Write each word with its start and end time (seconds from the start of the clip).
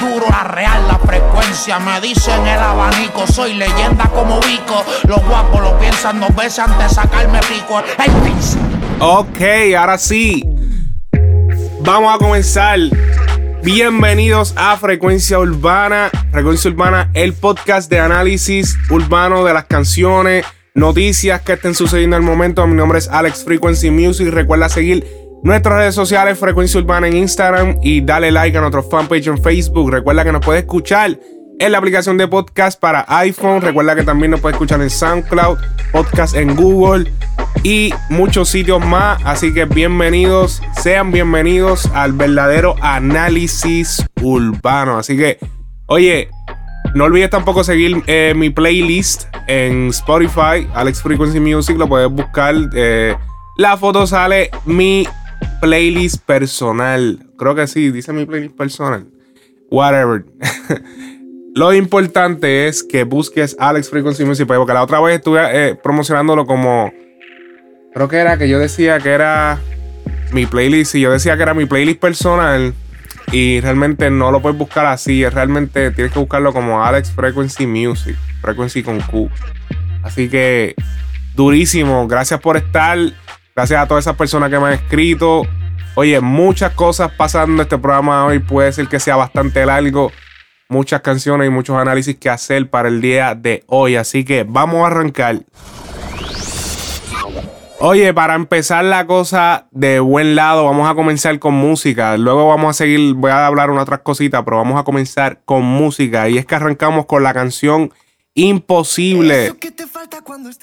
Duro, 0.00 0.26
la 0.28 0.44
real, 0.44 0.88
la 0.88 0.98
frecuencia. 0.98 1.78
Me 1.78 2.00
dicen 2.00 2.46
el 2.46 2.58
abanico, 2.58 3.26
soy 3.26 3.54
leyenda 3.54 4.06
como 4.06 4.40
Vico. 4.40 4.84
Los 5.06 5.22
guapos 5.26 5.60
lo 5.60 5.78
piensan 5.78 6.20
dos 6.20 6.34
veces 6.34 6.60
antes 6.60 6.88
de 6.88 6.94
sacarme 6.94 7.40
pico. 7.40 7.82
¡Ey, 7.98 8.10
pizza! 8.24 8.58
Ok, 8.98 9.40
ahora 9.78 9.98
sí. 9.98 10.44
Vamos 11.80 12.14
a 12.14 12.18
comenzar. 12.18 12.78
Bienvenidos 13.62 14.54
a 14.56 14.76
Frecuencia 14.76 15.38
Urbana. 15.38 16.10
Frecuencia 16.32 16.70
Urbana, 16.70 17.10
el 17.14 17.34
podcast 17.34 17.90
de 17.90 18.00
análisis 18.00 18.76
urbano 18.88 19.44
de 19.44 19.52
las 19.52 19.64
canciones, 19.66 20.46
noticias 20.74 21.42
que 21.42 21.54
estén 21.54 21.74
sucediendo 21.74 22.16
al 22.16 22.22
momento. 22.22 22.66
Mi 22.66 22.74
nombre 22.74 22.98
es 22.98 23.08
Alex 23.08 23.44
Frequency 23.44 23.90
Music. 23.90 24.28
Recuerda 24.30 24.68
seguir 24.68 25.06
nuestras 25.42 25.76
redes 25.76 25.94
sociales, 25.94 26.38
Frecuencia 26.38 26.80
Urbana 26.80 27.08
en 27.08 27.16
Instagram 27.16 27.78
y 27.82 28.00
dale 28.00 28.30
like 28.30 28.56
a 28.56 28.60
nuestro 28.60 28.82
fanpage 28.82 29.26
en 29.28 29.42
Facebook. 29.42 29.90
Recuerda 29.90 30.24
que 30.24 30.32
nos 30.32 30.44
puedes 30.44 30.62
escuchar 30.62 31.18
en 31.58 31.72
la 31.72 31.78
aplicación 31.78 32.16
de 32.18 32.28
podcast 32.28 32.80
para 32.80 33.04
iPhone. 33.08 33.60
Recuerda 33.60 33.94
que 33.94 34.02
también 34.02 34.30
nos 34.30 34.40
puedes 34.40 34.54
escuchar 34.54 34.80
en 34.80 34.90
SoundCloud, 34.90 35.58
podcast 35.92 36.34
en 36.36 36.54
Google 36.56 37.10
y 37.62 37.92
muchos 38.08 38.48
sitios 38.48 38.84
más. 38.84 39.20
Así 39.24 39.52
que 39.52 39.64
bienvenidos, 39.64 40.62
sean 40.80 41.12
bienvenidos 41.12 41.86
al 41.94 42.12
verdadero 42.12 42.76
análisis 42.80 44.04
urbano. 44.22 44.98
Así 44.98 45.16
que, 45.16 45.38
oye, 45.86 46.28
no 46.94 47.04
olvides 47.04 47.30
tampoco 47.30 47.64
seguir 47.64 48.02
eh, 48.06 48.34
mi 48.36 48.50
playlist 48.50 49.24
en 49.46 49.88
Spotify, 49.88 50.68
Alex 50.74 51.02
Frequency 51.02 51.40
Music. 51.40 51.76
Lo 51.78 51.88
puedes 51.88 52.10
buscar. 52.10 52.54
eh, 52.74 53.16
la 53.56 53.76
foto 53.76 54.06
sale 54.06 54.50
mi 54.64 55.06
playlist 55.60 56.24
personal. 56.24 57.26
Creo 57.38 57.54
que 57.54 57.66
sí, 57.66 57.90
dice 57.90 58.12
mi 58.12 58.26
playlist 58.26 58.56
personal. 58.56 59.06
Whatever. 59.70 60.24
Lo 61.54 61.74
importante 61.74 62.68
es 62.68 62.82
que 62.82 63.04
busques 63.04 63.56
Alex 63.58 63.90
Frequency 63.90 64.24
Music, 64.24 64.46
porque 64.46 64.72
la 64.72 64.82
otra 64.82 65.00
vez 65.00 65.16
estuve 65.16 65.40
eh, 65.52 65.74
promocionándolo 65.74 66.46
como. 66.46 66.92
Creo 67.92 68.08
que 68.08 68.16
era 68.16 68.38
que 68.38 68.48
yo 68.48 68.58
decía 68.58 69.00
que 69.00 69.10
era 69.10 69.58
mi 70.32 70.46
playlist. 70.46 70.94
Y 70.94 71.00
yo 71.00 71.10
decía 71.10 71.36
que 71.36 71.42
era 71.42 71.54
mi 71.54 71.66
playlist 71.66 72.00
personal. 72.00 72.72
Y 73.32 73.60
realmente 73.60 74.10
no 74.10 74.30
lo 74.30 74.40
puedes 74.40 74.58
buscar 74.58 74.86
así. 74.86 75.28
Realmente 75.28 75.90
tienes 75.90 76.12
que 76.12 76.18
buscarlo 76.18 76.52
como 76.52 76.84
Alex 76.84 77.10
Frequency 77.10 77.66
Music. 77.66 78.16
Frequency 78.40 78.82
con 78.82 79.00
Q. 79.00 79.28
Así 80.02 80.28
que 80.28 80.74
durísimo. 81.34 82.06
Gracias 82.06 82.40
por 82.40 82.56
estar. 82.56 82.98
Gracias 83.60 83.82
a 83.82 83.86
todas 83.86 84.04
esas 84.04 84.16
personas 84.16 84.48
que 84.48 84.58
me 84.58 84.68
han 84.68 84.72
escrito. 84.72 85.42
Oye, 85.94 86.18
muchas 86.22 86.72
cosas 86.72 87.12
pasando 87.12 87.56
en 87.56 87.60
este 87.60 87.76
programa 87.76 88.24
hoy. 88.24 88.38
Puede 88.38 88.72
ser 88.72 88.88
que 88.88 88.98
sea 88.98 89.16
bastante 89.16 89.66
largo. 89.66 90.10
Muchas 90.70 91.02
canciones 91.02 91.46
y 91.46 91.50
muchos 91.50 91.76
análisis 91.76 92.16
que 92.16 92.30
hacer 92.30 92.70
para 92.70 92.88
el 92.88 93.02
día 93.02 93.34
de 93.34 93.62
hoy. 93.66 93.96
Así 93.96 94.24
que 94.24 94.46
vamos 94.48 94.82
a 94.82 94.86
arrancar. 94.86 95.40
Oye, 97.80 98.14
para 98.14 98.34
empezar 98.34 98.82
la 98.82 99.06
cosa 99.06 99.66
de 99.72 100.00
buen 100.00 100.36
lado, 100.36 100.64
vamos 100.64 100.90
a 100.90 100.94
comenzar 100.94 101.38
con 101.38 101.52
música. 101.52 102.16
Luego 102.16 102.48
vamos 102.48 102.70
a 102.70 102.72
seguir, 102.72 103.12
voy 103.12 103.30
a 103.30 103.44
hablar 103.44 103.68
unas 103.68 103.82
otras 103.82 104.00
cositas, 104.00 104.42
pero 104.42 104.56
vamos 104.56 104.80
a 104.80 104.84
comenzar 104.84 105.40
con 105.44 105.64
música. 105.64 106.30
Y 106.30 106.38
es 106.38 106.46
que 106.46 106.54
arrancamos 106.54 107.04
con 107.04 107.22
la 107.22 107.34
canción 107.34 107.92
Imposible. 108.34 109.54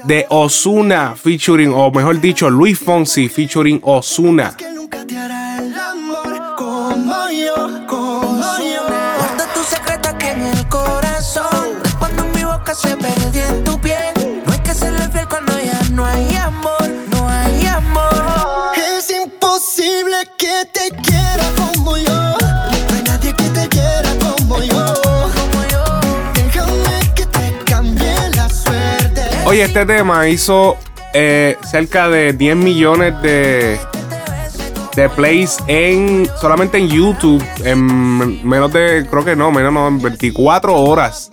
De 0.05 0.25
Osuna 0.29 1.15
featuring, 1.15 1.71
o 1.73 1.91
mejor 1.91 2.19
dicho, 2.21 2.49
Luis 2.49 2.79
Fonsi 2.79 3.29
featuring 3.29 3.79
Osuna. 3.83 4.55
que 20.37 20.65
te 20.65 21.15
hará 21.15 21.66
Oye, 29.47 29.63
este 29.63 29.85
tema 29.85 30.27
hizo 30.27 30.75
eh, 31.13 31.55
cerca 31.63 32.09
de 32.09 32.33
10 32.33 32.57
millones 32.57 33.13
de, 33.21 33.79
de 34.93 35.07
plays 35.07 35.57
en 35.67 36.29
solamente 36.41 36.77
en 36.77 36.89
YouTube 36.89 37.41
en 37.63 38.45
menos 38.45 38.73
de, 38.73 39.07
creo 39.09 39.23
que 39.23 39.37
no, 39.37 39.49
menos 39.49 39.71
no, 39.71 39.87
en 39.87 40.01
24 40.01 40.75
horas. 40.75 41.31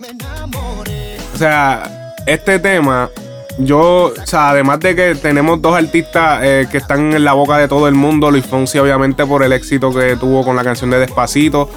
O 1.33 1.37
sea, 1.37 2.13
este 2.25 2.57
tema, 2.59 3.09
yo, 3.57 4.13
o 4.17 4.25
sea, 4.25 4.51
además 4.51 4.79
de 4.79 4.95
que 4.95 5.15
tenemos 5.15 5.61
dos 5.61 5.75
artistas 5.75 6.39
eh, 6.41 6.67
que 6.71 6.77
están 6.77 7.11
en 7.11 7.25
la 7.25 7.33
boca 7.33 7.57
de 7.57 7.67
todo 7.67 7.89
el 7.89 7.95
mundo, 7.95 8.31
Luis 8.31 8.45
Fonsi 8.45 8.77
obviamente 8.79 9.25
por 9.25 9.43
el 9.43 9.51
éxito 9.51 9.93
que 9.93 10.15
tuvo 10.15 10.45
con 10.45 10.55
la 10.55 10.63
canción 10.63 10.89
de 10.89 10.99
Despacito, 10.99 11.69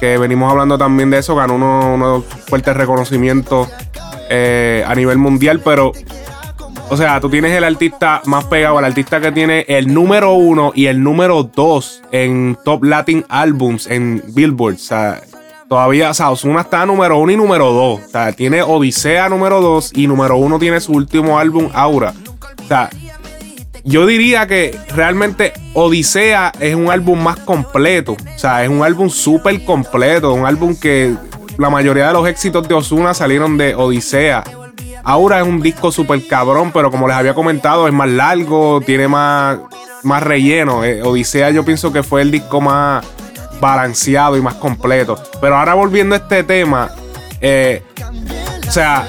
que 0.00 0.16
venimos 0.16 0.50
hablando 0.50 0.78
también 0.78 1.10
de 1.10 1.18
eso, 1.18 1.36
ganó 1.36 1.56
unos 1.56 2.24
fuertes 2.46 2.74
reconocimientos 2.74 3.68
eh, 4.28 4.84
a 4.86 4.94
nivel 4.94 5.18
mundial, 5.18 5.60
pero 5.64 5.92
o 6.92 6.96
sea, 6.98 7.20
tú 7.20 7.30
tienes 7.30 7.52
el 7.56 7.64
artista 7.64 8.20
más 8.26 8.44
pegado, 8.44 8.78
el 8.78 8.84
artista 8.84 9.18
que 9.18 9.32
tiene 9.32 9.64
el 9.66 9.94
número 9.94 10.34
uno 10.34 10.72
y 10.74 10.86
el 10.86 11.02
número 11.02 11.42
dos 11.42 12.02
en 12.12 12.58
Top 12.66 12.84
Latin 12.84 13.24
Albums 13.30 13.86
en 13.86 14.22
Billboard. 14.34 14.74
O 14.74 14.78
sea, 14.78 15.22
todavía, 15.70 16.10
o 16.10 16.14
sea, 16.14 16.30
Ozuna 16.30 16.60
está 16.60 16.84
número 16.84 17.18
uno 17.18 17.32
y 17.32 17.36
número 17.38 17.72
dos. 17.72 18.00
O 18.04 18.08
sea, 18.10 18.32
tiene 18.32 18.60
Odisea 18.62 19.30
número 19.30 19.62
dos 19.62 19.90
y 19.94 20.06
número 20.06 20.36
uno 20.36 20.58
tiene 20.58 20.80
su 20.80 20.92
último 20.92 21.38
álbum, 21.38 21.70
Aura. 21.72 22.12
O 22.62 22.68
sea, 22.68 22.90
yo 23.84 24.04
diría 24.04 24.46
que 24.46 24.78
realmente 24.94 25.54
Odisea 25.72 26.52
es 26.60 26.74
un 26.74 26.90
álbum 26.90 27.22
más 27.22 27.38
completo. 27.38 28.12
O 28.12 28.38
sea, 28.38 28.64
es 28.64 28.68
un 28.68 28.82
álbum 28.82 29.08
súper 29.08 29.64
completo. 29.64 30.34
Un 30.34 30.44
álbum 30.44 30.76
que 30.78 31.14
la 31.58 31.70
mayoría 31.70 32.08
de 32.08 32.12
los 32.12 32.26
éxitos 32.28 32.66
de 32.68 32.74
Ozuna 32.74 33.14
salieron 33.14 33.56
de 33.58 33.74
Odisea. 33.74 34.42
Ahora 35.04 35.40
es 35.40 35.46
un 35.46 35.60
disco 35.60 35.90
súper 35.90 36.26
cabrón, 36.26 36.70
pero 36.72 36.90
como 36.90 37.08
les 37.08 37.16
había 37.16 37.34
comentado, 37.34 37.86
es 37.88 37.92
más 37.92 38.08
largo, 38.08 38.80
tiene 38.80 39.08
más, 39.08 39.58
más 40.04 40.22
relleno. 40.22 40.84
Eh, 40.84 41.02
Odisea 41.02 41.50
yo 41.50 41.64
pienso 41.64 41.92
que 41.92 42.02
fue 42.02 42.22
el 42.22 42.30
disco 42.30 42.60
más 42.60 43.04
balanceado 43.60 44.36
y 44.36 44.40
más 44.40 44.54
completo. 44.54 45.18
Pero 45.40 45.56
ahora 45.56 45.74
volviendo 45.74 46.14
a 46.14 46.18
este 46.18 46.44
tema, 46.44 46.90
eh, 47.40 47.82
o 48.66 48.70
sea, 48.70 49.04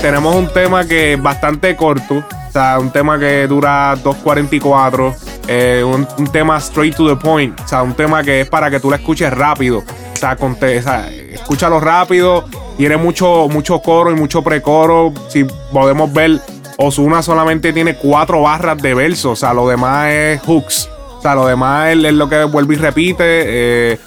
tenemos 0.00 0.34
un 0.34 0.48
tema 0.52 0.84
que 0.86 1.14
es 1.14 1.22
bastante 1.22 1.74
corto. 1.76 2.16
O 2.48 2.52
sea, 2.52 2.78
un 2.80 2.90
tema 2.90 3.18
que 3.18 3.46
dura 3.46 3.94
2.44. 3.96 5.14
eh, 5.46 5.82
un, 5.84 6.06
un 6.18 6.26
tema 6.32 6.58
straight 6.58 6.94
to 6.96 7.08
the 7.08 7.16
point. 7.16 7.58
O 7.60 7.66
sea, 7.68 7.82
un 7.82 7.94
tema 7.94 8.22
que 8.22 8.42
es 8.42 8.48
para 8.48 8.70
que 8.70 8.78
tú 8.80 8.90
lo 8.90 8.96
escuches 8.96 9.32
rápido. 9.32 9.78
O 9.78 10.16
sea, 10.16 10.36
conte- 10.36 10.78
o 10.78 10.82
sea, 10.82 11.08
escúchalo 11.42 11.80
rápido. 11.80 12.44
Tiene 12.76 12.96
mucho, 12.96 13.48
mucho 13.48 13.80
coro 13.80 14.10
y 14.10 14.14
mucho 14.14 14.42
precoro. 14.42 15.12
Si 15.28 15.44
podemos 15.72 16.12
ver, 16.12 16.40
Osuna 16.78 17.22
solamente 17.22 17.72
tiene 17.72 17.94
cuatro 17.94 18.42
barras 18.42 18.80
de 18.80 18.94
verso. 18.94 19.32
O 19.32 19.36
sea, 19.36 19.52
lo 19.52 19.68
demás 19.68 20.08
es 20.10 20.40
hooks. 20.42 20.88
O 21.18 21.22
sea, 21.22 21.34
lo 21.34 21.46
demás 21.46 21.90
es, 21.90 22.12
lo 22.14 22.28
que 22.28 22.44
vuelve 22.44 22.74
y 22.74 22.78
repite. 22.78 23.24
eh, 23.24 23.98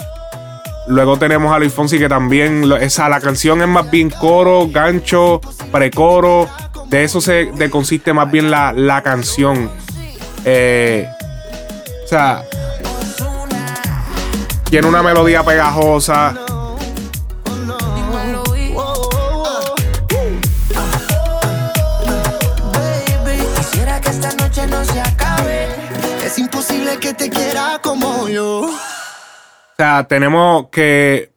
Luego 0.87 1.17
tenemos 1.17 1.53
a 1.53 1.59
Luis 1.59 1.73
Fonsi 1.73 1.97
que 1.97 2.09
también, 2.09 2.69
esa, 2.81 3.07
la 3.07 3.21
canción 3.21 3.61
es 3.61 3.67
más 3.67 3.89
bien 3.89 4.09
coro, 4.09 4.67
gancho, 4.69 5.39
precoro. 5.71 6.49
De 6.87 7.05
eso 7.05 7.21
se 7.21 7.45
de 7.45 7.69
consiste 7.69 8.11
más 8.11 8.29
bien 8.29 8.51
la, 8.51 8.73
la 8.73 9.01
canción. 9.01 9.71
Eh, 10.43 11.07
o 12.03 12.07
sea, 12.07 12.43
tiene 14.69 14.87
una 14.87 15.01
melodía 15.01 15.43
pegajosa. 15.43 16.35
Que 26.99 27.13
te 27.13 27.29
quiera 27.29 27.79
como 27.81 28.27
yo. 28.27 28.61
O 28.61 29.75
sea, 29.77 30.05
tenemos 30.07 30.69
que. 30.69 31.31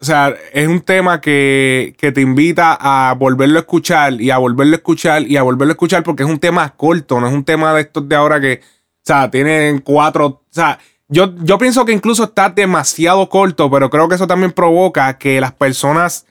O 0.00 0.04
sea, 0.04 0.34
es 0.52 0.66
un 0.66 0.80
tema 0.80 1.20
que, 1.20 1.94
que 1.98 2.10
te 2.10 2.22
invita 2.22 2.78
a 2.80 3.12
volverlo 3.14 3.58
a 3.58 3.60
escuchar 3.60 4.18
y 4.20 4.30
a 4.30 4.38
volverlo 4.38 4.74
a 4.74 4.76
escuchar 4.76 5.22
y 5.22 5.36
a 5.36 5.42
volverlo 5.42 5.72
a 5.72 5.74
escuchar 5.74 6.02
porque 6.02 6.22
es 6.22 6.28
un 6.28 6.38
tema 6.38 6.74
corto, 6.74 7.20
no 7.20 7.28
es 7.28 7.34
un 7.34 7.44
tema 7.44 7.74
de 7.74 7.82
estos 7.82 8.08
de 8.08 8.16
ahora 8.16 8.40
que, 8.40 8.60
o 8.62 9.00
sea, 9.04 9.30
tienen 9.30 9.80
cuatro. 9.80 10.26
O 10.26 10.42
sea, 10.48 10.78
yo, 11.08 11.34
yo 11.42 11.58
pienso 11.58 11.84
que 11.84 11.92
incluso 11.92 12.24
está 12.24 12.48
demasiado 12.48 13.28
corto, 13.28 13.70
pero 13.70 13.90
creo 13.90 14.08
que 14.08 14.14
eso 14.14 14.26
también 14.26 14.52
provoca 14.52 15.18
que 15.18 15.38
las 15.40 15.52
personas 15.52 16.24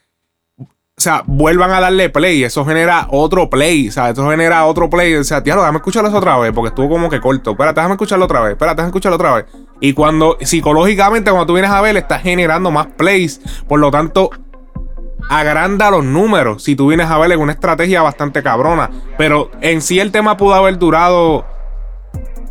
o 1.00 1.02
sea, 1.02 1.24
vuelvan 1.26 1.72
a 1.72 1.80
darle 1.80 2.10
play. 2.10 2.44
Eso 2.44 2.66
genera 2.66 3.08
otro 3.12 3.50
play. 3.50 3.88
O 3.88 3.92
sea, 3.94 4.10
eso 4.10 4.30
genera 4.30 4.66
otro 4.66 4.90
play. 4.90 5.16
O 5.16 5.24
sea, 5.24 5.42
tío, 5.42 5.56
déjame 5.56 5.78
escucharlo 5.78 6.10
otra 6.10 6.38
vez. 6.38 6.52
Porque 6.52 6.68
estuvo 6.68 6.90
como 6.90 7.10
que 7.10 7.22
corto. 7.22 7.52
Espérate, 7.52 7.80
déjame 7.80 7.94
escucharlo 7.94 8.26
otra 8.26 8.42
vez. 8.42 8.52
Espérate, 8.52 8.76
déjame 8.76 8.90
escucharlo 8.90 9.16
otra 9.16 9.36
vez. 9.36 9.46
Y 9.80 9.94
cuando, 9.94 10.36
psicológicamente, 10.42 11.32
cuando 11.32 11.46
tú 11.46 11.54
vienes 11.54 11.72
a 11.72 11.80
ver, 11.80 11.96
estás 11.96 12.22
generando 12.22 12.70
más 12.70 12.88
plays. 12.98 13.40
Por 13.66 13.80
lo 13.80 13.92
tanto, 13.92 14.30
agranda 15.30 15.90
los 15.90 16.04
números. 16.04 16.64
Si 16.64 16.76
tú 16.76 16.88
vienes 16.88 17.10
a 17.10 17.18
ver, 17.18 17.32
es 17.32 17.38
una 17.38 17.54
estrategia 17.54 18.02
bastante 18.02 18.44
cabrona. 18.44 18.90
Pero 19.18 19.52
en 19.62 19.82
sí, 19.82 20.02
el 20.02 20.12
tema 20.12 20.36
pudo 20.36 20.56
haber 20.56 20.78
durado. 20.80 21.46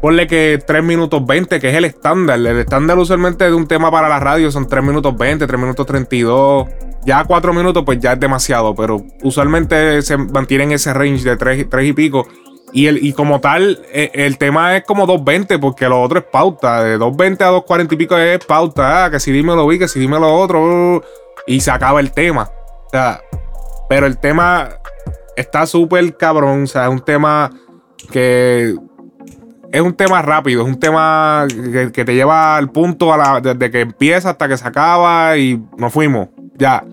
Ponle 0.00 0.26
que 0.26 0.58
3 0.66 0.82
minutos 0.82 1.26
20, 1.26 1.60
que 1.60 1.68
es 1.68 1.74
el 1.74 1.84
estándar. 1.84 2.38
El 2.38 2.46
estándar 2.46 2.96
usualmente 2.96 3.44
de 3.44 3.52
un 3.52 3.66
tema 3.66 3.90
para 3.90 4.08
la 4.08 4.18
radio 4.18 4.50
son 4.50 4.66
3 4.66 4.82
minutos 4.82 5.14
20, 5.18 5.46
3 5.46 5.60
minutos 5.60 5.84
32. 5.84 6.66
Ya 7.04 7.24
cuatro 7.24 7.54
minutos, 7.54 7.84
pues 7.84 8.00
ya 8.00 8.12
es 8.12 8.20
demasiado, 8.20 8.74
pero 8.74 9.02
usualmente 9.22 10.02
se 10.02 10.16
mantienen 10.16 10.72
ese 10.72 10.92
range 10.92 11.24
de 11.24 11.36
tres, 11.36 11.66
y 11.86 11.92
pico. 11.92 12.26
Y, 12.72 12.86
el, 12.86 13.02
y 13.02 13.14
como 13.14 13.40
tal, 13.40 13.80
e, 13.92 14.10
el, 14.12 14.36
tema 14.36 14.76
es 14.76 14.84
como 14.84 15.06
2.20, 15.06 15.58
porque 15.58 15.88
lo 15.88 16.02
otro 16.02 16.18
es 16.18 16.24
pauta. 16.26 16.84
De 16.84 16.98
2.20 16.98 17.42
a 17.42 17.52
2.40 17.52 17.92
y 17.92 17.96
pico 17.96 18.18
es 18.18 18.44
pauta. 18.44 19.04
Ah, 19.04 19.10
que 19.10 19.20
si 19.20 19.32
dime 19.32 19.54
lo 19.54 19.66
vi, 19.66 19.78
que 19.78 19.88
si 19.88 19.98
dime 19.98 20.18
lo 20.18 20.34
otro. 20.34 21.02
Y 21.46 21.60
se 21.60 21.70
acaba 21.70 22.00
el 22.00 22.12
tema. 22.12 22.50
O 22.86 22.90
sea, 22.90 23.22
pero 23.88 24.06
el 24.06 24.18
tema 24.18 24.68
está 25.34 25.66
súper 25.66 26.14
cabrón. 26.16 26.64
O 26.64 26.66
sea, 26.66 26.84
es 26.84 26.90
un 26.90 27.00
tema 27.00 27.50
que 28.10 28.76
es 29.72 29.80
un 29.80 29.94
tema 29.94 30.22
rápido, 30.22 30.62
es 30.62 30.68
un 30.68 30.80
tema 30.80 31.46
que, 31.92 32.04
te 32.04 32.14
lleva 32.14 32.56
al 32.56 32.70
punto 32.70 33.12
a 33.12 33.16
la, 33.16 33.40
desde 33.40 33.70
que 33.70 33.80
empieza 33.80 34.30
hasta 34.30 34.48
que 34.48 34.56
se 34.56 34.66
acaba 34.66 35.36
y 35.36 35.62
nos 35.76 35.92
fuimos. 35.92 36.28
Ya. 36.58 36.84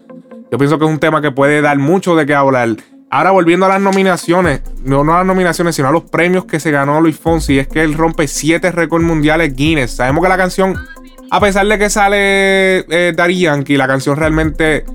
Yo 0.52 0.58
pienso 0.58 0.78
que 0.78 0.86
es 0.86 0.92
un 0.92 1.00
tema 1.00 1.22
que 1.22 1.32
puede 1.32 1.62
dar 1.62 1.78
mucho 1.78 2.16
de 2.16 2.26
qué 2.26 2.36
hablar. 2.36 2.70
Ahora 3.10 3.32
volviendo 3.32 3.66
a 3.66 3.70
las 3.70 3.82
nominaciones, 3.82 4.62
no, 4.84 5.04
no 5.04 5.14
a 5.14 5.18
las 5.18 5.26
nominaciones, 5.26 5.76
sino 5.76 5.88
a 5.88 5.92
los 5.92 6.04
premios 6.04 6.46
que 6.46 6.60
se 6.60 6.72
ganó 6.72 7.02
Luis 7.02 7.18
Fonsi, 7.18 7.60
es 7.60 7.68
que 7.68 7.82
él 7.82 7.94
rompe 7.94 8.28
siete 8.28 8.72
récords 8.72 9.06
mundiales 9.06 9.56
Guinness. 9.56 9.92
Sabemos 9.92 10.24
que 10.24 10.30
la 10.30 10.38
canción, 10.38 10.76
a 11.32 11.40
pesar 11.40 11.66
de 11.68 11.78
que 11.78 11.90
sale 11.90 12.80
eh, 12.90 13.14
Daddy 13.16 13.46
la 13.78 13.88
canción 13.88 14.18
realmente 14.18 14.86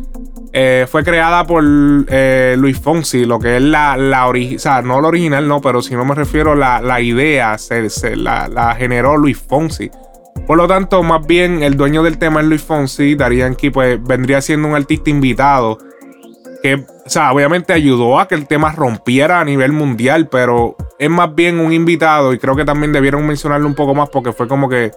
eh, 0.53 0.87
fue 0.91 1.05
creada 1.05 1.47
por 1.47 1.65
eh, 1.65 2.57
Luis 2.59 2.79
Fonsi, 2.81 3.25
lo 3.25 3.39
que 3.39 3.57
es 3.57 3.63
la, 3.63 3.97
la 3.97 4.27
original, 4.27 4.57
o 4.57 4.61
sea, 4.61 4.83
no 4.83 5.01
la 5.01 5.09
original, 5.09 5.47
no, 5.47 5.61
pero 5.61 5.81
si 5.81 5.95
no 5.95 6.05
me 6.05 6.15
refiero, 6.15 6.55
la, 6.55 6.81
la 6.81 7.01
idea 7.01 7.57
se, 7.59 8.17
la, 8.17 8.49
la 8.49 8.75
generó 8.75 9.17
Luis 9.17 9.39
Fonsi. 9.39 9.91
Por 10.47 10.57
lo 10.57 10.67
tanto, 10.67 11.03
más 11.03 11.27
bien 11.27 11.63
el 11.63 11.77
dueño 11.77 12.03
del 12.03 12.19
tema 12.19 12.41
es 12.41 12.47
Luis 12.47 12.63
Fonsi. 12.63 13.17
Yankee 13.17 13.71
pues 13.71 14.03
vendría 14.03 14.41
siendo 14.41 14.69
un 14.69 14.75
artista 14.75 15.11
invitado. 15.11 15.79
Que, 16.63 16.75
o 16.75 17.09
sea, 17.09 17.33
obviamente 17.33 17.73
ayudó 17.73 18.19
a 18.19 18.29
que 18.29 18.35
el 18.35 18.47
tema 18.47 18.73
rompiera 18.73 19.41
a 19.41 19.45
nivel 19.45 19.73
mundial, 19.73 20.29
pero 20.29 20.77
es 20.99 21.09
más 21.09 21.35
bien 21.35 21.59
un 21.59 21.73
invitado 21.73 22.35
y 22.35 22.39
creo 22.39 22.55
que 22.55 22.65
también 22.65 22.93
debieron 22.93 23.27
mencionarlo 23.27 23.67
un 23.67 23.75
poco 23.75 23.95
más 23.95 24.11
porque 24.11 24.33
fue 24.33 24.47
como 24.47 24.69
que 24.69 24.91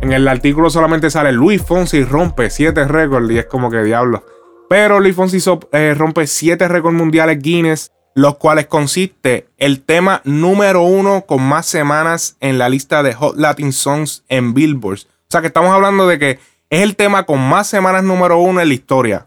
en 0.00 0.12
el 0.12 0.28
artículo 0.28 0.70
solamente 0.70 1.10
sale 1.10 1.32
Luis 1.32 1.62
Fonsi 1.62 2.04
rompe 2.04 2.48
siete 2.50 2.84
récords 2.84 3.30
y 3.30 3.38
es 3.38 3.46
como 3.46 3.70
que 3.70 3.82
diablo. 3.82 4.24
Pero 4.68 5.00
Luis 5.00 5.16
Fonsi 5.16 5.38
eh, 5.72 5.94
rompe 5.96 6.28
siete 6.28 6.68
récords 6.68 6.96
mundiales 6.96 7.42
Guinness 7.42 7.90
los 8.14 8.36
cuales 8.36 8.66
consiste 8.66 9.48
el 9.56 9.82
tema 9.82 10.20
número 10.24 10.82
uno 10.82 11.26
con 11.26 11.42
más 11.42 11.66
semanas 11.66 12.36
en 12.40 12.58
la 12.58 12.68
lista 12.68 13.02
de 13.02 13.14
Hot 13.14 13.36
Latin 13.36 13.72
Songs 13.72 14.24
en 14.28 14.54
Billboard. 14.54 15.00
O 15.00 15.30
sea 15.30 15.40
que 15.40 15.48
estamos 15.48 15.72
hablando 15.72 16.06
de 16.06 16.18
que 16.18 16.30
es 16.70 16.82
el 16.82 16.96
tema 16.96 17.24
con 17.24 17.40
más 17.40 17.68
semanas 17.68 18.02
número 18.02 18.38
uno 18.38 18.60
en 18.60 18.68
la 18.68 18.74
historia. 18.74 19.26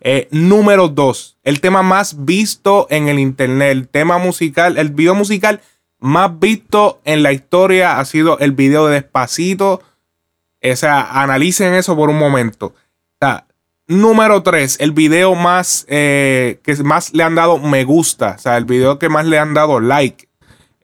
Eh, 0.00 0.28
número 0.30 0.88
dos, 0.88 1.38
el 1.42 1.60
tema 1.60 1.82
más 1.82 2.24
visto 2.24 2.86
en 2.90 3.08
el 3.08 3.18
internet, 3.18 3.70
el 3.70 3.88
tema 3.88 4.18
musical, 4.18 4.76
el 4.76 4.90
video 4.90 5.14
musical 5.14 5.60
más 6.02 6.38
visto 6.40 7.00
en 7.04 7.22
la 7.22 7.32
historia 7.32 8.00
ha 8.00 8.04
sido 8.04 8.38
el 8.40 8.52
video 8.52 8.88
de 8.88 8.94
Despacito. 8.94 9.80
O 10.62 10.76
sea, 10.76 11.22
analicen 11.22 11.74
eso 11.74 11.96
por 11.96 12.10
un 12.10 12.18
momento. 12.18 12.66
O 12.66 12.74
sea, 13.20 13.46
Número 13.88 14.44
3, 14.44 14.78
el 14.80 14.92
video 14.92 15.34
más 15.34 15.84
eh, 15.88 16.60
que 16.62 16.76
más 16.84 17.12
le 17.14 17.24
han 17.24 17.34
dado 17.34 17.58
me 17.58 17.82
gusta. 17.84 18.36
O 18.36 18.38
sea, 18.38 18.56
el 18.56 18.64
video 18.64 18.98
que 18.98 19.08
más 19.08 19.26
le 19.26 19.38
han 19.38 19.54
dado 19.54 19.80
like. 19.80 20.28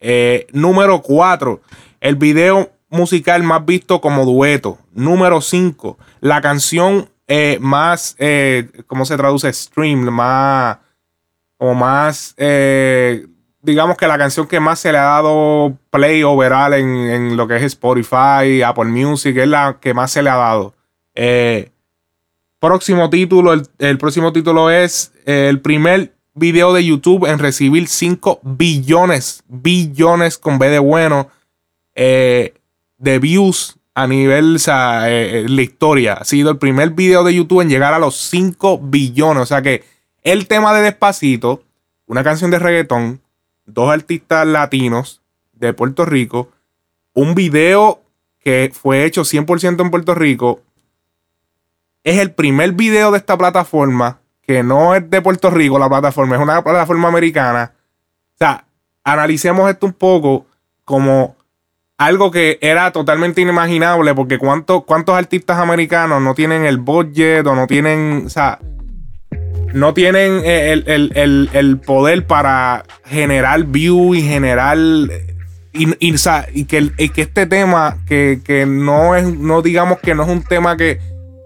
Eh, 0.00 0.46
número 0.52 1.00
4, 1.00 1.60
el 2.00 2.16
video 2.16 2.72
musical 2.88 3.44
más 3.44 3.64
visto 3.64 4.00
como 4.00 4.24
dueto. 4.24 4.78
Número 4.92 5.40
5, 5.40 5.96
la 6.20 6.40
canción 6.40 7.08
eh, 7.28 7.58
más, 7.60 8.16
¿cómo 8.88 9.04
se 9.04 9.16
traduce? 9.16 9.52
Stream, 9.52 10.00
más, 10.10 10.78
o 11.56 11.74
más, 11.74 12.34
digamos 13.62 13.96
que 13.96 14.08
la 14.08 14.18
canción 14.18 14.48
que 14.48 14.58
más 14.58 14.80
se 14.80 14.90
le 14.90 14.98
ha 14.98 15.02
dado 15.02 15.78
play 15.90 16.24
overall 16.24 16.74
en, 16.74 16.88
en, 16.88 17.36
lo 17.36 17.46
que 17.46 17.56
es 17.56 17.62
Spotify, 17.62 18.62
Apple 18.64 18.86
Music, 18.86 19.36
es 19.36 19.48
la 19.48 19.78
que 19.80 19.94
más 19.94 20.10
se 20.10 20.22
le 20.22 20.30
ha 20.30 20.36
dado. 20.36 20.74
Próximo 22.60 23.08
título, 23.08 23.54
el, 23.78 23.98
próximo 23.98 24.32
título 24.32 24.70
es 24.70 25.12
eh, 25.26 25.46
el 25.48 25.60
primer 25.60 26.12
video 26.34 26.72
de 26.72 26.84
YouTube 26.84 27.26
en 27.26 27.38
recibir 27.38 27.86
5 27.86 28.40
billones, 28.42 29.44
billones 29.46 30.38
con 30.38 30.58
B 30.58 30.68
de 30.68 30.80
bueno, 30.80 31.28
eh, 31.94 32.54
de 32.96 33.18
views 33.20 33.76
a 33.94 34.08
nivel, 34.08 34.56
o 34.56 34.58
sea, 34.58 35.08
eh, 35.08 35.46
la 35.48 35.62
historia. 35.62 36.14
Ha 36.14 36.24
sido 36.24 36.50
el 36.50 36.58
primer 36.58 36.90
video 36.90 37.22
de 37.22 37.34
YouTube 37.34 37.60
en 37.60 37.68
llegar 37.68 37.94
a 37.94 38.00
los 38.00 38.16
5 38.16 38.80
billones. 38.82 39.42
O 39.44 39.46
sea 39.46 39.62
que 39.62 39.84
el 40.24 40.48
tema 40.48 40.74
de 40.74 40.82
Despacito, 40.82 41.62
una 42.06 42.24
canción 42.24 42.50
de 42.50 42.58
reggaetón, 42.58 43.20
dos 43.66 43.88
artistas 43.88 44.44
latinos 44.48 45.22
de 45.52 45.74
Puerto 45.74 46.04
Rico, 46.04 46.50
un 47.12 47.36
video 47.36 48.00
que 48.40 48.72
fue 48.72 49.04
hecho 49.04 49.22
100% 49.22 49.80
en 49.80 49.90
Puerto 49.90 50.16
Rico, 50.16 50.62
es 52.08 52.18
el 52.18 52.30
primer 52.30 52.72
video 52.72 53.10
de 53.10 53.18
esta 53.18 53.36
plataforma 53.36 54.20
que 54.46 54.62
no 54.62 54.94
es 54.94 55.08
de 55.10 55.20
Puerto 55.20 55.50
Rico, 55.50 55.78
la 55.78 55.90
plataforma 55.90 56.36
es 56.36 56.42
una 56.42 56.64
plataforma 56.64 57.08
americana. 57.08 57.72
O 58.34 58.38
sea, 58.38 58.64
analicemos 59.04 59.70
esto 59.70 59.84
un 59.84 59.92
poco 59.92 60.46
como 60.86 61.36
algo 61.98 62.30
que 62.30 62.58
era 62.62 62.90
totalmente 62.92 63.42
inimaginable, 63.42 64.14
porque 64.14 64.38
¿cuántos, 64.38 64.84
cuántos 64.84 65.16
artistas 65.16 65.58
americanos 65.58 66.22
no 66.22 66.34
tienen 66.34 66.64
el 66.64 66.78
budget 66.78 67.46
o 67.46 67.54
no 67.54 67.66
tienen, 67.66 68.22
o 68.24 68.30
sea, 68.30 68.58
no 69.74 69.92
tienen 69.92 70.40
el, 70.46 71.80
poder 71.84 72.26
para 72.26 72.84
generar 73.04 73.64
view 73.64 74.14
y 74.14 74.22
generar 74.22 74.78
y, 74.78 75.94
y, 76.00 76.64
que, 76.64 76.90
que, 77.12 77.20
este 77.20 77.44
tema 77.44 77.98
que, 78.06 78.40
que, 78.42 78.64
no 78.64 79.14
es 79.14 79.26
no 79.26 79.60
digamos 79.60 79.98
que 79.98 80.14
no 80.14 80.22
es 80.22 80.28
un 80.30 80.42
tema 80.42 80.78
que 80.78 81.00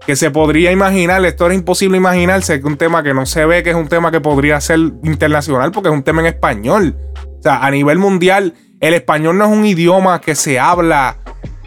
que 0.05 0.15
se 0.15 0.31
podría 0.31 0.71
imaginar, 0.71 1.23
esto 1.25 1.45
era 1.45 1.55
imposible 1.55 1.97
imaginarse 1.97 2.59
que 2.59 2.67
un 2.67 2.77
tema 2.77 3.03
que 3.03 3.13
no 3.13 3.25
se 3.25 3.45
ve, 3.45 3.63
que 3.63 3.69
es 3.69 3.75
un 3.75 3.87
tema 3.87 4.11
que 4.11 4.19
podría 4.19 4.59
ser 4.59 4.79
internacional, 5.03 5.71
porque 5.71 5.89
es 5.89 5.95
un 5.95 6.03
tema 6.03 6.21
en 6.21 6.27
español. 6.27 6.97
O 7.39 7.41
sea, 7.41 7.65
a 7.65 7.71
nivel 7.71 7.99
mundial, 7.99 8.53
el 8.79 8.93
español 8.93 9.37
no 9.37 9.45
es 9.45 9.51
un 9.51 9.65
idioma 9.65 10.19
que 10.19 10.35
se 10.35 10.59
habla 10.59 11.17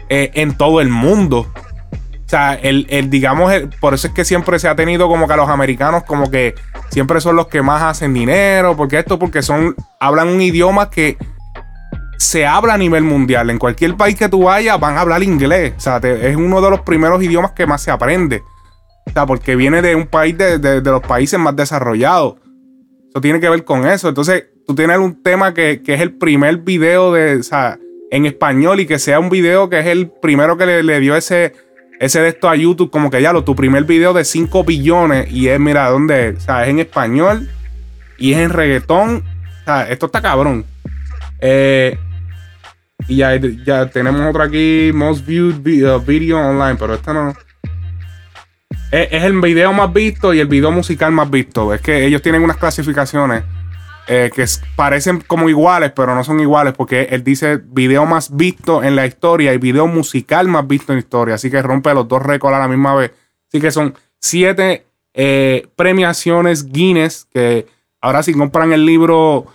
eh, 0.09 0.31
en 0.35 0.55
todo 0.55 0.81
el 0.81 0.89
mundo. 0.89 1.51
O 2.27 2.29
sea, 2.29 2.55
el, 2.55 3.09
digamos, 3.09 3.53
por 3.79 3.93
eso 3.93 4.07
es 4.07 4.13
que 4.13 4.25
siempre 4.25 4.59
se 4.59 4.67
ha 4.67 4.75
tenido 4.75 5.07
como 5.07 5.27
que 5.27 5.33
a 5.33 5.37
los 5.37 5.47
americanos 5.47 6.03
como 6.03 6.29
que 6.29 6.55
siempre 6.89 7.21
son 7.21 7.37
los 7.37 7.47
que 7.47 7.61
más 7.61 7.81
hacen 7.81 8.13
dinero, 8.13 8.75
porque 8.75 8.99
esto, 8.99 9.17
porque 9.17 9.41
son, 9.41 9.75
hablan 9.99 10.27
un 10.27 10.41
idioma 10.41 10.89
que 10.89 11.17
se 12.17 12.45
habla 12.45 12.73
a 12.73 12.77
nivel 12.77 13.03
mundial. 13.03 13.49
En 13.49 13.59
cualquier 13.59 13.95
país 13.95 14.15
que 14.15 14.29
tú 14.29 14.43
vayas 14.43 14.79
van 14.79 14.97
a 14.97 15.01
hablar 15.01 15.23
inglés. 15.23 15.73
O 15.77 15.79
sea, 15.79 15.97
es 15.97 16.35
uno 16.35 16.61
de 16.61 16.69
los 16.69 16.81
primeros 16.81 17.23
idiomas 17.23 17.51
que 17.51 17.65
más 17.65 17.81
se 17.81 17.91
aprende. 17.91 18.43
O 19.05 19.11
sea, 19.11 19.25
porque 19.25 19.55
viene 19.55 19.81
de 19.81 19.95
un 19.95 20.07
país 20.07 20.37
de, 20.37 20.81
los 20.81 21.01
países 21.01 21.39
más 21.39 21.55
desarrollados. 21.55 22.35
Eso 23.09 23.21
tiene 23.21 23.39
que 23.39 23.49
ver 23.49 23.63
con 23.63 23.87
eso. 23.87 24.09
Entonces, 24.09 24.45
tú 24.65 24.75
tienes 24.75 24.97
un 24.97 25.21
tema 25.23 25.53
que, 25.53 25.81
es 25.85 26.01
el 26.01 26.13
primer 26.17 26.57
video 26.57 27.13
de, 27.13 27.37
o 27.37 27.43
sea, 27.43 27.79
en 28.11 28.25
español 28.25 28.79
y 28.79 28.85
que 28.85 28.99
sea 28.99 29.19
un 29.19 29.29
video 29.29 29.69
que 29.69 29.79
es 29.79 29.85
el 29.85 30.09
primero 30.09 30.57
que 30.57 30.65
le, 30.65 30.99
dio 30.99 31.15
ese, 31.15 31.53
ese 31.99 32.19
de 32.19 32.29
esto 32.29 32.49
a 32.49 32.55
YouTube, 32.55 32.91
como 32.91 33.09
que 33.09 33.21
ya 33.21 33.31
lo, 33.31 33.43
tu 33.43 33.55
primer 33.55 33.83
video 33.85 34.13
de 34.13 34.25
5 34.25 34.63
billones 34.63 35.31
y 35.31 35.47
es, 35.47 35.59
mira, 35.59 35.89
¿dónde? 35.89 36.35
O 36.37 36.39
sea, 36.39 36.63
es 36.63 36.69
en 36.69 36.79
español 36.79 37.49
y 38.17 38.33
es 38.33 38.39
en 38.39 38.49
reggaetón. 38.49 39.23
O 39.61 39.63
sea, 39.65 39.89
esto 39.89 40.07
está 40.07 40.21
cabrón. 40.21 40.65
Eh, 41.39 41.97
Y 43.07 43.17
ya, 43.17 43.35
ya 43.35 43.89
tenemos 43.89 44.21
otro 44.21 44.43
aquí, 44.43 44.91
Most 44.93 45.25
Viewed 45.25 45.57
uh, 45.85 45.99
Video 45.99 46.39
Online, 46.39 46.75
pero 46.77 46.95
esta 46.95 47.13
no. 47.13 47.33
Es, 48.91 49.07
es, 49.11 49.23
el 49.23 49.39
video 49.41 49.73
más 49.73 49.91
visto 49.93 50.33
y 50.33 50.39
el 50.39 50.47
video 50.47 50.71
musical 50.71 51.11
más 51.11 51.29
visto. 51.29 51.73
Es 51.73 51.81
que 51.81 52.05
ellos 52.05 52.21
tienen 52.21 52.41
unas 52.41 52.57
clasificaciones 52.57 53.43
eh, 54.09 54.31
que 54.33 54.45
parecen 54.77 55.19
como 55.19 55.49
iguales, 55.49 55.91
pero 55.93 56.15
no 56.15 56.23
son 56.23 56.39
iguales 56.39 56.73
porque 56.73 57.09
él 57.11 57.25
dice 57.25 57.57
video 57.57 58.05
más 58.05 58.33
visto 58.33 58.81
en 58.81 58.95
la 58.95 59.05
historia 59.05 59.53
y 59.53 59.57
video 59.57 59.85
musical 59.85 60.47
más 60.47 60.65
visto 60.65 60.93
en 60.93 60.97
la 60.97 61.01
historia. 61.01 61.35
Así 61.35 61.51
que 61.51 61.61
rompe 61.61 61.93
los 61.93 62.07
dos 62.07 62.23
récords 62.23 62.55
a 62.55 62.59
la 62.59 62.69
misma 62.69 62.95
vez. 62.95 63.11
Así 63.49 63.59
que 63.59 63.69
son 63.69 63.95
siete 64.21 64.85
eh, 65.13 65.67
premiaciones 65.75 66.71
Guinness 66.71 67.27
que 67.33 67.67
ahora 67.99 68.23
si 68.23 68.33
compran 68.33 68.71
el 68.71 68.85
libro 68.85 69.47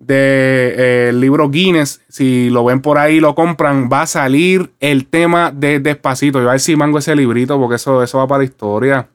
de 0.00 1.08
eh, 1.08 1.12
libro 1.12 1.50
Guinness, 1.50 2.00
si 2.08 2.50
lo 2.50 2.64
ven 2.64 2.80
por 2.80 2.98
ahí 2.98 3.20
lo 3.20 3.34
compran, 3.34 3.88
va 3.92 4.02
a 4.02 4.06
salir 4.06 4.72
el 4.80 5.06
tema 5.06 5.52
de 5.52 5.78
Despacito. 5.78 6.40
Yo 6.40 6.48
a 6.48 6.52
ver 6.52 6.60
si 6.60 6.74
mango 6.74 6.98
ese 6.98 7.14
librito 7.14 7.58
porque 7.60 7.76
eso, 7.76 8.02
eso 8.02 8.18
va 8.18 8.26
para 8.26 8.38
la 8.38 8.44
historia. 8.44 9.08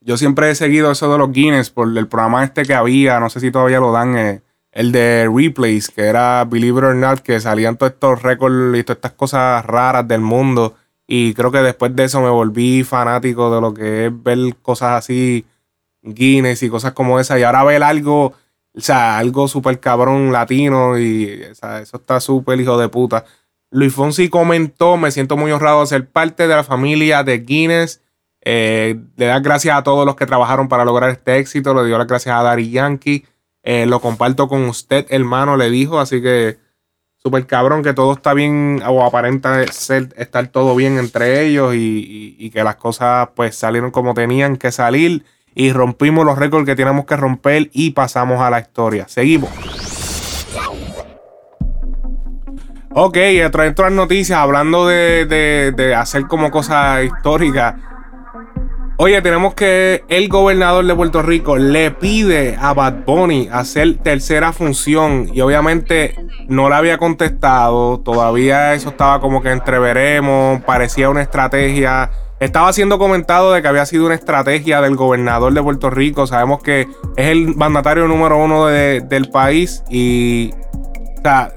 Yo 0.00 0.16
siempre 0.16 0.50
he 0.50 0.54
seguido 0.54 0.90
eso 0.90 1.10
de 1.10 1.18
los 1.18 1.32
Guinness 1.32 1.70
por 1.70 1.96
el 1.96 2.08
programa 2.08 2.44
este 2.44 2.64
que 2.64 2.74
había, 2.74 3.20
no 3.20 3.30
sé 3.30 3.40
si 3.40 3.50
todavía 3.50 3.78
lo 3.80 3.92
dan, 3.92 4.16
eh, 4.18 4.42
el 4.72 4.92
de 4.92 5.28
Replays, 5.32 5.90
que 5.90 6.02
era 6.02 6.44
Believe 6.44 6.78
It 6.78 6.84
or 6.84 6.94
Not, 6.94 7.20
que 7.20 7.40
salían 7.40 7.76
todos 7.76 7.92
estos 7.92 8.22
récords 8.22 8.78
y 8.78 8.82
todas 8.82 8.96
estas 8.98 9.12
cosas 9.12 9.64
raras 9.64 10.06
del 10.06 10.20
mundo. 10.20 10.74
Y 11.06 11.34
creo 11.34 11.50
que 11.50 11.58
después 11.58 11.94
de 11.94 12.04
eso 12.04 12.20
me 12.20 12.30
volví 12.30 12.84
fanático 12.84 13.52
de 13.54 13.60
lo 13.60 13.74
que 13.74 14.06
es 14.06 14.22
ver 14.22 14.38
cosas 14.62 14.98
así, 14.98 15.44
Guinness 16.02 16.62
y 16.62 16.68
cosas 16.70 16.92
como 16.92 17.18
esa. 17.18 17.38
Y 17.38 17.42
ahora 17.42 17.64
ver 17.64 17.82
algo, 17.82 18.34
o 18.80 18.84
sea, 18.84 19.18
algo 19.18 19.46
súper 19.48 19.78
cabrón 19.80 20.32
latino 20.32 20.98
y 20.98 21.24
eso 21.24 21.96
está 21.96 22.20
súper 22.20 22.60
hijo 22.60 22.78
de 22.78 22.88
puta. 22.88 23.24
Luis 23.70 23.92
Fonsi 23.94 24.28
comentó, 24.28 24.96
me 24.96 25.12
siento 25.12 25.36
muy 25.36 25.52
honrado 25.52 25.80
de 25.80 25.86
ser 25.86 26.08
parte 26.08 26.48
de 26.48 26.54
la 26.54 26.64
familia 26.64 27.22
de 27.22 27.38
Guinness 27.38 28.00
eh, 28.42 28.98
le 29.16 29.26
da 29.26 29.38
gracias 29.40 29.76
a 29.76 29.82
todos 29.82 30.06
los 30.06 30.16
que 30.16 30.26
trabajaron 30.26 30.68
para 30.68 30.84
lograr 30.84 31.10
este 31.10 31.38
éxito. 31.38 31.74
Le 31.74 31.86
dio 31.86 31.98
las 31.98 32.06
gracias 32.06 32.34
a 32.34 32.42
Dari 32.42 32.70
Yankee. 32.70 33.26
Eh, 33.62 33.86
lo 33.86 34.00
comparto 34.00 34.48
con 34.48 34.64
usted, 34.64 35.06
hermano, 35.10 35.56
le 35.56 35.70
dijo. 35.70 36.00
Así 36.00 36.22
que 36.22 36.58
súper 37.16 37.46
cabrón 37.46 37.82
que 37.82 37.92
todo 37.92 38.12
está 38.14 38.32
bien 38.32 38.82
o 38.86 39.04
aparenta 39.04 39.66
ser, 39.68 40.14
estar 40.16 40.48
todo 40.48 40.74
bien 40.74 40.98
entre 40.98 41.44
ellos 41.44 41.74
y, 41.76 42.50
que 42.50 42.64
las 42.64 42.76
cosas 42.76 43.28
pues 43.36 43.54
salieron 43.54 43.90
como 43.90 44.14
tenían 44.14 44.56
que 44.56 44.72
salir 44.72 45.24
y 45.54 45.72
rompimos 45.72 46.24
los 46.24 46.38
récords 46.38 46.66
que 46.66 46.76
teníamos 46.76 47.04
que 47.06 47.16
romper 47.16 47.70
y 47.72 47.90
pasamos 47.90 48.40
a 48.40 48.50
la 48.50 48.60
historia. 48.60 49.06
Seguimos. 49.08 49.50
Ok, 52.92 53.16
otra 53.46 53.68
otras 53.68 53.92
noticias 53.92 54.38
hablando 54.38 54.86
de, 54.86 55.24
de 55.76 55.94
hacer 55.94 56.26
como 56.26 56.50
cosas 56.50 57.04
históricas. 57.04 57.76
Oye, 59.02 59.22
tenemos 59.22 59.54
que 59.54 60.04
el 60.08 60.28
gobernador 60.28 60.84
de 60.84 60.94
Puerto 60.94 61.22
Rico 61.22 61.56
le 61.56 61.90
pide 61.90 62.58
a 62.60 62.74
Bad 62.74 63.04
Bunny 63.06 63.48
hacer 63.50 63.96
tercera 64.02 64.52
función 64.52 65.30
y 65.32 65.40
obviamente 65.40 66.16
no 66.48 66.68
le 66.68 66.74
había 66.74 66.98
contestado. 66.98 68.00
Todavía 68.00 68.74
eso 68.74 68.90
estaba 68.90 69.18
como 69.22 69.40
que 69.40 69.52
entreveremos, 69.52 70.62
parecía 70.64 71.08
una 71.08 71.22
estrategia. 71.22 72.10
Estaba 72.40 72.72
siendo 72.72 72.98
comentado 72.98 73.52
de 73.52 73.60
que 73.60 73.68
había 73.68 73.84
sido 73.84 74.06
una 74.06 74.14
estrategia 74.14 74.80
del 74.80 74.96
gobernador 74.96 75.52
de 75.52 75.62
Puerto 75.62 75.90
Rico. 75.90 76.26
Sabemos 76.26 76.62
que 76.62 76.88
es 77.16 77.26
el 77.26 77.54
mandatario 77.54 78.08
número 78.08 78.38
uno 78.38 78.66
del 78.66 79.30
país 79.30 79.84
y, 79.90 80.50
o 81.18 81.22
sea, 81.22 81.52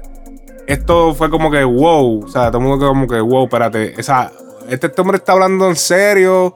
esto 0.66 1.14
fue 1.14 1.30
como 1.30 1.50
que 1.50 1.64
wow. 1.64 2.24
O 2.26 2.28
sea, 2.28 2.50
todo 2.50 2.58
el 2.58 2.68
mundo 2.68 2.86
como 2.86 3.06
que 3.08 3.18
wow, 3.18 3.44
espérate. 3.44 3.94
O 3.98 4.02
sea, 4.02 4.30
este 4.68 4.92
hombre 5.00 5.16
está 5.16 5.32
hablando 5.32 5.68
en 5.68 5.76
serio 5.76 6.54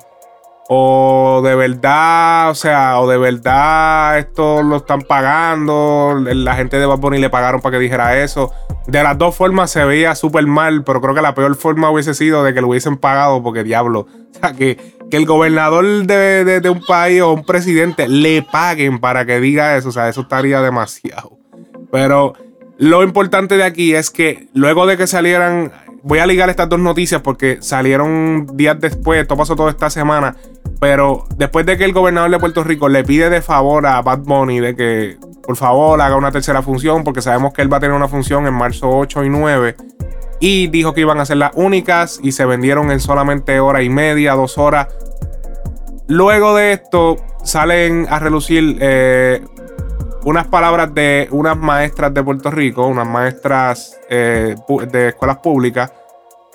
o 0.71 1.41
de 1.43 1.55
verdad, 1.55 2.51
o 2.51 2.55
sea, 2.55 3.01
o 3.01 3.09
de 3.09 3.17
verdad 3.17 4.19
esto 4.19 4.63
lo 4.63 4.77
están 4.77 5.01
pagando, 5.01 6.21
la 6.23 6.55
gente 6.57 6.79
de 6.79 6.85
Bad 6.85 6.99
Bunny 6.99 7.19
le 7.19 7.31
pagaron 7.31 7.63
para 7.63 7.79
que 7.79 7.83
dijera 7.83 8.23
eso. 8.23 8.53
De 8.87 9.03
las 9.03 9.17
dos 9.17 9.35
formas 9.35 9.71
se 9.71 9.83
veía 9.87 10.15
súper 10.15 10.47
mal, 10.47 10.85
pero 10.85 11.01
creo 11.01 11.15
que 11.15 11.23
la 11.23 11.35
peor 11.35 11.57
forma 11.57 11.91
hubiese 11.91 12.13
sido 12.13 12.45
de 12.45 12.53
que 12.53 12.61
lo 12.61 12.69
hubiesen 12.69 12.99
pagado, 12.99 13.43
porque 13.43 13.65
diablo, 13.65 14.01
o 14.01 14.39
sea, 14.39 14.53
que, 14.53 14.77
que 15.11 15.17
el 15.17 15.25
gobernador 15.25 16.07
de, 16.07 16.61
de 16.61 16.71
un 16.71 16.85
país 16.85 17.23
o 17.23 17.33
un 17.33 17.45
presidente 17.45 18.07
le 18.07 18.43
paguen 18.43 18.99
para 18.99 19.25
que 19.25 19.41
diga 19.41 19.75
eso, 19.79 19.89
o 19.89 19.93
sea, 19.93 20.11
eso 20.11 20.21
estaría 20.21 20.61
demasiado. 20.61 21.39
Pero 21.91 22.35
lo 22.77 23.03
importante 23.03 23.57
de 23.57 23.65
aquí 23.65 23.95
es 23.95 24.11
que 24.11 24.49
luego 24.53 24.87
de 24.87 24.99
que 24.99 25.07
salieran 25.07 25.73
voy 26.03 26.19
a 26.21 26.27
ligar 26.27 26.49
estas 26.49 26.69
dos 26.69 26.79
noticias 26.79 27.21
porque 27.21 27.59
salieron 27.61 28.47
días 28.55 28.81
después, 28.81 29.21
esto 29.21 29.37
pasó 29.37 29.57
toda 29.57 29.71
esta 29.71 29.91
semana, 29.91 30.37
pero 30.81 31.27
después 31.37 31.67
de 31.67 31.77
que 31.77 31.85
el 31.85 31.93
gobernador 31.93 32.31
de 32.31 32.39
Puerto 32.39 32.65
Rico 32.65 32.89
le 32.89 33.05
pide 33.05 33.31
de 33.31 33.43
favor 33.43 33.87
a 33.87 34.01
Bad 34.03 34.21
Bunny 34.21 34.61
de 34.61 34.77
que 34.77 35.17
por 35.43 35.57
favor 35.57 36.01
haga 36.01 36.17
una 36.17 36.31
tercera 36.31 36.63
función, 36.63 37.05
porque 37.05 37.23
sabemos 37.23 37.53
que 37.53 37.63
él 37.63 37.73
va 37.73 37.79
a 37.79 37.81
tener 37.81 37.97
una 37.97 38.09
función 38.09 38.47
en 38.47 38.55
marzo 38.55 38.91
8 38.91 39.25
y 39.25 39.29
9, 39.31 39.77
y 40.41 40.69
dijo 40.69 40.95
que 40.95 41.01
iban 41.01 41.19
a 41.21 41.25
ser 41.25 41.39
las 41.39 41.53
únicas 41.55 42.21
y 42.23 42.33
se 42.33 42.45
vendieron 42.45 42.91
en 42.91 43.01
solamente 43.01 43.59
hora 43.61 43.83
y 43.83 43.89
media, 43.89 44.35
dos 44.35 44.59
horas. 44.59 44.89
Luego 46.07 46.55
de 46.55 46.73
esto 46.73 47.17
salen 47.43 48.07
a 48.09 48.19
relucir 48.19 48.77
eh, 48.81 49.45
unas 50.25 50.47
palabras 50.47 50.95
de 50.95 51.29
unas 51.31 51.57
maestras 51.57 52.13
de 52.15 52.23
Puerto 52.23 52.51
Rico, 52.51 52.87
unas 52.87 53.07
maestras 53.07 53.99
eh, 54.09 54.55
de 54.91 55.09
escuelas 55.09 55.39
públicas. 55.39 55.93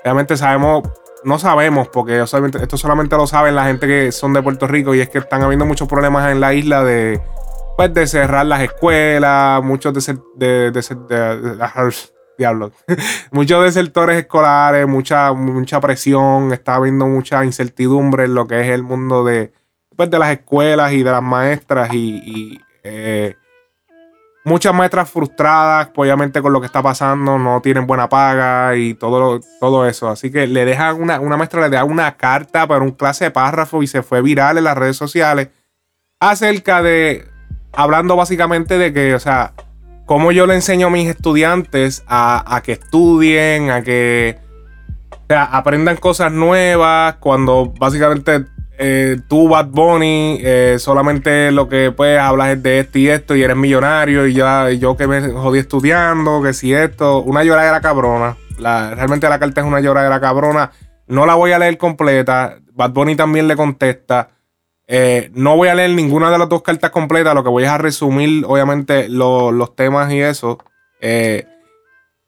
Obviamente 0.03 0.38
sabemos, 0.38 0.84
no 1.25 1.39
sabemos, 1.39 1.88
porque 1.89 2.22
esto 2.22 2.77
solamente 2.77 3.15
lo 3.15 3.27
saben 3.27 3.56
la 3.56 3.65
gente 3.65 3.88
que 3.88 4.12
son 4.12 4.34
de 4.34 4.42
Puerto 4.42 4.68
Rico 4.68 4.94
y 4.94 5.01
es 5.01 5.10
que 5.10 5.20
están 5.20 5.44
habiendo 5.44 5.65
muchos 5.65 5.88
problemas 5.88 6.32
en 6.32 6.39
la 6.39 6.53
isla 6.53 6.84
de, 6.84 7.22
pues, 7.77 7.94
de 7.94 8.08
cerrar 8.08 8.46
las 8.46 8.62
escuelas, 8.62 9.63
muchos 9.63 9.94
de, 10.36 10.72
muchos 13.32 13.63
desertores 13.63 14.18
escolares, 14.18 14.88
mucha, 14.88 15.34
mucha 15.34 15.80
presión, 15.80 16.51
está 16.53 16.75
habiendo 16.75 17.08
mucha 17.08 17.44
incertidumbre 17.46 18.25
en 18.25 18.36
lo 18.36 18.48
que 18.48 18.62
es 18.62 18.70
el 18.70 18.84
mundo 18.84 19.24
de, 19.24 19.53
pues, 19.96 20.10
de 20.10 20.20
las 20.20 20.32
escuelas 20.32 20.94
y 20.94 21.03
de 21.03 21.12
las 21.12 21.24
maestras 21.24 21.94
y, 21.94 22.60
eh, 22.84 23.36
muchas 24.43 24.73
maestras 24.73 25.09
frustradas, 25.09 25.89
obviamente 25.95 26.41
con 26.41 26.53
lo 26.53 26.59
que 26.59 26.65
está 26.65 26.81
pasando, 26.81 27.38
no 27.38 27.62
tienen 27.62 27.88
buena 27.88 28.09
paga 28.09 28.75
y 28.75 28.93
todo, 28.93 29.39
todo 29.59 29.88
eso. 29.88 30.09
Así 30.09 30.31
que 30.31 30.47
le 30.47 30.65
dejan 30.65 31.01
una, 31.01 31.19
una 31.19 31.38
maestra 31.38 31.62
le 31.62 31.75
da 31.75 31.83
una 31.83 32.15
carta 32.17 32.67
para 32.67 32.83
un 32.83 32.91
clase 32.91 33.25
de 33.25 33.31
párrafo 33.31 33.83
y 33.83 33.88
se 33.88 34.03
fue 34.03 34.21
viral 34.21 34.57
en 34.57 34.65
las 34.65 34.77
redes 34.77 34.97
sociales 34.97 35.50
acerca 36.19 36.81
de, 36.81 37.27
hablando 37.71 38.15
básicamente 38.15 38.77
de 38.77 38.93
que, 38.93 39.15
o 39.15 39.19
sea, 39.19 39.53
cómo 40.05 40.31
yo 40.31 40.47
le 40.47 40.55
enseño 40.55 40.88
a 40.88 40.89
mis 40.89 41.09
estudiantes 41.09 42.03
a, 42.07 42.55
a 42.55 42.62
que 42.62 42.73
estudien, 42.73 43.69
a 43.71 43.81
que 43.81 44.38
aprendan 45.29 45.97
cosas 45.97 46.31
nuevas, 46.31 47.15
cuando 47.19 47.73
básicamente 47.77 48.45
eh, 48.77 49.18
tú, 49.27 49.50
Bad 49.50 49.68
Bunny, 49.68 50.39
eh, 50.42 50.77
solamente 50.80 51.51
lo 51.51 51.70
que 51.70 51.92
puedes 51.92 52.20
hablar 52.20 52.51
es 52.51 52.63
de 52.63 52.80
esto 52.80 52.98
y 52.98 53.08
esto, 53.08 53.36
y 53.36 53.44
eres 53.44 53.56
millonario, 53.56 54.25
y 54.25 54.34
ya 54.34 54.70
yo 54.72 54.98
que 54.98 55.08
me 55.08 55.22
jodí 55.30 55.60
estudiando, 55.60 56.42
que 56.42 56.53
si 56.53 56.74
esto, 56.74 57.22
una 57.22 57.44
lloradera 57.44 57.82
cabrona. 57.82 58.36
La, 58.58 58.96
realmente 58.96 59.30
la 59.30 59.39
carta 59.39 59.62
es 59.62 59.68
una 59.68 59.80
lloradera 59.80 60.20
cabrona. 60.20 60.72
No 61.08 61.25
la 61.25 61.36
voy 61.36 61.51
a 61.51 61.60
leer 61.60 61.77
completa. 61.77 62.58
Bad 62.74 62.92
Bunny 62.92 63.15
también 63.15 63.48
le 63.48 63.56
contesta. 63.56 64.30
Eh, 64.88 65.32
no 65.34 65.56
voy 65.56 65.70
a 65.70 65.75
leer 65.75 65.92
ninguna 65.92 66.32
de 66.32 66.38
las 66.38 66.50
dos 66.50 66.62
cartas 66.62 66.92
completas. 66.92 67.36
Lo 67.36 67.44
que 67.44 67.50
voy 67.50 67.65
a 67.65 67.77
resumir, 67.77 68.44
obviamente, 68.48 69.08
los 69.10 69.75
temas 69.75 70.12
y 70.12 70.22
eso. 70.22 70.60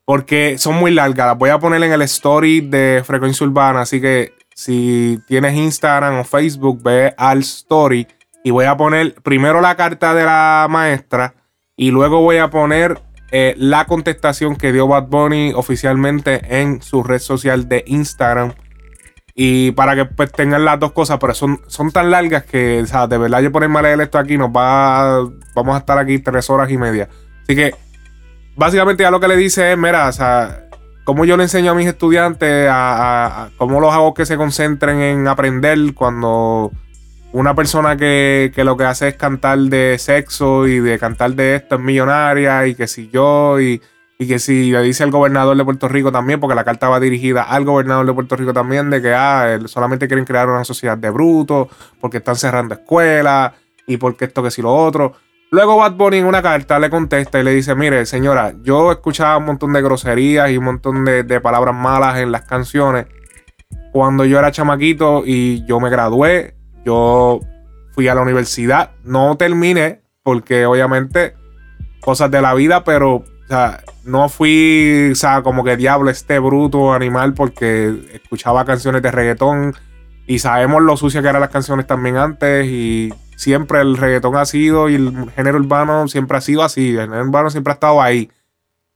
porque 0.06 0.58
son 0.58 0.76
muy 0.76 0.92
largas. 0.92 1.28
Las 1.28 1.38
voy 1.38 1.50
a 1.50 1.60
poner 1.60 1.82
en 1.84 1.94
el 1.94 2.02
story 2.04 2.62
de 2.62 3.04
Frecuencia 3.06 3.46
Urbana. 3.46 3.82
Así 3.82 4.02
que 4.02 4.34
si 4.56 5.20
tienes 5.28 5.54
Instagram 5.54 6.20
o 6.20 6.24
Facebook, 6.24 6.82
ve 6.82 7.14
al 7.18 7.40
story 7.40 8.08
y 8.44 8.52
voy 8.52 8.66
a 8.66 8.78
poner 8.78 9.14
primero 9.16 9.60
la 9.60 9.76
carta 9.76 10.14
de 10.14 10.24
la 10.24 10.68
maestra 10.70 11.36
y 11.76 11.92
luego 11.92 12.22
voy 12.22 12.38
a 12.38 12.50
poner 12.50 13.02
eh, 13.32 13.54
la 13.58 13.86
contestación 13.86 14.56
que 14.56 14.72
dio 14.72 14.88
Bad 14.88 15.08
Bunny 15.08 15.52
oficialmente 15.54 16.62
en 16.62 16.82
su 16.82 17.04
red 17.04 17.20
social 17.20 17.68
de 17.68 17.84
Instagram. 17.86 18.54
Y 19.34 19.72
para 19.72 19.94
que 19.96 20.06
pues, 20.06 20.32
tengan 20.32 20.64
las 20.64 20.80
dos 20.80 20.94
cosas, 20.94 21.18
pero 21.20 21.34
son, 21.34 21.60
son 21.68 21.92
tan 21.92 22.10
largas 22.10 22.46
que, 22.46 22.80
o 22.82 22.86
sea, 22.86 23.08
de 23.08 23.18
verdad 23.18 23.42
yo 23.42 23.52
ponerme 23.52 23.80
a 23.80 23.82
leer 23.82 24.00
esto 24.00 24.18
aquí 24.18 24.38
nos 24.38 24.50
va, 24.50 25.28
vamos 25.54 25.76
a 25.76 25.80
estar 25.80 25.98
aquí 25.98 26.20
tres 26.20 26.50
horas 26.50 26.72
y 26.72 26.78
media. 26.78 27.10
Así 27.44 27.58
que, 27.58 27.76
básicamente 28.56 29.04
ya 29.04 29.12
lo 29.12 29.20
que 29.20 29.28
le 29.28 29.36
dice 29.36 29.74
es, 29.74 29.78
mira, 29.78 30.08
o 30.08 30.14
sea, 30.14 30.65
cómo 31.06 31.24
yo 31.24 31.38
le 31.38 31.44
enseño 31.44 31.72
a 31.72 31.76
mis 31.76 31.88
estudiantes 31.88 32.68
a, 32.70 33.50
cómo 33.58 33.80
los 33.80 33.94
hago 33.94 34.14
que 34.14 34.26
se 34.26 34.36
concentren 34.36 35.00
en 35.00 35.28
aprender 35.30 35.94
cuando 35.94 36.72
una 37.32 37.54
persona 37.54 37.96
que, 37.96 38.52
lo 38.58 38.76
que 38.76 38.84
hace 38.84 39.10
es 39.10 39.16
cantar 39.16 39.60
de 39.60 39.98
sexo 40.00 40.68
y 40.68 40.80
de 40.80 41.00
cantar 41.00 41.34
de 41.36 41.56
esto 41.56 41.76
es 41.76 41.82
millonaria 41.82 42.68
y 42.68 42.76
que 42.76 42.88
si 42.88 43.10
yo 43.10 43.62
y, 43.62 43.82
Y 44.18 44.28
que 44.28 44.40
si 44.40 44.72
le 44.72 44.82
dice 44.82 45.04
al 45.04 45.12
gobernador 45.12 45.58
de 45.58 45.66
Puerto 45.66 45.90
Rico 45.90 46.12
también, 46.12 46.40
porque 46.40 46.56
la 46.56 46.64
carta 46.64 46.88
va 46.88 47.00
dirigida 47.02 47.44
al 47.44 47.66
gobernador 47.66 48.06
de 48.06 48.14
Puerto 48.14 48.38
Rico 48.38 48.54
también, 48.54 48.90
de 48.90 49.02
que 49.02 49.14
ah, 49.14 49.60
solamente 49.66 50.08
quieren 50.08 50.26
crear 50.26 50.50
una 50.50 50.64
sociedad 50.64 50.98
de 50.98 51.10
brutos, 51.10 51.68
porque 52.00 52.18
están 52.18 52.38
cerrando 52.38 52.76
escuelas 52.76 53.52
y 53.86 53.98
porque 53.98 54.26
esto 54.26 54.42
que 54.42 54.52
si 54.52 54.62
lo 54.62 54.74
otro. 54.74 55.14
Luego 55.52 55.78
Bad 55.78 55.94
Bunny 55.94 56.18
en 56.18 56.26
una 56.26 56.42
carta 56.42 56.80
le 56.80 56.90
contesta 56.90 57.40
y 57.40 57.44
le 57.44 57.52
dice, 57.52 57.76
mire 57.76 58.06
señora, 58.06 58.54
yo 58.64 58.92
escuchaba 58.92 59.38
un 59.38 59.46
montón 59.46 59.74
de 59.74 59.82
groserías 59.82 60.50
y 60.50 60.58
un 60.58 60.66
montón 60.66 61.06
de, 61.06 61.40
palabras 61.42 61.76
malas 61.76 62.18
en 62.18 62.32
las 62.32 62.42
canciones. 62.42 63.08
Cuando 63.92 64.26
yo 64.26 64.40
era 64.40 64.52
chamaquito 64.52 65.24
y 65.26 65.66
yo 65.66 65.80
me 65.80 65.90
gradué, 65.90 66.56
yo 66.86 67.40
fui 67.94 68.08
a 68.08 68.16
la 68.16 68.22
universidad, 68.22 68.92
no 69.04 69.38
terminé 69.38 70.02
porque 70.24 70.66
obviamente 70.66 71.36
cosas 72.02 72.30
de 72.32 72.42
la 72.42 72.54
vida, 72.54 72.84
pero 72.84 73.24
no 74.04 74.30
fui, 74.30 75.14
como 75.44 75.64
que 75.64 75.78
diablo, 75.78 76.10
este 76.10 76.40
bruto 76.40 76.94
animal, 76.94 77.34
porque 77.34 78.10
escuchaba 78.14 78.66
canciones 78.66 79.02
de 79.02 79.12
reggaetón 79.12 79.74
y 80.28 80.40
sabemos 80.40 80.82
lo 80.82 80.98
sucia 80.98 81.22
que 81.22 81.28
eran 81.28 81.42
las 81.42 81.52
canciones 81.52 81.86
también 81.86 82.18
antes 82.18 82.66
y 82.66 83.14
siempre 83.36 83.82
el 83.82 83.98
reggaetón 83.98 84.36
ha 84.36 84.46
sido 84.46 84.90
y 84.90 84.96
el 84.96 85.30
género 85.36 85.58
urbano 85.58 86.08
siempre 86.08 86.38
ha 86.38 86.42
sido 86.42 86.64
así, 86.64 86.90
el 86.90 87.02
género 87.02 87.24
urbano 87.24 87.50
siempre 87.50 87.72
ha 87.72 87.76
estado 87.76 88.02
ahí. 88.02 88.30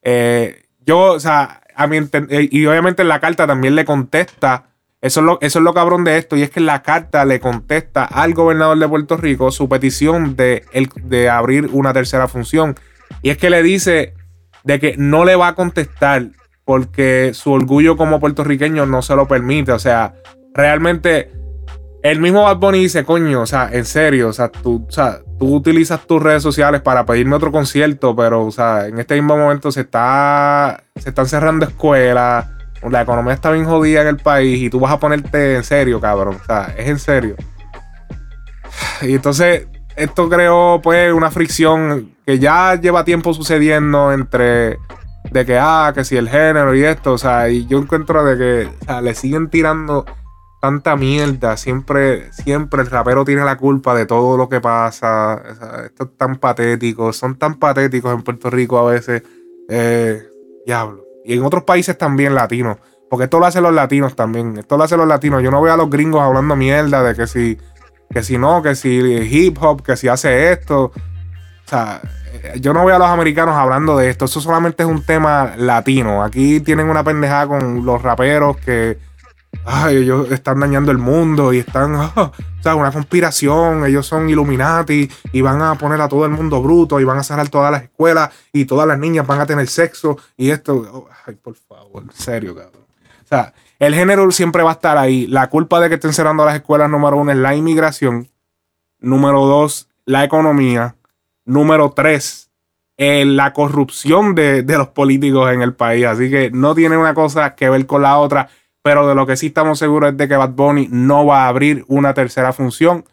Eh, 0.02 0.64
yo, 0.86 1.14
o 1.14 1.20
sea, 1.20 1.62
a 1.76 1.88
mi 1.88 1.98
eh, 1.98 2.50
y 2.52 2.66
obviamente 2.66 3.02
en 3.02 3.08
la 3.08 3.20
carta 3.20 3.48
también 3.48 3.76
le 3.76 3.86
contesta, 3.86 4.66
eso 5.02 5.20
es, 5.22 5.26
lo, 5.26 5.38
eso 5.42 5.60
es 5.60 5.64
lo 5.64 5.74
cabrón 5.74 6.04
de 6.04 6.18
esto, 6.18 6.36
y 6.36 6.42
es 6.42 6.50
que 6.50 6.60
la 6.60 6.82
carta 6.82 7.24
le 7.26 7.40
contesta 7.40 8.04
al 8.04 8.34
gobernador 8.34 8.78
de 8.78 8.88
Puerto 8.88 9.18
Rico 9.18 9.52
su 9.52 9.70
petición 9.70 10.36
de, 10.36 10.66
el, 10.74 10.90
de 11.04 11.30
abrir 11.30 11.70
una 11.72 11.94
tercera 11.94 12.28
función. 12.28 12.76
Y 13.22 13.30
es 13.30 13.38
que 13.38 13.50
le 13.50 13.64
dice 13.64 14.14
de 14.64 14.80
que 14.80 14.96
no 14.98 15.26
le 15.26 15.36
va 15.36 15.50
a 15.50 15.56
contestar 15.56 16.30
porque 16.66 17.32
su 17.34 17.52
orgullo 17.52 17.98
como 17.98 18.20
puertorriqueño 18.20 18.86
no 18.86 19.02
se 19.02 19.16
lo 19.16 19.28
permite. 19.28 19.72
O 19.72 19.80
sea, 19.80 20.14
realmente 20.54 21.32
el 22.02 22.20
mismo 22.22 22.44
Bad 22.44 22.58
Bunny 22.58 22.80
dice, 22.80 23.04
coño, 23.04 23.42
o 23.42 23.46
sea, 23.46 23.70
en 23.72 23.86
serio, 23.86 24.30
o 24.30 24.34
sea, 24.34 24.50
tú, 24.50 24.86
o 24.88 24.92
sea, 24.92 25.20
tú 25.38 25.56
utilizas 25.56 26.06
tus 26.08 26.22
redes 26.22 26.42
sociales 26.42 26.82
para 26.82 27.06
pedirme 27.06 27.36
otro 27.36 27.52
concierto, 27.52 28.16
pero, 28.16 28.46
o 28.46 28.52
sea, 28.52 28.88
en 28.88 29.00
este 29.00 29.16
mismo 29.16 29.38
momento 29.38 29.72
se 29.72 29.82
está, 29.82 30.84
se 30.96 31.10
están 31.10 31.28
cerrando 31.28 31.66
escuelas, 31.66 32.48
la 32.90 33.02
economía 33.02 33.34
está 33.34 33.52
bien 33.52 33.66
jodida 33.66 34.02
en 34.02 34.08
el 34.08 34.18
país 34.18 34.62
y 34.62 34.70
tú 34.70 34.80
vas 34.80 34.94
a 34.94 35.00
ponerte 35.00 35.56
en 35.58 35.64
serio, 35.64 36.00
cabrón, 36.00 36.38
o 36.42 36.46
sea, 36.46 36.74
es 36.78 36.88
en 36.88 37.00
serio. 37.00 37.36
Y 39.02 39.16
entonces, 39.16 39.68
esto 39.98 40.30
creó, 40.30 40.80
pues, 40.82 41.12
una 41.12 41.32
fricción 41.32 42.16
que 42.26 42.40
ya 42.40 42.76
lleva 42.76 43.04
tiempo 43.04 43.34
sucediendo 43.34 44.14
entre 44.14 44.78
de 45.32 45.46
que, 45.46 45.58
ah, 45.60 45.92
que 45.94 46.06
si 46.06 46.16
el 46.16 46.30
género 46.30 46.74
y 46.74 46.84
esto, 46.84 47.14
o 47.14 47.18
sea, 47.18 47.50
y 47.50 47.68
yo 47.68 47.78
encuentro 47.78 48.24
de 48.24 48.38
que, 48.38 48.70
o 48.82 48.86
sea, 48.86 49.02
le 49.02 49.14
siguen 49.14 49.50
tirando 49.50 50.06
tanta 50.60 50.96
mierda. 50.96 51.58
Siempre, 51.58 52.32
siempre 52.34 52.82
el 52.82 52.90
rapero 52.90 53.26
tiene 53.26 53.44
la 53.44 53.58
culpa 53.58 53.96
de 53.96 54.06
todo 54.06 54.38
lo 54.38 54.50
que 54.50 54.62
pasa. 54.62 55.42
esto 55.86 56.04
es 56.04 56.18
tan 56.18 56.38
patético. 56.38 57.14
Son 57.14 57.38
tan 57.38 57.56
patéticos 57.56 58.14
en 58.14 58.24
Puerto 58.24 58.50
Rico 58.50 58.78
a 58.78 58.92
veces. 58.92 59.24
Eh, 59.70 60.28
diablo. 60.66 61.04
Y 61.26 61.34
en 61.34 61.44
otros 61.44 61.64
países 61.64 61.98
también 61.98 62.36
latinos. 62.36 62.78
Porque 63.10 63.26
esto 63.26 63.40
lo 63.40 63.46
hacen 63.46 63.64
los 63.64 63.74
latinos 63.74 64.16
también. 64.16 64.58
Esto 64.58 64.78
lo 64.78 64.84
hacen 64.84 65.00
los 65.00 65.08
latinos. 65.08 65.42
Yo 65.42 65.52
no 65.52 65.62
veo 65.62 65.74
a 65.74 65.78
los 65.78 65.90
gringos 65.90 66.22
hablando 66.22 66.56
mierda 66.56 67.04
de 67.04 67.16
que 67.16 67.28
si, 67.28 67.58
que 68.10 68.24
si 68.24 68.38
no, 68.38 68.62
que 68.62 68.76
si 68.76 68.90
hip 68.90 69.58
hop, 69.62 69.82
que 69.82 69.98
si 69.98 70.08
hace 70.08 70.52
esto. 70.52 70.86
O 70.86 70.92
sea, 71.66 72.02
eh, 72.34 72.60
yo 72.60 72.74
no 72.74 72.86
veo 72.86 72.96
a 72.96 73.00
los 73.00 73.08
americanos 73.08 73.56
hablando 73.56 73.98
de 73.98 74.10
esto. 74.10 74.26
Eso 74.26 74.42
solamente 74.42 74.84
es 74.84 74.90
un 74.90 75.04
tema 75.04 75.54
latino. 75.58 76.24
Aquí 76.24 76.60
tienen 76.60 76.90
una 76.90 77.04
pendejada 77.04 77.48
con 77.48 77.86
los 77.86 78.02
raperos 78.02 78.58
que 78.58 79.09
ay, 79.66 79.98
ellos 79.98 80.32
están 80.32 80.60
dañando 80.60 80.92
el 80.92 80.98
mundo 80.98 81.54
y 81.54 81.60
están, 81.60 81.96
ah, 81.96 82.12
o 82.16 82.64
sea, 82.64 82.76
una 82.76 82.92
conspiración, 82.92 83.86
ellos 83.86 84.06
son 84.06 84.30
Illuminati 84.30 85.10
y 85.32 85.42
van 85.42 85.62
a 85.62 85.76
poner 85.76 86.02
a 86.02 86.08
todo 86.08 86.26
el 86.26 86.32
mundo 86.32 86.62
bruto 86.62 87.00
y 87.00 87.04
van 87.04 87.18
a 87.18 87.24
cerrar 87.24 87.50
todas 87.50 87.72
las 87.72 87.84
escuelas 87.84 88.32
y 88.52 88.66
todas 88.66 88.88
las 88.88 88.98
niñas 88.98 89.28
van 89.28 89.40
a 89.42 89.46
tener 89.46 89.68
sexo 89.68 90.18
y 90.38 90.50
esto, 90.50 91.08
ay, 91.26 91.36
por 91.36 91.56
favor, 91.56 92.04
en 92.04 92.12
serio, 92.12 92.56
cabrón. 92.56 92.84
O 93.24 93.28
sea, 93.30 93.54
el 93.78 93.96
género 93.96 94.30
siempre 94.32 94.64
va 94.64 94.72
a 94.72 94.74
estar 94.74 94.98
ahí. 94.98 95.28
La 95.28 95.50
culpa 95.50 95.80
de 95.80 95.88
que 95.88 95.96
estén 95.96 96.14
cerrando 96.14 96.44
las 96.44 96.56
escuelas, 96.56 96.90
número 96.90 97.16
uno, 97.18 97.32
es 97.32 97.38
la 97.38 97.56
inmigración. 97.56 98.28
Número 99.00 99.46
dos, 99.46 99.88
la 100.06 100.24
economía. 100.24 100.96
Número 101.46 101.92
tres, 101.92 102.50
eh, 102.98 103.24
la 103.26 103.54
corrupción 103.54 104.36
de, 104.36 104.64
de 104.64 104.78
los 104.78 104.90
políticos 104.90 105.52
en 105.54 105.62
el 105.62 105.74
país. 105.74 106.06
Así 106.06 106.30
que 106.30 106.52
no 106.52 106.76
tiene 106.76 106.98
una 106.98 107.14
cosa 107.14 107.56
que 107.56 107.70
ver 107.70 107.86
con 107.86 108.02
la 108.02 108.18
otra 108.18 108.50
pero 108.90 109.08
de 109.08 109.14
lo 109.14 109.28
que 109.28 109.38
sí 109.38 109.46
estamos 109.46 109.78
seguros 109.78 110.10
es 110.10 110.18
de 110.18 110.28
que 110.28 110.36
Bad 110.36 110.54
Bunny 110.54 110.88
no 110.90 111.24
va 111.24 111.44
a 111.44 111.48
abrir 111.48 111.86
una 111.88 112.16
tercera 112.16 112.54
función. 112.54 113.06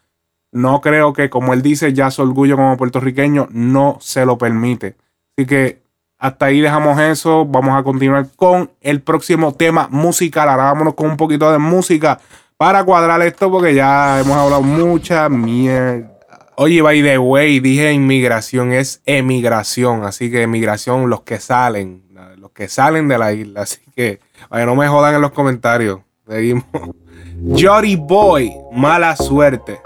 No 0.51 0.81
creo 0.81 1.13
que, 1.13 1.29
como 1.29 1.53
él 1.53 1.61
dice, 1.61 1.93
ya 1.93 2.09
su 2.09 2.23
orgullo 2.23 2.55
como 2.55 2.75
puertorriqueño 2.77 3.47
no 3.51 3.99
se 4.01 4.25
lo 4.25 4.39
permite. 4.39 4.95
Así 5.37 5.45
que 5.45 5.83
hasta 6.17 6.47
ahí 6.47 6.61
dejamos 6.61 6.99
eso. 6.99 7.45
Vamos 7.45 7.77
a 7.77 7.83
continuar 7.83 8.25
con 8.35 8.71
el 8.81 9.03
próximo 9.03 9.53
tema 9.53 9.87
musical. 9.91 10.49
Ahora 10.49 10.63
vámonos 10.63 10.95
con 10.95 11.11
un 11.11 11.17
poquito 11.17 11.51
de 11.51 11.59
música 11.59 12.19
para 12.57 12.83
cuadrar 12.83 13.21
esto 13.21 13.51
porque 13.51 13.75
ya 13.75 14.19
hemos 14.19 14.35
hablado 14.35 14.63
mucha 14.63 15.29
mierda. 15.29 16.11
Oye, 16.55 16.81
by 16.81 17.03
the 17.03 17.19
way, 17.19 17.59
dije 17.59 17.93
inmigración, 17.93 18.71
es 18.71 19.03
emigración. 19.05 20.05
Así 20.05 20.31
que 20.31 20.41
emigración, 20.41 21.07
los 21.07 21.21
que 21.21 21.39
salen, 21.39 22.01
los 22.37 22.51
que 22.51 22.67
salen 22.67 23.07
de 23.07 23.17
la 23.17 23.33
isla. 23.33 23.61
Así 23.61 23.81
que 23.95 24.19
no 24.51 24.75
me 24.75 24.87
jodan 24.87 25.15
en 25.15 25.21
los 25.21 25.31
comentarios. 25.31 25.99
Seguimos. 26.27 26.65
Jory 27.55 27.95
Boy, 27.95 28.51
mala 28.71 29.15
suerte. 29.15 29.79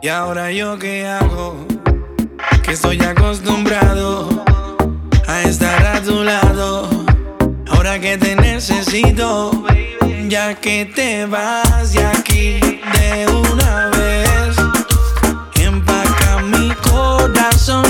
Y 0.00 0.08
ahora 0.08 0.52
yo 0.52 0.78
qué 0.78 1.06
hago, 1.06 1.56
que 2.62 2.72
estoy 2.72 3.00
acostumbrado 3.02 4.44
a 5.26 5.42
estar 5.42 5.84
a 5.86 6.02
tu 6.02 6.22
lado. 6.22 6.88
Ahora 7.68 7.98
que 8.00 8.16
te 8.16 8.36
necesito, 8.36 9.64
ya 10.28 10.54
que 10.54 10.86
te 10.86 11.26
vas 11.26 11.92
de 11.92 12.06
aquí 12.06 12.60
de 12.60 13.37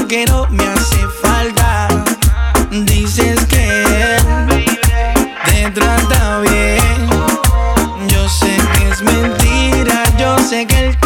que 0.09 0.25
no 0.27 0.45
me 0.51 0.65
hace 0.65 1.07
falta. 1.23 1.87
Dices 2.69 3.39
que 3.47 3.85
te 5.45 5.71
trata 5.71 6.41
bien. 6.41 7.09
Yo 8.09 8.29
sé 8.29 8.57
que 8.75 8.89
es 8.89 9.03
mentira, 9.03 10.03
yo 10.19 10.37
sé 10.41 10.67
que 10.67 10.87
él 10.87 10.99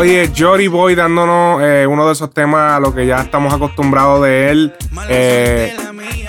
Oye, 0.00 0.30
Jory 0.34 0.66
Boy 0.66 0.94
dándonos 0.94 1.60
eh, 1.62 1.86
uno 1.86 2.06
de 2.06 2.14
esos 2.14 2.32
temas 2.32 2.72
a 2.72 2.80
lo 2.80 2.94
que 2.94 3.06
ya 3.06 3.20
estamos 3.20 3.52
acostumbrados 3.52 4.22
de 4.22 4.48
él. 4.48 4.72
Eh, 5.10 5.76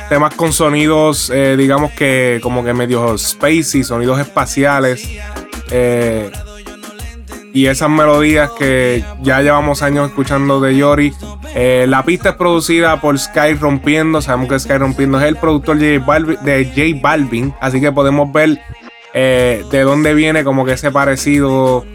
temas 0.10 0.36
con 0.36 0.52
sonidos, 0.52 1.30
eh, 1.30 1.56
digamos 1.56 1.92
que 1.94 2.42
como 2.44 2.66
que 2.66 2.74
medio 2.74 3.18
spacey, 3.18 3.86
sonidos 3.86 4.20
espaciales. 4.20 5.08
y 7.54 7.66
esas 7.66 7.90
melodías 7.90 8.52
que 8.60 9.06
ya 9.22 9.42
llevamos 9.42 9.82
años 9.84 10.10
escuchando 10.10 10.60
de 10.60 10.78
Jory. 10.78 11.14
la 11.56 12.04
pista 12.04 12.32
es 12.32 12.36
producida 12.36 13.00
por 13.00 13.18
Sky 13.18 13.54
Rompiendo. 13.58 14.22
Sabemos 14.22 14.50
que 14.50 14.60
Sky 14.60 14.80
Rompiendo 14.80 15.18
es 15.18 15.28
el 15.28 15.38
productor 15.38 15.78
de 15.78 16.02
J 16.76 17.00
Balvin. 17.02 17.54
Así 17.62 17.80
que 17.80 17.94
podemos 17.94 18.34
ver 18.34 18.60
de 19.14 19.82
dónde 19.86 20.14
viene 20.14 20.44
como 20.44 20.66
que 20.66 20.74
ese 20.74 20.92
parecido 20.92 21.86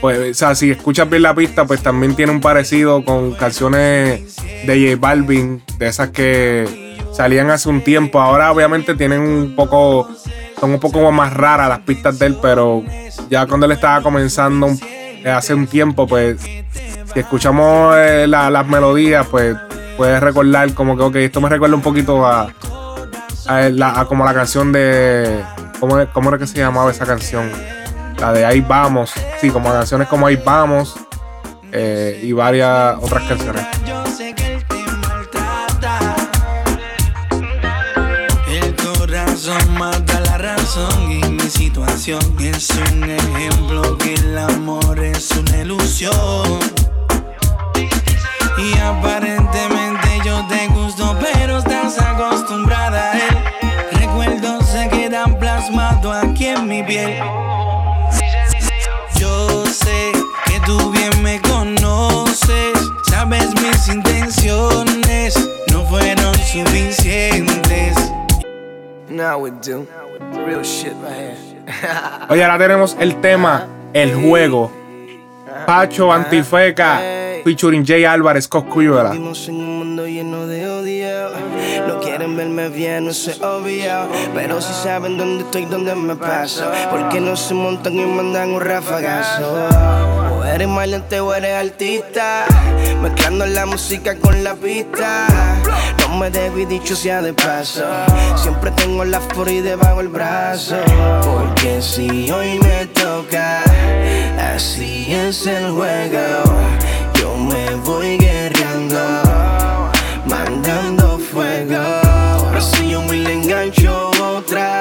pues, 0.00 0.18
o 0.18 0.34
sea, 0.34 0.54
si 0.54 0.70
escuchas 0.70 1.08
bien 1.10 1.22
la 1.22 1.34
pista, 1.34 1.64
pues 1.64 1.82
también 1.82 2.14
tiene 2.14 2.32
un 2.32 2.40
parecido 2.40 3.04
con 3.04 3.34
canciones 3.34 4.36
de 4.66 4.90
J 4.90 4.96
Balvin, 5.00 5.62
de 5.78 5.88
esas 5.88 6.10
que 6.10 6.96
salían 7.12 7.50
hace 7.50 7.68
un 7.68 7.82
tiempo. 7.82 8.20
Ahora, 8.20 8.52
obviamente, 8.52 8.94
tienen 8.94 9.20
un 9.20 9.56
poco, 9.56 10.08
son 10.60 10.70
un 10.70 10.80
poco 10.80 11.10
más 11.10 11.34
raras 11.34 11.68
las 11.68 11.80
pistas 11.80 12.18
de 12.18 12.26
él, 12.26 12.36
pero 12.40 12.84
ya 13.28 13.46
cuando 13.46 13.66
él 13.66 13.72
estaba 13.72 14.02
comenzando 14.02 14.68
eh, 15.24 15.30
hace 15.30 15.54
un 15.54 15.66
tiempo, 15.66 16.06
pues, 16.06 16.40
si 16.40 17.18
escuchamos 17.18 17.96
eh, 17.98 18.26
las 18.28 18.66
melodías, 18.66 19.26
pues, 19.28 19.56
puedes 19.96 20.20
recordar 20.22 20.72
como 20.74 20.96
que, 20.96 21.02
ok, 21.02 21.16
esto 21.16 21.40
me 21.40 21.48
recuerda 21.48 21.74
un 21.74 21.82
poquito 21.82 22.24
a, 22.24 22.52
a, 23.48 24.04
como 24.06 24.24
la 24.24 24.32
canción 24.32 24.70
de 24.70 25.42
¿cómo, 25.80 25.98
¿cómo 26.12 26.28
era 26.28 26.38
que 26.38 26.46
se 26.46 26.58
llamaba 26.58 26.90
esa 26.92 27.04
canción? 27.04 27.50
La 28.20 28.32
de 28.32 28.44
Ahí 28.44 28.60
Vamos. 28.60 29.12
Sí, 29.40 29.50
como 29.50 29.70
canciones 29.70 30.08
como 30.08 30.26
Ahí 30.26 30.36
Vamos. 30.36 30.96
eh, 31.72 32.20
y 32.22 32.32
varias 32.32 32.96
otras 33.00 33.22
canciones. 33.24 33.64
Mata 39.78 40.20
la 40.20 40.36
razón 40.36 41.10
y 41.10 41.20
mi 41.26 41.48
situación 41.48 42.20
es 42.38 42.68
un 42.70 43.04
ejemplo 43.04 43.96
que 43.96 44.12
el 44.14 44.36
amor 44.36 44.98
es 45.02 45.30
una 45.30 45.58
ilusión. 45.58 46.58
Y 48.58 48.78
aparentemente 48.78 50.08
yo 50.24 50.46
te 50.48 50.66
gusto, 50.68 51.16
pero 51.18 51.58
estás 51.58 51.98
acostumbrada 51.98 53.12
a 53.12 53.16
él. 53.16 53.38
Recuerdos 53.92 54.66
se 54.66 54.88
quedan 54.90 55.38
plasmados 55.38 56.14
aquí 56.14 56.48
en 56.48 56.68
mi 56.68 56.82
piel. 56.82 57.22
Intenciones 64.48 65.48
no 65.72 65.84
fueron 65.84 66.34
suficientes. 66.34 67.96
Now 69.08 69.38
we 69.38 69.50
do. 69.50 69.86
Real 70.46 70.62
shit 70.62 70.94
right 71.02 71.12
here. 71.12 71.36
Oye, 72.30 72.42
ahora 72.42 72.58
tenemos 72.58 72.96
el 72.98 73.20
tema, 73.20 73.66
el 73.92 74.14
juego. 74.14 74.72
Pacho 75.66 76.12
Antifeca, 76.12 77.00
featuring 77.44 77.84
Jay 77.84 78.04
Álvarez, 78.04 78.48
Coscuyuela. 78.48 79.10
Vivimos 79.10 79.48
en 79.48 79.56
un 79.56 79.78
mundo 79.78 80.06
lleno 80.06 80.46
de 80.46 80.68
odio. 80.68 81.30
No 81.86 82.00
quieren 82.00 82.36
verme 82.36 82.68
bien, 82.68 83.06
no 83.06 83.12
sé 83.12 83.32
obvio. 83.44 84.08
Pero 84.34 84.60
si 84.60 84.72
saben 84.72 85.18
dónde 85.18 85.44
estoy, 85.44 85.66
dónde 85.66 85.94
me 85.94 86.16
paso. 86.16 86.70
Porque 86.90 87.20
no 87.20 87.36
se 87.36 87.54
montan 87.54 87.94
y 87.94 88.04
mandan 88.04 88.50
un 88.50 88.60
rafagazo. 88.60 90.27
Eres 90.54 90.74
bailante 90.74 91.20
o 91.20 91.34
eres 91.34 91.54
artista. 91.54 92.46
Mezclando 93.02 93.46
la 93.46 93.66
música 93.66 94.16
con 94.16 94.42
la 94.42 94.54
pista. 94.54 95.26
No 96.00 96.18
me 96.18 96.30
dejo 96.30 96.58
y 96.58 96.64
dicho 96.64 96.96
sea 96.96 97.20
de 97.20 97.32
paso. 97.34 97.84
Siempre 98.36 98.70
tengo 98.72 99.04
la 99.04 99.20
furia 99.20 99.62
debajo 99.62 100.00
el 100.00 100.08
brazo. 100.08 100.76
Porque 101.22 101.82
si 101.82 102.30
hoy 102.30 102.58
me 102.60 102.86
toca, 102.86 103.62
así 104.54 105.06
es 105.14 105.46
el 105.46 105.70
juego. 105.70 106.42
Yo 107.14 107.36
me 107.36 107.74
voy 107.84 108.16
guerreando, 108.16 108.98
mandando 110.26 111.18
fuego. 111.18 111.76
Ahora 111.76 112.60
si 112.60 112.90
yo 112.90 113.02
me 113.02 113.16
le 113.16 113.34
engancho 113.34 114.10
otra, 114.22 114.80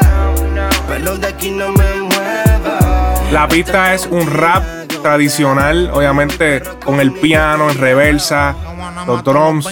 pero 0.87 1.17
de 1.17 1.27
aquí 1.27 1.51
no 1.51 1.71
me 1.71 2.01
muevo. 2.01 3.31
La 3.31 3.47
pista 3.49 3.93
es 3.93 4.07
un 4.09 4.25
rap 4.25 4.86
tradicional, 5.01 5.89
obviamente 5.93 6.61
con 6.83 6.99
el 6.99 7.11
piano 7.11 7.69
en 7.69 7.77
reversa, 7.77 8.55
los 9.05 9.23
drums. 9.23 9.67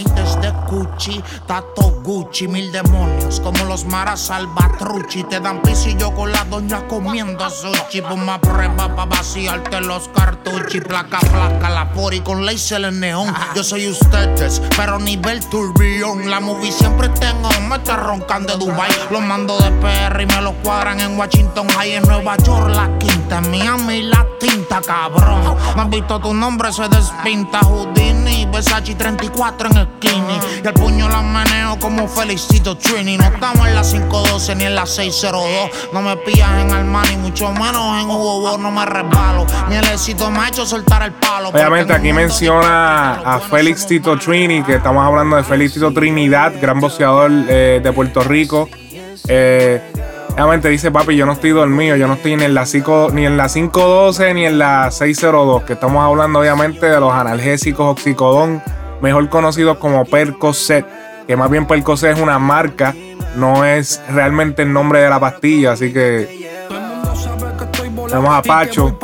20 0.76 0.76
de 0.76 0.86
Gucci, 0.86 1.24
tato 1.48 2.02
Gucci, 2.04 2.48
mil 2.48 2.72
demonios 2.72 3.40
como 3.40 3.64
los 3.66 3.86
maras 3.86 4.20
salvatruchi. 4.22 5.24
Te 5.24 5.40
dan 5.40 5.62
pisillo 5.62 6.14
con 6.14 6.32
la 6.32 6.44
doña 6.46 6.88
comiendo 6.88 7.50
sushi. 7.50 8.02
Puma 8.02 8.40
prueba 8.40 8.94
pa' 8.96 9.06
vaciarte 9.06 9.82
los 9.82 10.08
cartuchos. 10.10 10.82
Placa, 10.88 11.20
placa, 11.20 11.70
la 11.70 11.92
pori 11.94 12.22
con 12.22 12.46
laser 12.46 12.86
en 12.86 13.00
neón. 13.00 13.34
Yo 13.56 13.64
soy 13.64 13.88
ustedes, 13.88 14.62
pero 14.76 15.00
nivel 15.00 15.44
turbión. 15.50 16.30
La 16.30 16.40
movie 16.40 16.72
siempre 16.72 17.10
tengo, 17.10 17.50
me 17.68 17.78
está 17.78 17.98
roncando 17.98 18.58
de 18.58 18.66
Dubai. 18.66 18.92
Los 19.10 19.22
mando 19.22 19.58
de 19.58 19.72
PR 19.72 20.22
y 20.22 20.26
me 20.26 20.42
los 20.42 20.54
cuadran 20.64 21.00
en 21.00 21.18
Washington 21.18 21.68
High, 21.70 21.94
en 21.94 22.04
Nueva 22.04 22.38
York, 22.38 22.70
la 22.70 22.90
quinta, 23.00 23.40
en 23.40 23.52
Miami, 23.52 24.04
la 24.04 24.26
tinta, 24.40 24.82
cabrón. 24.82 25.58
No 25.76 25.82
has 25.82 25.90
visto 25.90 26.20
tu 26.20 26.34
nombre, 26.34 26.72
se 26.72 26.88
despinta 26.88 27.60
Houdini, 27.62 28.46
Versace 28.46 28.96
34 28.96 29.70
en 29.72 29.78
el. 29.78 29.86
Y 30.66 30.68
el 30.68 30.74
puño 30.74 31.08
la 31.08 31.22
meneo 31.22 31.78
como 31.80 32.08
Felicito 32.08 32.76
Trini. 32.76 33.20
No 33.20 33.26
estamos 33.26 33.68
en 33.68 33.76
la 33.76 33.84
512 33.84 34.56
ni 34.56 34.64
en 34.64 34.74
la 34.74 34.88
602. 34.88 35.92
No 35.94 36.02
me 36.02 36.18
pillas 36.18 36.60
en 36.60 36.74
Armani, 36.74 37.18
mucho 37.18 37.52
menos 37.52 38.02
en 38.02 38.10
Hugo 38.10 38.42
Boss, 38.42 38.60
no 38.60 38.72
me 38.72 38.84
resbalo. 38.84 39.46
Ni 39.70 39.76
el 39.76 39.86
éxito 39.86 40.32
me 40.32 40.40
ha 40.40 40.48
hecho 40.48 40.66
soltar 40.66 41.04
el 41.04 41.12
palo. 41.12 41.50
Obviamente 41.50 41.94
aquí 41.94 42.12
menciona 42.12 43.14
a 43.14 43.40
Félix 43.40 43.86
Tito 43.86 44.18
Trini, 44.18 44.64
que 44.64 44.78
estamos 44.78 45.06
hablando 45.06 45.36
de 45.36 45.44
Félix 45.44 45.76
Tito 45.76 45.94
Trinidad, 45.94 46.54
gran 46.60 46.80
boxeador 46.80 47.30
eh, 47.48 47.80
de 47.84 47.94
Puerto 47.94 48.22
Rico. 48.22 48.68
Eh, 49.28 49.80
obviamente 50.34 50.70
dice, 50.70 50.90
papi, 50.90 51.16
yo 51.16 51.28
no 51.28 51.34
estoy 51.34 51.52
dormido, 51.52 51.96
yo 51.96 52.08
no 52.08 52.16
estoy 52.16 52.38
ni 52.38 52.44
en 52.44 52.56
la 52.56 52.66
5, 52.66 53.10
ni 53.14 53.28
en 53.28 53.38
la 53.38 53.50
512 53.50 54.34
ni 54.34 54.48
en 54.48 54.58
la 54.58 54.90
602, 54.90 55.62
que 55.62 55.74
estamos 55.74 56.04
hablando 56.04 56.40
obviamente 56.40 56.88
de 56.88 57.00
los 57.00 57.14
analgésicos 57.14 57.86
oxicodón, 57.86 58.64
mejor 59.06 59.30
conocidos 59.30 59.78
como 59.78 60.04
Percocet, 60.04 60.84
que 61.28 61.38
más 61.38 61.48
bien 61.52 61.68
Percocet 61.68 62.14
es 62.16 62.20
una 62.20 62.40
marca, 62.40 62.96
no 63.36 63.64
es 63.64 64.02
realmente 64.10 64.64
el 64.64 64.74
nombre 64.74 65.00
de 65.00 65.10
la 65.12 65.20
pastilla, 65.20 65.74
así 65.74 65.94
que 65.94 66.66
Todo 66.68 66.78
el 66.80 66.84
mundo 66.84 67.16
sabe 67.16 67.58
que 67.58 67.64
estoy 67.66 67.90
volando 67.90 68.10
Tenemos 68.10 68.36
a 68.36 68.42
Pacho. 68.42 69.00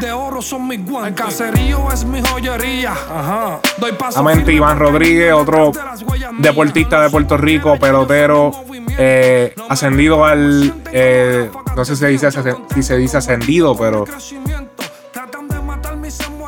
de 0.00 0.12
oro 0.12 0.40
son 0.40 0.68
mis 0.68 0.84
guantes. 0.88 1.08
El 1.08 1.14
caserío 1.26 1.90
es 1.92 2.04
mi 2.04 2.22
joyería. 2.22 2.92
Ajá. 2.92 3.58
Doy 3.78 3.90
paso 3.92 4.20
Obviamente 4.20 4.52
firme 4.52 4.58
Iván 4.58 4.78
Rodríguez, 4.78 5.32
otro 5.32 5.72
deportista 6.38 7.02
de 7.02 7.10
Puerto 7.10 7.36
Rico, 7.36 7.76
pelotero, 7.80 8.52
eh, 8.96 9.56
ascendido 9.68 10.24
al, 10.24 10.72
eh, 10.92 11.50
no 11.74 11.84
sé 11.84 11.96
si 11.96 12.00
se, 12.02 12.08
dice, 12.08 12.28
si 12.72 12.82
se 12.84 12.96
dice 12.96 13.16
ascendido, 13.16 13.76
pero 13.76 14.04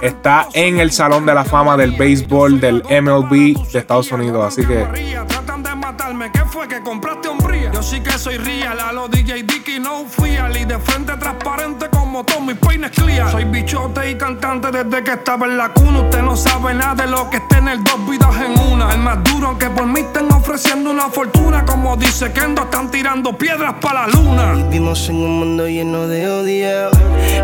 está 0.00 0.48
en 0.54 0.80
el 0.80 0.92
Salón 0.92 1.26
de 1.26 1.34
la 1.34 1.44
Fama 1.44 1.76
del 1.76 1.92
Béisbol 1.92 2.60
del 2.60 2.82
MLB 2.84 3.70
de 3.70 3.78
Estados 3.78 4.10
Unidos. 4.12 4.44
Así 4.46 4.66
que 4.66 4.86
Tratan 5.28 5.62
de 5.62 5.74
matarme, 5.74 6.30
¿qué 6.32 6.44
fue 6.46 6.66
que 6.68 6.80
compraste 6.80 7.28
hombría? 7.28 7.70
Yo 7.72 7.82
sí 7.82 8.00
que 8.00 8.12
soy 8.12 8.38
real, 8.38 8.78
a 8.80 8.92
los 8.92 9.10
DJ 9.10 9.42
Dicky 9.42 9.78
no 9.78 10.04
fial 10.06 10.56
y 10.56 10.64
de 10.64 10.78
frente 10.78 11.16
transparente 11.16 11.88
como 12.20 12.24
todos 12.24 12.42
mis 12.42 12.56
peines 12.56 12.90
clear. 12.90 13.30
Soy 13.30 13.44
bichote 13.44 14.10
y 14.10 14.14
cantante 14.16 14.70
desde 14.70 15.02
que 15.02 15.12
estaba 15.12 15.46
en 15.46 15.56
la 15.56 15.70
cuna. 15.70 16.00
Usted 16.00 16.22
no 16.22 16.36
sabe 16.36 16.74
nada 16.74 17.04
de 17.04 17.10
lo 17.10 17.30
que 17.30 17.38
está 17.38 17.58
en 17.58 17.68
el 17.68 17.84
dos 17.84 18.08
vidas 18.08 18.34
en 18.36 18.58
una. 18.72 18.92
El 18.92 18.98
más 18.98 19.22
duro, 19.24 19.48
aunque 19.48 19.70
por 19.70 19.86
mí 19.86 20.00
estén 20.00 20.30
ofreciendo 20.32 20.90
una 20.90 21.08
fortuna. 21.08 21.64
Como 21.64 21.96
dice 21.96 22.32
Kendo, 22.32 22.62
están 22.62 22.90
tirando 22.90 23.36
piedras 23.36 23.74
para 23.80 24.06
la 24.06 24.08
luna. 24.08 24.52
Vivimos 24.52 25.08
en 25.08 25.16
un 25.16 25.38
mundo 25.38 25.66
lleno 25.66 26.06
de 26.06 26.28
odio. 26.28 26.90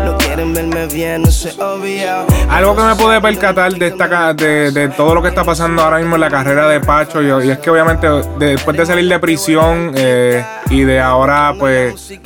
No 0.03 0.17
quieren 0.17 0.53
verme 0.53 0.87
bien, 0.87 1.23
no 1.23 1.31
sé 1.31 1.51
obvio. 1.61 2.25
algo 2.49 2.75
que 2.75 2.83
me 2.83 2.95
pude 2.95 3.21
percatar 3.21 3.73
de, 3.73 3.87
esta, 3.87 4.33
de, 4.33 4.71
de 4.71 4.89
todo 4.89 5.15
lo 5.15 5.21
que 5.21 5.29
está 5.29 5.43
pasando 5.43 5.81
ahora 5.81 5.97
mismo 5.97 6.15
en 6.15 6.21
la 6.21 6.29
carrera 6.29 6.67
de 6.67 6.79
Pacho, 6.79 7.21
y, 7.21 7.47
y 7.47 7.49
es 7.49 7.57
que 7.59 7.69
obviamente 7.69 8.07
después 8.37 8.77
de 8.77 8.85
salir 8.85 9.09
de 9.09 9.19
prisión 9.19 9.91
eh, 9.95 10.45
y 10.69 10.83
de 10.83 10.99
ahora 10.99 11.53
pues 11.57 12.19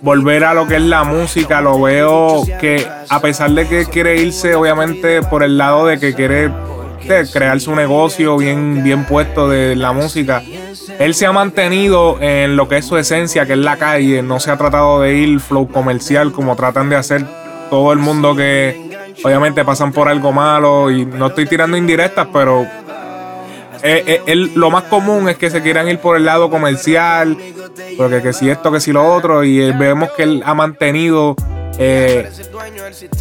volver 0.00 0.44
a 0.44 0.54
lo 0.54 0.66
que 0.66 0.76
es 0.76 0.82
la 0.82 1.04
música, 1.04 1.60
lo 1.60 1.80
veo 1.80 2.42
que 2.60 2.86
a 3.08 3.20
pesar 3.20 3.50
de 3.50 3.66
que 3.66 3.86
quiere 3.86 4.16
irse 4.16 4.54
obviamente 4.54 5.22
por 5.22 5.42
el 5.42 5.58
lado 5.58 5.86
de 5.86 5.98
que 5.98 6.14
quiere 6.14 6.50
crear 7.32 7.60
su 7.60 7.74
negocio 7.74 8.36
bien, 8.36 8.82
bien 8.84 9.04
puesto 9.04 9.48
de 9.48 9.74
la 9.74 9.92
música, 9.92 10.42
él 10.98 11.14
se 11.14 11.26
ha 11.26 11.32
mantenido 11.32 12.18
en 12.20 12.56
lo 12.56 12.68
que 12.68 12.78
es 12.78 12.84
su 12.84 12.96
esencia, 12.96 13.46
que 13.46 13.54
es 13.54 13.58
la 13.58 13.76
calle, 13.76 14.22
no 14.22 14.38
se 14.38 14.50
ha 14.50 14.56
tratado 14.56 15.00
de 15.00 15.16
ir 15.16 15.40
flow 15.40 15.68
comercial 15.68 16.32
como 16.32 16.54
tratan 16.56 16.88
de 16.88 16.96
hacer 16.96 17.24
todo 17.70 17.92
el 17.92 17.98
mundo 17.98 18.36
que 18.36 18.90
obviamente 19.24 19.64
pasan 19.64 19.92
por 19.92 20.08
algo 20.08 20.32
malo. 20.32 20.90
Y 20.90 21.06
no 21.06 21.28
estoy 21.28 21.46
tirando 21.46 21.76
indirectas, 21.76 22.28
pero 22.32 22.66
eh, 23.82 24.22
eh, 24.26 24.50
lo 24.54 24.70
más 24.70 24.84
común 24.84 25.28
es 25.28 25.36
que 25.36 25.50
se 25.50 25.62
quieran 25.62 25.88
ir 25.88 25.98
por 25.98 26.16
el 26.16 26.24
lado 26.24 26.50
comercial, 26.50 27.36
porque 27.96 28.22
que 28.22 28.32
si 28.32 28.50
esto, 28.50 28.70
que 28.72 28.80
si 28.80 28.92
lo 28.92 29.04
otro, 29.12 29.44
y 29.44 29.60
eh, 29.60 29.74
vemos 29.78 30.10
que 30.16 30.24
él 30.24 30.42
ha 30.44 30.54
mantenido 30.54 31.36
eh, 31.78 32.30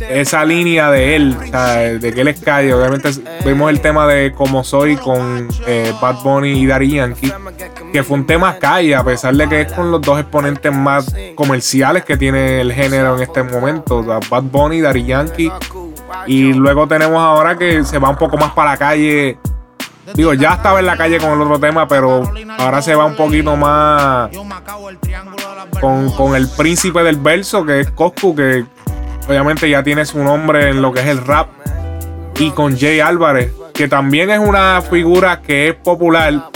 esa 0.10 0.44
línea 0.44 0.92
de 0.92 1.16
él, 1.16 1.38
o 1.42 1.48
sea, 1.48 1.76
de 1.76 2.14
que 2.14 2.22
él 2.22 2.28
es 2.28 2.42
calle. 2.42 2.74
Obviamente 2.74 3.10
vemos 3.46 3.70
el 3.70 3.80
tema 3.80 4.08
de 4.08 4.34
Como 4.34 4.64
Soy 4.64 4.98
con 4.98 5.48
Bad 6.02 6.22
Bunny 6.24 6.52
y 6.52 6.66
Daddy 6.66 6.92
Yankee, 6.96 7.34
que 7.94 8.04
fue 8.04 8.18
un 8.18 8.26
tema 8.26 8.58
calle, 8.58 8.96
a 8.96 9.04
pesar 9.04 9.36
de 9.36 9.48
que 9.48 9.62
es 9.62 9.72
con 9.72 9.92
los 9.92 10.02
dos 10.02 10.20
exponentes 10.20 10.74
más 10.74 11.14
comerciales 11.36 12.04
que 12.04 12.18
tiene 12.18 12.62
el 12.62 12.74
género 12.74 13.16
en 13.16 13.24
este 13.24 13.44
momento, 13.44 14.04
Bad 14.04 14.44
Bunny 14.44 14.78
y 14.78 14.82
Daddy 14.82 15.06
Yankee. 15.06 15.52
Y 16.28 16.54
luego 16.54 16.88
tenemos 16.88 17.20
ahora 17.20 17.58
que 17.58 17.84
se 17.84 17.98
va 17.98 18.10
un 18.10 18.18
poco 18.18 18.36
más 18.38 18.52
para 18.52 18.72
la 18.72 18.78
calle. 18.78 19.38
Digo, 20.14 20.34
ya 20.34 20.54
estaba 20.54 20.80
en 20.80 20.86
la 20.86 20.98
calle 20.98 21.20
con 21.20 21.32
el 21.32 21.42
otro 21.42 21.60
tema, 21.60 21.88
pero 21.88 22.24
ahora 22.58 22.82
se 22.82 22.96
va 22.96 23.06
un 23.06 23.16
poquito 23.16 23.56
más 23.56 24.30
con, 25.80 26.12
con 26.12 26.36
el 26.36 26.48
príncipe 26.50 27.04
del 27.04 27.18
verso, 27.18 27.66
que 27.66 27.82
es 27.82 27.92
Coscu, 27.92 28.36
que 28.36 28.66
obviamente 29.28 29.70
ya 29.70 29.84
tiene 29.84 30.06
su 30.06 30.20
nombre 30.20 30.70
en 30.70 30.82
lo 30.82 30.92
que 30.92 31.02
es 31.02 31.08
el 31.08 31.24
rap. 31.26 31.50
Y 32.38 32.52
con 32.52 32.78
Jay 32.78 33.00
Álvarez, 33.00 33.54
que 33.74 33.88
también 33.88 34.30
es 34.30 34.40
una 34.40 34.82
figura 34.82 35.42
que 35.42 35.70
es 35.70 35.76
popular, 35.76 36.50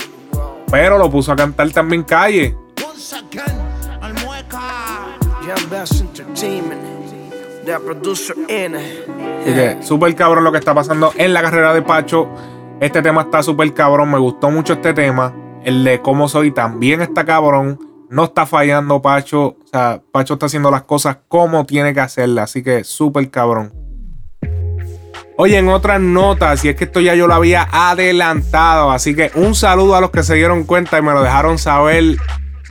pero 0.71 0.97
lo 0.97 1.09
puso 1.09 1.31
a 1.33 1.35
cantar 1.35 1.69
también 1.71 2.03
calle. 2.03 2.55
Así 9.41 9.53
que 9.53 9.77
súper 9.81 10.15
cabrón 10.15 10.43
lo 10.43 10.51
que 10.51 10.57
está 10.57 10.73
pasando 10.73 11.13
en 11.15 11.33
la 11.33 11.41
carrera 11.41 11.73
de 11.73 11.81
Pacho. 11.81 12.29
Este 12.83 13.01
tema 13.01 13.21
está 13.21 13.41
súper 13.41 13.73
cabrón. 13.73 14.11
Me 14.11 14.17
gustó 14.17 14.51
mucho 14.51 14.73
este 14.73 14.93
tema. 14.93 15.33
El 15.63 15.85
de 15.85 16.01
cómo 16.01 16.27
soy 16.27 16.51
también 16.51 17.01
está 17.01 17.23
cabrón. 17.23 17.79
No 18.09 18.25
está 18.25 18.45
fallando 18.45 19.01
Pacho. 19.01 19.55
O 19.63 19.67
sea, 19.71 20.01
Pacho 20.11 20.33
está 20.33 20.47
haciendo 20.47 20.69
las 20.69 20.81
cosas 20.83 21.19
como 21.29 21.65
tiene 21.65 21.93
que 21.93 22.01
hacerlas. 22.01 22.49
Así 22.49 22.61
que 22.61 22.83
súper 22.83 23.31
cabrón. 23.31 23.71
Oye, 25.37 25.59
en 25.59 25.69
otras 25.69 26.01
notas, 26.01 26.65
y 26.65 26.69
es 26.69 26.75
que 26.75 26.83
esto 26.83 26.99
ya 26.99 27.15
yo 27.15 27.25
lo 27.25 27.35
había 27.35 27.69
adelantado. 27.71 28.91
Así 28.91 29.15
que 29.15 29.31
un 29.35 29.55
saludo 29.55 29.95
a 29.95 30.01
los 30.01 30.11
que 30.11 30.21
se 30.21 30.35
dieron 30.35 30.65
cuenta 30.65 30.99
y 30.99 31.01
me 31.01 31.13
lo 31.13 31.23
dejaron 31.23 31.57
saber 31.57 32.17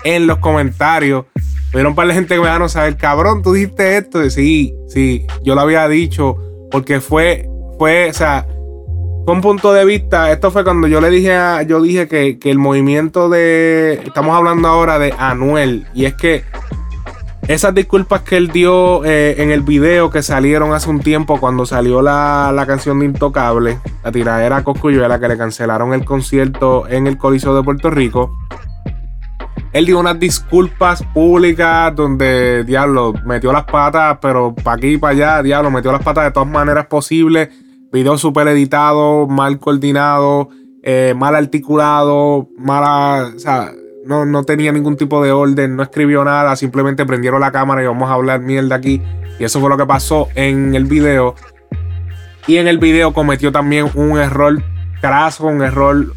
en 0.05 0.27
los 0.27 0.37
comentarios. 0.40 1.25
Hubieron 1.72 1.92
un 1.92 1.96
par 1.96 2.07
de 2.07 2.12
gente 2.12 2.35
que 2.35 2.40
me 2.40 2.48
dejaron 2.48 2.68
saber, 2.68 2.98
cabrón, 2.98 3.40
tú 3.42 3.55
dijiste 3.55 3.96
esto. 3.96 4.29
Sí, 4.29 4.75
sí, 4.88 5.27
yo 5.42 5.55
lo 5.55 5.62
había 5.62 5.88
dicho. 5.88 6.37
Porque 6.70 7.01
fue, 7.01 7.48
fue, 7.79 8.11
o 8.11 8.12
sea, 8.12 8.46
un 9.26 9.40
punto 9.40 9.72
de 9.72 9.85
vista. 9.85 10.30
Esto 10.32 10.50
fue 10.50 10.64
cuando 10.64 10.88
yo 10.88 11.00
le 11.00 11.11
dije 11.11 11.35
a, 11.35 11.62
yo 11.62 11.80
dije 11.80 12.08
que, 12.08 12.38
que 12.38 12.50
el 12.50 12.58
movimiento 12.58 13.28
de. 13.28 14.00
Estamos 14.04 14.37
hablando 14.37 14.68
ahora 14.68 14.98
de 14.98 15.14
Anuel. 15.18 15.87
Y 15.94 16.06
es 16.06 16.14
que 16.14 16.44
esas 17.48 17.74
disculpas 17.74 18.22
que 18.22 18.37
él 18.37 18.48
dio 18.48 19.04
eh, 19.04 19.42
en 19.42 19.50
el 19.50 19.62
video 19.62 20.11
que 20.11 20.22
salieron 20.22 20.72
hace 20.72 20.88
un 20.88 21.00
tiempo 21.00 21.40
cuando 21.40 21.66
salió 21.66 22.02
la, 22.02 22.52
la 22.54 22.66
canción 22.66 23.00
de 23.00 23.06
Intocable, 23.06 23.78
la 24.04 24.12
tiradera 24.12 24.62
Coscuyuela, 24.62 25.18
que 25.18 25.28
le 25.28 25.37
cancelaron 25.37 25.92
el 25.92 26.04
concierto 26.04 26.87
en 26.88 27.06
el 27.06 27.18
Coliseo 27.18 27.54
de 27.54 27.62
Puerto 27.62 27.90
Rico. 27.90 28.30
Él 29.72 29.87
dio 29.87 29.98
unas 29.98 30.20
disculpas 30.20 31.02
públicas 31.14 31.94
donde, 31.96 32.62
diablo, 32.64 33.14
metió 33.24 33.52
las 33.52 33.64
patas, 33.64 34.18
pero 34.20 34.54
para 34.54 34.76
aquí 34.76 34.88
y 34.88 34.98
para 34.98 35.12
allá, 35.12 35.42
diablo, 35.42 35.70
metió 35.70 35.90
las 35.90 36.02
patas 36.02 36.24
de 36.24 36.30
todas 36.30 36.48
maneras 36.48 36.87
posibles. 36.87 37.48
Video 37.92 38.16
súper 38.16 38.48
editado, 38.48 39.26
mal 39.26 39.59
coordinado, 39.59 40.48
eh, 40.83 41.14
mal 41.16 41.37
articulado, 41.37 42.48
mala, 42.57 43.33
o 43.37 43.38
sea, 43.38 43.70
no, 44.05 44.24
no 44.24 44.44
tenía 44.44 44.72
ningún 44.72 44.96
tipo 44.96 45.22
de 45.22 45.31
orden, 45.31 45.76
no 45.76 45.83
escribió 45.83 46.24
nada, 46.24 46.57
simplemente 46.57 47.05
prendieron 47.07 47.40
la 47.40 47.52
cámara 47.52 47.83
y 47.83 47.87
vamos 47.87 48.11
a 48.11 48.14
hablar 48.14 48.40
mierda 48.40 48.76
aquí. 48.76 49.02
Y 49.38 49.44
eso 49.44 49.61
fue 49.61 49.68
lo 49.68 49.76
que 49.76 49.87
pasó 49.87 50.28
en 50.35 50.74
el 50.74 50.85
video. 50.85 51.35
Y 52.46 52.57
en 52.57 52.66
el 52.66 52.78
video 52.78 53.12
cometió 53.12 53.52
también 53.52 53.88
un 53.94 54.18
error 54.18 54.62
craso, 55.00 55.46
un 55.46 55.62
error 55.62 56.14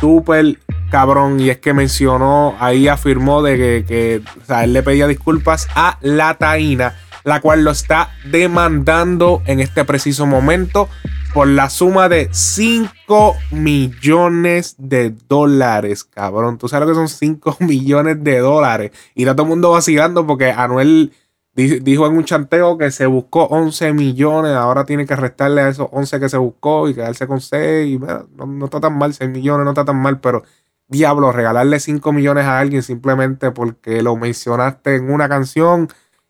súper 0.00 0.58
cabrón. 0.90 1.40
Y 1.40 1.50
es 1.50 1.58
que 1.58 1.74
mencionó, 1.74 2.54
ahí 2.58 2.88
afirmó 2.88 3.42
de 3.42 3.56
que, 3.56 3.84
que 3.86 4.22
o 4.40 4.44
sea, 4.44 4.64
él 4.64 4.72
le 4.72 4.82
pedía 4.82 5.06
disculpas 5.06 5.68
a 5.74 5.98
la 6.00 6.34
Taína, 6.34 6.94
la 7.28 7.40
cual 7.40 7.62
lo 7.64 7.70
está 7.70 8.10
demandando 8.30 9.42
en 9.46 9.60
este 9.60 9.84
preciso 9.84 10.26
momento 10.26 10.88
por 11.34 11.46
la 11.46 11.68
suma 11.70 12.08
de 12.08 12.28
5 12.32 13.36
millones 13.50 14.74
de 14.78 15.14
dólares, 15.28 16.04
cabrón. 16.04 16.58
Tú 16.58 16.68
sabes 16.68 16.88
lo 16.88 16.94
que 16.94 16.98
son 16.98 17.08
5 17.08 17.56
millones 17.60 18.22
de 18.24 18.38
dólares. 18.38 18.92
Y 19.14 19.22
está 19.22 19.34
todo 19.34 19.44
el 19.44 19.50
mundo 19.50 19.70
vacilando 19.70 20.26
porque 20.26 20.50
Anuel 20.50 21.12
di- 21.54 21.80
dijo 21.80 22.06
en 22.06 22.16
un 22.16 22.24
chanteo 22.24 22.78
que 22.78 22.90
se 22.90 23.06
buscó 23.06 23.44
11 23.44 23.92
millones. 23.92 24.52
Ahora 24.52 24.84
tiene 24.84 25.06
que 25.06 25.16
restarle 25.16 25.60
a 25.62 25.68
esos 25.68 25.88
11 25.92 26.18
que 26.20 26.28
se 26.28 26.38
buscó 26.38 26.88
y 26.88 26.94
quedarse 26.94 27.26
con 27.26 27.40
6. 27.40 27.88
Y, 27.88 27.96
bueno, 27.96 28.26
no, 28.36 28.46
no 28.46 28.64
está 28.64 28.80
tan 28.80 28.96
mal, 28.96 29.12
6 29.14 29.30
millones 29.30 29.64
no 29.64 29.70
está 29.72 29.84
tan 29.84 29.96
mal, 30.00 30.20
pero 30.20 30.42
diablo, 30.88 31.30
regalarle 31.32 31.78
5 31.78 32.12
millones 32.12 32.46
a 32.46 32.58
alguien 32.58 32.82
simplemente 32.82 33.50
porque 33.50 34.02
lo 34.02 34.16
mencionaste 34.16 34.96
en 34.96 35.10
una 35.10 35.28
canción 35.28 35.88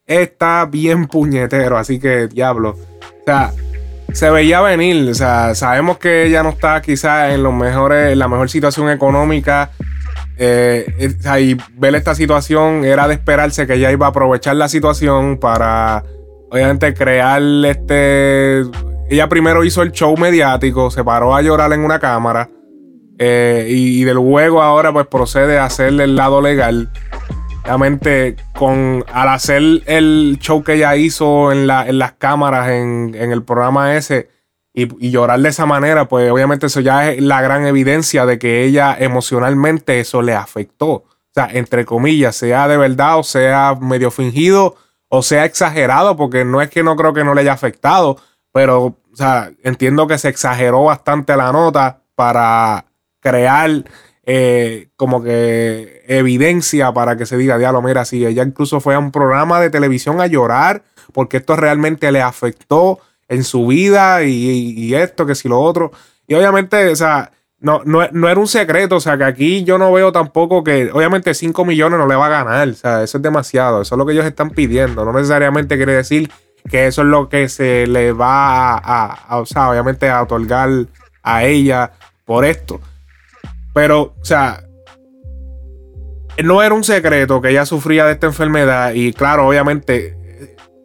está 0.09 0.65
bien 0.65 1.07
puñetero. 1.07 1.79
Así 1.79 2.01
que, 2.01 2.27
diablo. 2.27 2.71
O 2.71 3.25
sea, 3.25 3.53
se 4.13 4.31
veía 4.31 4.61
venir. 4.61 5.09
O 5.09 5.15
sea, 5.15 5.55
sabemos 5.55 5.99
que 5.99 6.27
ella 6.27 6.43
no 6.43 6.49
está 6.49 6.83
quizás 6.83 7.33
en 7.33 7.45
los 7.45 7.55
mejores, 7.55 8.13
en 8.13 8.19
la 8.19 8.27
mejor 8.27 8.51
situación 8.51 8.91
económica. 8.91 9.71
Eh, 10.41 11.15
y 11.41 11.57
ver 11.75 11.95
esta 11.95 12.15
situación 12.15 12.85
era 12.85 13.09
de 13.09 13.15
esperarse 13.15 13.67
que 13.67 13.75
ella 13.75 13.91
iba 13.93 14.07
a 14.07 14.11
aprovechar 14.11 14.57
la 14.57 14.69
situación 14.69 15.39
para, 15.39 16.03
obviamente, 16.51 16.95
crear 16.95 17.43
este. 17.65 18.63
Ella 19.11 19.29
primero 19.29 19.65
hizo 19.65 19.83
el 19.83 19.93
show 19.93 20.17
mediático, 20.17 20.91
se 20.91 21.03
paró 21.03 21.35
a 21.35 21.43
llorar 21.43 21.73
en 21.73 21.81
una 21.81 21.99
cámara. 21.99 22.51
eh, 23.19 23.67
y, 23.69 24.05
del 24.05 24.15
luego 24.15 24.63
ahora 24.63 24.93
pues 24.93 25.07
procede 25.09 25.59
a 25.59 25.65
hacerle 25.65 26.05
el 26.05 26.15
lado 26.15 26.41
legal. 26.41 26.91
Obviamente, 27.69 28.37
con, 28.55 29.05
al 29.13 29.29
hacer 29.29 29.63
el 29.87 30.39
show 30.41 30.65
que 30.65 30.75
ella 30.75 30.97
hizo 30.97 31.53
en, 31.53 31.67
la, 31.67 31.87
en 31.87 31.99
las 31.99 32.13
cámaras 32.13 32.71
en, 32.71 33.15
en 33.15 33.31
el 33.31 33.43
programa 33.43 33.95
ese 33.95 34.31
y, 34.73 35.07
y 35.07 35.11
llorar 35.11 35.41
de 35.41 35.51
esa 35.51 35.67
manera, 35.67 36.09
pues 36.09 36.31
obviamente 36.31 36.67
eso 36.67 36.81
ya 36.81 37.11
es 37.11 37.23
la 37.23 37.43
gran 37.43 37.67
evidencia 37.67 38.25
de 38.27 38.39
que 38.39 38.65
ella 38.65 38.97
emocionalmente 38.99 40.01
eso 40.01 40.23
le 40.23 40.35
afectó. 40.35 40.89
O 40.89 41.07
sea, 41.35 41.49
entre 41.53 41.85
comillas, 41.85 42.37
sea 42.37 42.69
de 42.69 42.79
verdad 42.79 43.19
o 43.19 43.23
sea 43.23 43.77
medio 43.81 44.11
fingido 44.11 44.77
o 45.09 45.23
sea 45.23 45.45
exagerado, 45.45 46.17
porque 46.17 46.45
no 46.45 46.63
es 46.63 46.71
que 46.71 46.83
no 46.83 46.97
creo 46.97 47.13
que 47.13 47.25
no 47.25 47.35
le 47.35 47.41
haya 47.43 47.53
afectado, 47.53 48.19
pero 48.53 48.85
o 48.85 49.17
sea, 49.17 49.51
entiendo 49.63 50.07
que 50.07 50.19
se 50.19 50.29
exageró 50.29 50.85
bastante 50.85 51.37
la 51.37 51.53
nota 51.53 52.03
para 52.15 52.85
crear 53.21 53.85
eh, 54.31 54.91
como 54.97 55.23
que 55.23 56.05
evidencia 56.07 56.93
para 56.93 57.17
que 57.17 57.25
se 57.25 57.39
diga, 57.39 57.57
diablo, 57.57 57.81
mira, 57.81 58.05
si 58.05 58.27
ella 58.27 58.43
incluso 58.43 58.79
fue 58.79 58.95
a 58.95 58.99
un 58.99 59.11
programa 59.11 59.59
de 59.59 59.71
televisión 59.71 60.21
a 60.21 60.27
llorar 60.27 60.83
porque 61.15 61.39
esto 61.39 61.57
realmente 61.57 62.13
le 62.13 62.21
afectó 62.21 62.99
en 63.27 63.43
su 63.43 63.67
vida 63.67 64.25
y, 64.25 64.95
esto, 64.95 65.25
que 65.25 65.35
si 65.35 65.49
lo 65.49 65.59
otro. 65.59 65.93
Y 66.27 66.35
obviamente, 66.35 66.91
o 66.91 66.97
sea, 66.97 67.33
no, 67.59 67.81
no, 67.87 68.07
no 68.13 68.29
era 68.29 68.39
un 68.39 68.47
secreto, 68.47 68.97
o 68.97 69.01
sea, 69.01 69.17
que 69.17 69.25
aquí 69.25 69.65
yo 69.65 69.79
no 69.79 69.91
veo 69.95 70.13
tampoco 70.13 70.63
que, 70.63 70.91
obviamente 70.93 71.33
5 71.33 71.65
millones 71.65 71.99
no 71.99 72.07
le 72.07 72.15
va 72.15 72.27
a 72.27 72.45
ganar, 72.45 72.69
o 72.69 72.75
sea, 72.75 73.03
eso 73.03 73.17
es 73.17 73.23
demasiado, 73.23 73.81
eso 73.81 73.95
es 73.95 73.99
lo 73.99 74.05
que 74.05 74.13
ellos 74.13 74.27
están 74.27 74.51
pidiendo, 74.51 75.07
no 75.07 75.13
necesariamente 75.15 75.79
quiere 75.79 75.95
decir 75.95 76.31
que 76.71 76.87
eso 76.87 77.01
es 77.01 77.09
lo 77.09 77.31
que 77.31 77.49
se 77.49 77.87
le 77.87 78.13
va 78.13 78.77
a, 78.77 79.39
o 79.39 79.47
sea, 79.47 79.71
obviamente 79.71 80.11
a 80.11 80.23
otorgar 80.23 80.69
a 81.23 81.45
ella 81.45 81.93
por 82.27 82.45
esto. 82.45 82.79
Pero, 83.79 84.15
o 84.21 84.25
sea, 84.25 84.65
no 86.43 86.63
era 86.65 86.75
un 86.75 86.83
secreto 86.83 87.41
que 87.41 87.51
ella 87.51 87.65
sufría 87.65 88.07
de 88.07 88.15
esta 88.15 88.27
enfermedad 88.27 88.93
y 88.93 89.13
claro, 89.13 89.47
obviamente, 89.47 90.17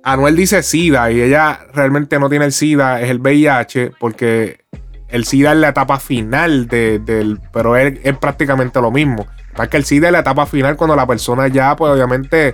Anuel 0.03 0.35
dice 0.35 0.61
SIDA 0.61 1.09
y 1.09 1.19
ella 1.19 1.57
realmente 1.73 2.19
no 2.19 2.29
tiene 2.29 2.45
el 2.45 2.51
SIDA, 2.51 3.01
es 3.01 3.09
el 3.09 3.17
VIH, 3.19 3.93
porque 3.99 4.59
el 5.07 5.25
SIDA 5.25 5.53
es 5.53 5.57
la 5.57 5.69
etapa 5.69 5.99
final 5.99 6.67
de- 6.67 6.99
del, 6.99 7.39
pero 7.51 7.75
es, 7.77 7.99
es 8.03 8.15
prácticamente 8.15 8.79
lo 8.79 8.91
mismo. 8.91 9.25
Es 9.59 9.67
que 9.69 9.77
el 9.77 9.85
SIDA 9.85 10.09
es 10.09 10.11
la 10.13 10.19
etapa 10.19 10.45
final 10.45 10.75
cuando 10.75 10.95
la 10.95 11.07
persona 11.07 11.47
ya, 11.47 11.75
pues 11.75 11.91
obviamente, 11.91 12.53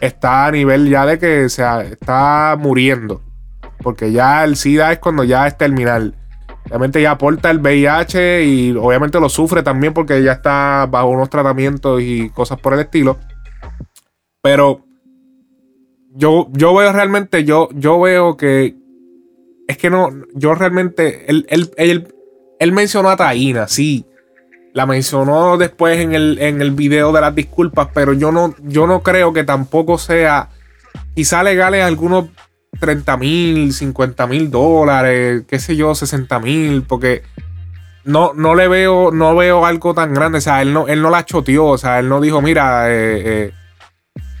está 0.00 0.46
a 0.46 0.50
nivel 0.50 0.88
ya 0.90 1.06
de 1.06 1.20
que 1.20 1.48
se 1.48 1.62
está 1.92 2.56
muriendo. 2.58 3.22
Porque 3.84 4.10
ya 4.10 4.42
el 4.42 4.56
SIDA 4.56 4.90
es 4.90 4.98
cuando 4.98 5.22
ya 5.22 5.46
es 5.46 5.56
terminal. 5.56 6.16
Obviamente 6.68 7.00
ya 7.00 7.12
aporta 7.12 7.50
el 7.50 7.60
VIH 7.60 8.44
y 8.44 8.72
obviamente 8.72 9.20
lo 9.20 9.28
sufre 9.28 9.62
también 9.62 9.94
porque 9.94 10.22
ya 10.22 10.32
está 10.32 10.86
bajo 10.90 11.08
unos 11.08 11.30
tratamientos 11.30 12.02
y 12.02 12.30
cosas 12.30 12.58
por 12.58 12.74
el 12.74 12.80
estilo. 12.80 13.18
Pero 14.42 14.84
yo, 16.14 16.48
yo 16.52 16.74
veo 16.74 16.92
realmente, 16.92 17.44
yo, 17.44 17.68
yo 17.72 18.00
veo 18.00 18.36
que 18.36 18.74
es 19.68 19.78
que 19.78 19.90
no, 19.90 20.10
yo 20.34 20.54
realmente, 20.54 21.30
él, 21.30 21.46
él, 21.48 21.70
él, 21.76 22.14
él 22.58 22.72
mencionó 22.72 23.10
a 23.10 23.16
Taína, 23.16 23.68
sí. 23.68 24.06
La 24.72 24.86
mencionó 24.86 25.56
después 25.56 25.98
en 26.00 26.14
el, 26.14 26.38
en 26.38 26.60
el 26.60 26.70
video 26.70 27.12
de 27.12 27.20
las 27.20 27.34
disculpas, 27.34 27.88
pero 27.94 28.12
yo 28.12 28.30
no, 28.30 28.54
yo 28.62 28.86
no 28.86 29.02
creo 29.02 29.32
que 29.32 29.42
tampoco 29.42 29.98
sea 29.98 30.50
quizá 31.14 31.42
legales 31.42 31.82
algunos 31.82 32.26
30 32.80 33.16
mil, 33.16 33.72
50 33.72 34.26
mil 34.26 34.50
dólares, 34.50 35.44
qué 35.48 35.58
sé 35.58 35.76
yo, 35.76 35.94
60 35.94 36.38
mil, 36.40 36.82
porque 36.82 37.22
no, 38.04 38.32
no 38.34 38.54
le 38.54 38.68
veo, 38.68 39.10
no 39.10 39.34
veo 39.34 39.66
algo 39.66 39.94
tan 39.94 40.14
grande. 40.14 40.38
O 40.38 40.40
sea, 40.40 40.62
él 40.62 40.72
no, 40.72 40.86
él 40.88 41.02
no 41.02 41.10
la 41.10 41.24
choteó. 41.24 41.66
O 41.66 41.78
sea, 41.78 41.98
él 41.98 42.08
no 42.08 42.20
dijo, 42.20 42.40
mira, 42.40 42.90
eh, 42.90 43.52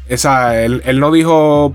eh, 0.08 0.64
él, 0.64 0.82
él 0.84 1.00
no 1.00 1.10
dijo 1.10 1.74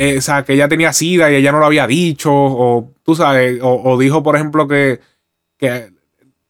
eh, 0.00 0.16
o 0.16 0.20
sea, 0.22 0.44
que 0.44 0.54
ella 0.54 0.66
tenía 0.66 0.94
sida 0.94 1.30
y 1.30 1.34
ella 1.34 1.52
no 1.52 1.58
lo 1.58 1.66
había 1.66 1.86
dicho. 1.86 2.32
O 2.32 2.94
tú 3.04 3.14
sabes, 3.14 3.60
o, 3.62 3.82
o 3.84 3.98
dijo, 3.98 4.22
por 4.22 4.34
ejemplo, 4.34 4.66
que, 4.66 5.00
que. 5.58 5.92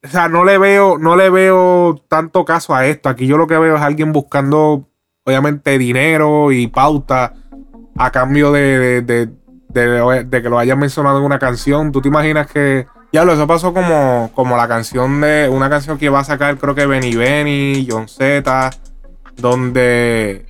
O 0.04 0.08
sea, 0.08 0.28
no 0.28 0.44
le 0.44 0.56
veo, 0.56 0.98
no 0.98 1.16
le 1.16 1.30
veo 1.30 2.00
tanto 2.08 2.44
caso 2.44 2.76
a 2.76 2.86
esto. 2.86 3.08
Aquí 3.08 3.26
yo 3.26 3.36
lo 3.36 3.48
que 3.48 3.58
veo 3.58 3.74
es 3.74 3.82
alguien 3.82 4.12
buscando, 4.12 4.88
obviamente, 5.24 5.78
dinero 5.78 6.52
y 6.52 6.68
pauta 6.68 7.34
a 8.02 8.10
cambio 8.10 8.50
de, 8.50 9.02
de, 9.02 9.28
de- 9.68 10.42
que 10.42 10.48
lo 10.48 10.58
hayan 10.58 10.78
mencionado 10.78 11.18
en 11.18 11.24
una 11.24 11.38
canción. 11.38 11.92
¿Tú 11.92 12.00
te 12.00 12.08
imaginas 12.08 12.46
que... 12.46 12.86
Ya 13.12 13.24
lo, 13.24 13.32
eso 13.32 13.46
pasó 13.46 13.74
como, 13.74 14.30
como 14.34 14.56
la 14.56 14.68
canción 14.68 15.20
de... 15.20 15.48
Una 15.50 15.68
canción 15.68 15.98
que 15.98 16.08
va 16.08 16.20
a 16.20 16.24
sacar 16.24 16.56
creo 16.56 16.74
que 16.74 16.86
Benny 16.86 17.14
Benny, 17.14 17.86
John 17.90 18.08
Z, 18.08 18.70
donde... 19.36 20.46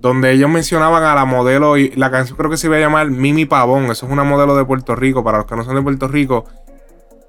donde 0.00 0.32
ellos 0.32 0.48
mencionaban 0.48 1.02
a 1.02 1.14
la 1.14 1.26
modelo 1.26 1.76
y 1.76 1.90
la 1.90 2.10
canción 2.10 2.38
creo 2.38 2.50
que 2.50 2.56
se 2.56 2.68
iba 2.68 2.76
a 2.76 2.80
llamar 2.80 3.10
Mimi 3.10 3.44
Pavón, 3.44 3.90
eso 3.90 4.06
es 4.06 4.12
una 4.12 4.24
modelo 4.24 4.56
de 4.56 4.64
Puerto 4.64 4.96
Rico, 4.96 5.22
para 5.22 5.38
los 5.38 5.46
que 5.46 5.56
no 5.56 5.64
son 5.64 5.74
de 5.74 5.82
Puerto 5.82 6.08
Rico. 6.08 6.46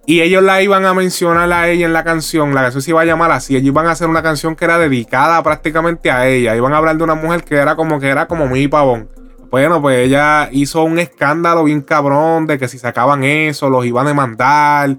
Y 0.06 0.22
ellos 0.22 0.42
la 0.42 0.62
iban 0.62 0.86
a 0.86 0.94
mencionar 0.94 1.52
a 1.52 1.68
ella 1.68 1.86
en 1.86 1.94
la 1.94 2.04
canción, 2.04 2.54
la 2.54 2.62
canción 2.62 2.82
se 2.82 2.92
iba 2.92 3.02
a 3.02 3.06
llamar 3.06 3.32
así, 3.32 3.56
ellos 3.56 3.68
iban 3.68 3.88
a 3.88 3.92
hacer 3.92 4.08
una 4.08 4.22
canción 4.22 4.56
que 4.56 4.66
era 4.66 4.78
dedicada 4.78 5.42
prácticamente 5.44 6.12
a 6.12 6.28
ella, 6.28 6.56
iban 6.56 6.74
a 6.74 6.78
hablar 6.78 6.98
de 6.98 7.04
una 7.04 7.16
mujer 7.16 7.44
que 7.44 7.56
era 7.56 7.76
como 7.76 8.00
que 8.00 8.10
era 8.10 8.28
como 8.28 8.48
Mimi 8.48 8.68
Pavón. 8.68 9.10
Bueno, 9.54 9.84
pues 9.84 10.00
ella 10.00 10.50
hizo 10.52 10.84
un 10.84 10.98
escándalo 10.98 11.66
bien 11.66 11.82
cabrón 11.82 12.48
de 12.48 12.58
que 12.58 12.68
si 12.68 12.80
sacaban 12.80 13.24
eso, 13.24 13.70
los 13.70 13.86
iban 13.86 14.08
a 14.08 14.10
demandar. 14.10 14.98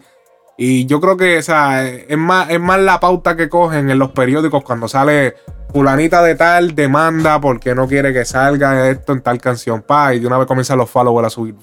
Y 0.56 0.86
yo 0.86 1.00
creo 1.00 1.16
que, 1.16 1.38
o 1.38 1.42
sea, 1.42 1.84
es 1.88 2.16
más, 2.16 2.48
es 2.50 2.60
más 2.60 2.78
la 2.78 3.00
pauta 3.00 3.34
que 3.34 3.48
cogen 3.48 3.90
en 3.90 3.98
los 3.98 4.12
periódicos 4.12 4.62
cuando 4.62 4.86
sale 4.86 5.34
fulanita 5.72 6.22
de 6.22 6.36
tal 6.36 6.76
demanda 6.76 7.40
porque 7.40 7.74
no 7.74 7.88
quiere 7.88 8.12
que 8.12 8.24
salga 8.24 8.88
esto 8.90 9.12
en 9.14 9.22
tal 9.22 9.40
canción. 9.40 9.82
Pa, 9.82 10.14
y 10.14 10.20
de 10.20 10.26
una 10.28 10.38
vez 10.38 10.46
comienzan 10.46 10.78
los 10.78 10.88
followers 10.88 11.26
a 11.26 11.30
subir. 11.30 11.56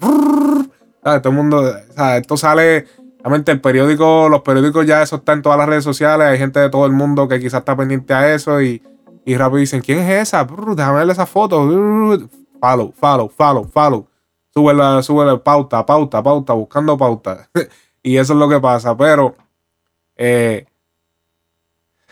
Todo 1.01 1.21
el 1.23 1.31
mundo, 1.31 1.59
o 1.61 1.93
sea, 1.93 2.17
esto 2.17 2.35
sale. 2.35 2.87
Realmente 3.23 3.53
el 3.53 3.61
periódico, 3.61 4.27
los 4.27 4.41
periódicos 4.41 4.85
ya 4.85 5.01
eso 5.01 5.15
está 5.15 5.31
en 5.31 5.41
todas 5.41 5.57
las 5.57 5.69
redes 5.69 5.85
sociales. 5.85 6.27
Hay 6.27 6.37
gente 6.37 6.59
de 6.59 6.69
todo 6.69 6.85
el 6.87 6.91
mundo 6.91 7.29
que 7.29 7.39
quizás 7.39 7.59
está 7.59 7.77
pendiente 7.77 8.13
a 8.13 8.33
eso 8.33 8.61
y, 8.61 8.83
y 9.23 9.37
rápido 9.37 9.59
dicen, 9.59 9.79
¿quién 9.79 9.99
es 9.99 10.27
esa? 10.27 10.45
déjame 10.75 10.97
verle 10.97 11.13
esa 11.13 11.25
foto. 11.25 12.19
Follow, 12.61 12.93
follow, 12.93 13.27
follow, 13.29 13.65
follow. 13.65 14.07
Sube 14.53 14.73
la, 14.73 15.01
sube 15.01 15.25
la 15.25 15.37
pauta, 15.37 15.85
pauta, 15.85 16.21
pauta, 16.21 16.53
buscando 16.53 16.97
pauta. 16.97 17.49
y 18.03 18.17
eso 18.17 18.33
es 18.33 18.39
lo 18.39 18.47
que 18.47 18.59
pasa. 18.59 18.95
Pero 18.95 19.35
eh, 20.15 20.65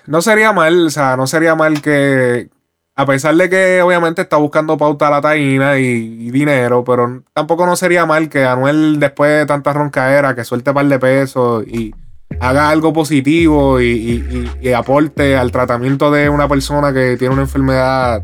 no 0.07 0.21
sería 0.21 0.51
mal, 0.51 0.87
o 0.87 0.89
sea, 0.89 1.15
no 1.15 1.27
sería 1.27 1.55
mal 1.55 1.81
que, 1.81 2.49
a 2.95 3.05
pesar 3.05 3.35
de 3.35 3.49
que 3.49 3.81
obviamente 3.81 4.23
está 4.23 4.37
buscando 4.37 4.77
pauta 4.77 5.07
a 5.07 5.11
la 5.11 5.21
taína 5.21 5.77
y, 5.77 6.31
dinero, 6.31 6.83
pero 6.83 7.23
tampoco 7.33 7.65
no 7.65 7.75
sería 7.75 8.05
mal 8.05 8.27
que 8.27 8.43
Anuel, 8.43 8.99
después 8.99 9.31
de 9.31 9.45
tanta 9.45 9.71
roncaera, 9.71 10.35
que 10.35 10.43
suelte 10.43 10.73
par 10.73 10.87
de 10.87 10.99
pesos 10.99 11.63
y 11.67 11.93
haga 12.39 12.69
algo 12.69 12.91
positivo 12.91 13.79
y, 13.79 14.49
y, 14.61 14.73
aporte 14.73 15.37
al 15.37 15.51
tratamiento 15.51 16.11
de 16.11 16.29
una 16.29 16.47
persona 16.47 16.91
que 16.91 17.15
tiene 17.17 17.33
una 17.33 17.43
enfermedad, 17.43 18.23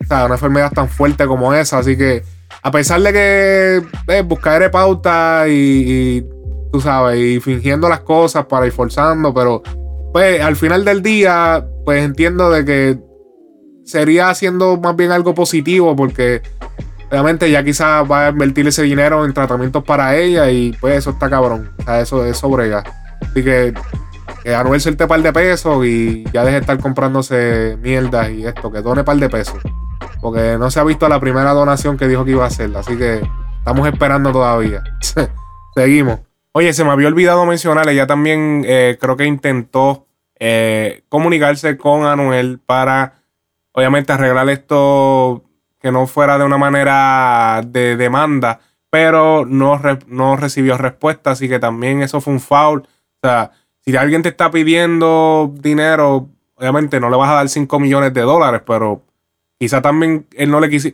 o 0.00 0.04
sea, 0.06 0.24
una 0.26 0.34
enfermedad 0.34 0.72
tan 0.72 0.88
fuerte 0.88 1.26
como 1.26 1.52
esa. 1.54 1.78
Así 1.78 1.96
que, 1.96 2.22
a 2.62 2.70
pesar 2.70 3.00
de 3.00 3.12
que 3.12 3.82
eh, 4.08 4.22
buscar 4.22 4.70
pauta 4.70 5.44
y, 5.48 6.26
tú 6.72 6.80
sabes, 6.80 7.18
y 7.18 7.40
fingiendo 7.40 7.88
las 7.88 8.00
cosas 8.00 8.46
para 8.46 8.66
ir 8.66 8.72
forzando, 8.72 9.32
pero 9.32 9.62
pues 10.12 10.40
al 10.40 10.56
final 10.56 10.84
del 10.84 11.02
día, 11.02 11.64
pues 11.84 12.02
entiendo 12.04 12.50
de 12.50 12.64
que 12.64 12.98
sería 13.84 14.30
haciendo 14.30 14.76
más 14.76 14.96
bien 14.96 15.10
algo 15.10 15.34
positivo 15.34 15.96
porque 15.96 16.42
obviamente 17.10 17.50
ya 17.50 17.64
quizás 17.64 18.08
va 18.10 18.26
a 18.26 18.30
invertir 18.30 18.66
ese 18.68 18.82
dinero 18.82 19.24
en 19.24 19.32
tratamientos 19.32 19.82
para 19.84 20.16
ella 20.16 20.50
y 20.50 20.72
pues 20.80 20.98
eso 20.98 21.10
está 21.10 21.28
cabrón. 21.28 21.70
O 21.78 21.82
sea, 21.82 22.00
eso, 22.00 22.24
es 22.24 22.40
brega. 22.42 22.84
Así 23.20 23.42
que, 23.42 23.74
que 24.42 24.54
Anuel 24.54 24.80
suelte 24.80 25.06
par 25.06 25.22
de 25.22 25.32
pesos 25.32 25.84
y 25.84 26.24
ya 26.32 26.42
deje 26.44 26.56
de 26.56 26.60
estar 26.60 26.78
comprándose 26.78 27.76
mierdas 27.80 28.30
y 28.30 28.46
esto, 28.46 28.70
que 28.70 28.80
done 28.80 29.04
par 29.04 29.16
de 29.16 29.28
pesos. 29.28 29.60
Porque 30.20 30.56
no 30.58 30.70
se 30.70 30.80
ha 30.80 30.84
visto 30.84 31.08
la 31.08 31.20
primera 31.20 31.52
donación 31.52 31.96
que 31.96 32.08
dijo 32.08 32.24
que 32.24 32.32
iba 32.32 32.44
a 32.44 32.48
hacer. 32.48 32.74
Así 32.76 32.96
que 32.96 33.22
estamos 33.58 33.86
esperando 33.88 34.32
todavía. 34.32 34.82
Seguimos. 35.74 36.20
Oye, 36.52 36.72
se 36.72 36.84
me 36.84 36.90
había 36.90 37.08
olvidado 37.08 37.46
mencionar, 37.46 37.88
ella 37.88 38.08
también 38.08 38.64
eh, 38.66 38.98
creo 39.00 39.16
que 39.16 39.24
intentó 39.24 40.08
eh, 40.40 41.04
comunicarse 41.08 41.76
con 41.76 42.04
Anuel 42.04 42.58
para, 42.64 43.22
obviamente, 43.72 44.12
arreglar 44.12 44.48
esto 44.48 45.44
que 45.80 45.92
no 45.92 46.08
fuera 46.08 46.38
de 46.38 46.44
una 46.44 46.58
manera 46.58 47.62
de 47.64 47.96
demanda, 47.96 48.58
pero 48.90 49.46
no, 49.46 49.78
recibió 50.36 50.76
respuesta, 50.76 51.30
así 51.30 51.48
que 51.48 51.60
también 51.60 52.02
eso 52.02 52.20
fue 52.20 52.32
un 52.32 52.40
foul. 52.40 52.80
O 52.80 52.86
sea, 53.22 53.52
si 53.84 53.96
alguien 53.96 54.22
te 54.22 54.30
está 54.30 54.50
pidiendo 54.50 55.52
dinero, 55.54 56.28
obviamente 56.56 56.98
no 56.98 57.10
le 57.10 57.16
vas 57.16 57.30
a 57.30 57.34
dar 57.34 57.48
5 57.48 57.78
millones 57.78 58.12
de 58.12 58.22
dólares, 58.22 58.62
pero 58.66 59.02
Quizá 59.60 59.82
también 59.82 60.26
él 60.32 60.50
no 60.50 60.58
le 60.58 60.70
quiso. 60.70 60.88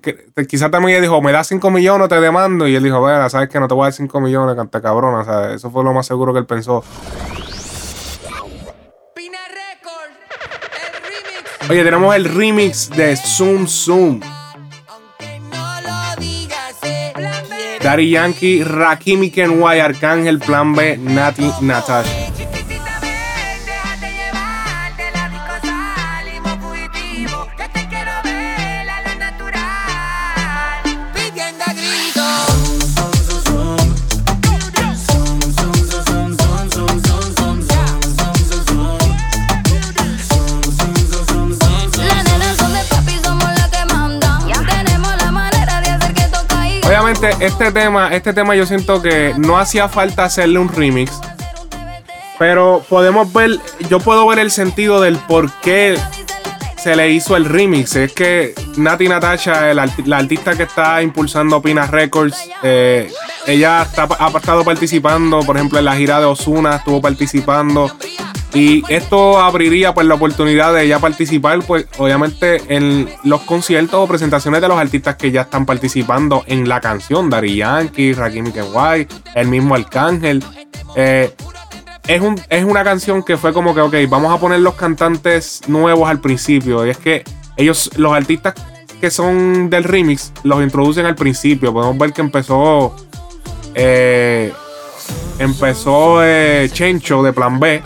Quizá 0.48 0.72
también 0.72 0.96
ella 0.96 1.02
dijo, 1.02 1.22
me 1.22 1.31
das 1.31 1.46
5 1.46 1.70
millones, 1.70 2.09
te 2.09 2.20
demando. 2.20 2.66
Y 2.66 2.74
él 2.74 2.83
dijo, 2.83 2.98
bueno, 2.98 3.31
sabes 3.31 3.48
que 3.48 3.61
no 3.61 3.68
te 3.68 3.74
voy 3.74 3.85
a 3.85 3.87
dar 3.87 3.92
5 3.92 4.20
millones, 4.20 4.57
canta 4.57 4.83
cabrona. 4.83 5.18
O 5.18 5.24
sea, 5.24 5.55
eso 5.55 5.70
fue 5.70 5.85
lo 5.85 5.92
más 5.92 6.05
seguro 6.05 6.33
que 6.33 6.40
él 6.40 6.46
pensó. 6.46 6.83
Oye, 11.70 11.85
tenemos 11.85 12.12
el 12.16 12.24
remix 12.24 12.90
de 12.90 13.14
Zoom 13.14 13.68
Zoom. 13.68 14.20
Daddy 17.81 18.11
Yankee, 18.11 18.64
Rakimi 18.64 19.31
Kenway, 19.31 19.79
Arcángel, 19.79 20.40
Plan 20.40 20.74
B, 20.74 20.96
Nati, 20.96 21.52
Natasha. 21.61 22.25
Este 47.22 47.72
tema, 47.72 48.14
este 48.14 48.33
tema 48.33 48.55
yo 48.55 48.66
siento 48.66 49.00
que 49.00 49.35
no 49.38 49.59
hacía 49.59 49.88
falta 49.88 50.24
hacerle 50.24 50.59
un 50.59 50.68
remix. 50.68 51.12
Pero 52.38 52.85
podemos 52.88 53.33
ver, 53.33 53.59
yo 53.88 54.00
puedo 54.00 54.26
ver 54.26 54.38
el 54.38 54.50
sentido 54.50 55.00
del 55.00 55.16
por 55.16 55.50
qué 55.61 55.98
se 56.76 56.94
le 56.94 57.11
hizo 57.11 57.37
el 57.37 57.46
remix. 57.46 57.96
Es 57.96 58.12
que 58.12 58.55
Nati 58.76 59.09
Natasha, 59.09 59.72
la 59.72 60.16
artista 60.16 60.55
que 60.55 60.64
está 60.64 61.02
impulsando 61.02 61.62
Pina 61.62 61.87
Records, 61.87 62.37
eh, 62.62 63.11
ella 63.46 63.83
está, 63.83 64.07
ha 64.18 64.29
estado 64.29 64.64
participando, 64.64 65.40
por 65.40 65.57
ejemplo, 65.57 65.79
en 65.79 65.87
la 65.87 65.96
gira 65.96 66.20
de 66.20 66.26
Osuna, 66.26 66.76
estuvo 66.76 67.00
participando. 67.00 67.90
Y 68.57 68.83
esto 68.88 69.38
abriría 69.38 69.92
pues 69.92 70.07
la 70.07 70.14
oportunidad 70.14 70.73
de 70.73 70.85
ella 70.85 70.99
participar, 70.99 71.59
pues 71.66 71.87
obviamente 71.99 72.62
en 72.75 73.07
los 73.23 73.42
conciertos 73.42 73.97
o 73.97 74.07
presentaciones 74.07 74.62
de 74.62 74.69
los 74.69 74.79
artistas 74.79 75.16
que 75.16 75.31
ya 75.31 75.42
están 75.42 75.66
participando 75.66 76.42
en 76.47 76.66
la 76.66 76.81
canción. 76.81 77.29
Dari 77.29 77.57
Yankee, 77.57 78.14
Rakim 78.14 78.51
Kenway, 78.51 79.07
el 79.35 79.49
mismo 79.49 79.75
Arcángel. 79.75 80.42
Eh, 80.95 81.35
es, 82.09 82.21
un, 82.23 82.40
es 82.49 82.64
una 82.64 82.83
canción 82.83 83.23
que 83.23 83.37
fue 83.37 83.53
como 83.53 83.75
que, 83.75 83.83
ok, 83.83 83.95
vamos 84.09 84.35
a 84.35 84.40
poner 84.40 84.61
los 84.61 84.73
cantantes 84.73 85.61
nuevos 85.66 86.09
al 86.09 86.23
principio. 86.23 86.87
Y 86.87 86.88
es 86.88 86.97
que 86.97 87.25
ellos, 87.59 87.90
los 87.97 88.14
artistas 88.14 88.55
que 89.03 89.11
son 89.11 89.69
del 89.69 89.85
remix, 89.85 90.33
los 90.45 90.62
introducen 90.62 91.05
al 91.05 91.14
principio. 91.14 91.75
Podemos 91.75 91.99
ver 91.99 92.14
que 92.14 92.23
empezó. 92.23 92.97
Eh, 93.75 94.51
empezó 95.38 96.25
eh, 96.25 96.71
Chencho 96.73 97.23
de 97.23 97.35
Plan 97.35 97.61
B 97.61 97.83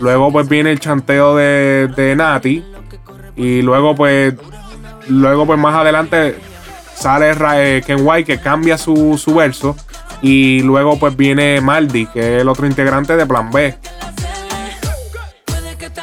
Luego 0.00 0.32
pues 0.32 0.48
viene 0.48 0.70
el 0.70 0.80
chanteo 0.80 1.36
de, 1.36 1.88
de 1.96 2.16
Nati. 2.16 2.64
Y 3.36 3.62
luego 3.62 3.94
pues. 3.94 4.34
Luego 5.08 5.46
pues 5.46 5.58
más 5.58 5.74
adelante 5.74 6.38
sale 6.94 7.34
eh, 7.56 7.82
Ken 7.86 7.98
White 8.00 8.24
que 8.24 8.40
cambia 8.40 8.78
su, 8.78 9.18
su 9.18 9.34
verso. 9.34 9.76
Y 10.22 10.60
luego 10.60 10.98
pues 10.98 11.16
viene 11.16 11.60
Maldi, 11.60 12.06
que 12.06 12.36
es 12.36 12.42
el 12.42 12.48
otro 12.48 12.66
integrante 12.66 13.16
de 13.16 13.26
Plan 13.26 13.50
B. 13.50 13.76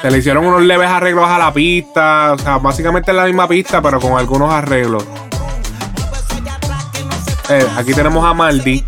Se 0.02 0.12
le 0.12 0.18
hicieron 0.18 0.46
unos 0.46 0.62
leves 0.62 0.88
arreglos 0.88 1.28
a 1.28 1.38
la 1.38 1.54
pista. 1.54 2.34
O 2.34 2.38
sea, 2.38 2.58
básicamente 2.58 3.12
es 3.12 3.18
la 3.18 3.26
misma 3.26 3.48
pista, 3.48 3.82
pero 3.82 4.00
con 4.00 4.18
algunos 4.18 4.52
arreglos. 4.52 5.04
Eh, 7.50 7.68
aquí 7.76 7.94
tenemos 7.94 8.24
a 8.24 8.34
Maldi 8.34 8.86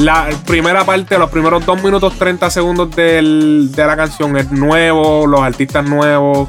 la 0.00 0.30
primera 0.46 0.84
parte, 0.84 1.18
los 1.18 1.30
primeros 1.30 1.64
2 1.66 1.82
minutos 1.82 2.14
30 2.18 2.50
segundos 2.50 2.94
de 2.96 3.70
la 3.76 3.96
canción 3.96 4.36
es 4.36 4.50
nuevo, 4.50 5.26
los 5.26 5.40
artistas 5.40 5.84
nuevos. 5.84 6.48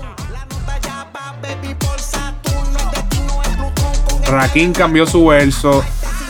Rakim 4.27 4.71
cambió 4.71 5.05
su 5.05 5.25
verso. 5.25 5.83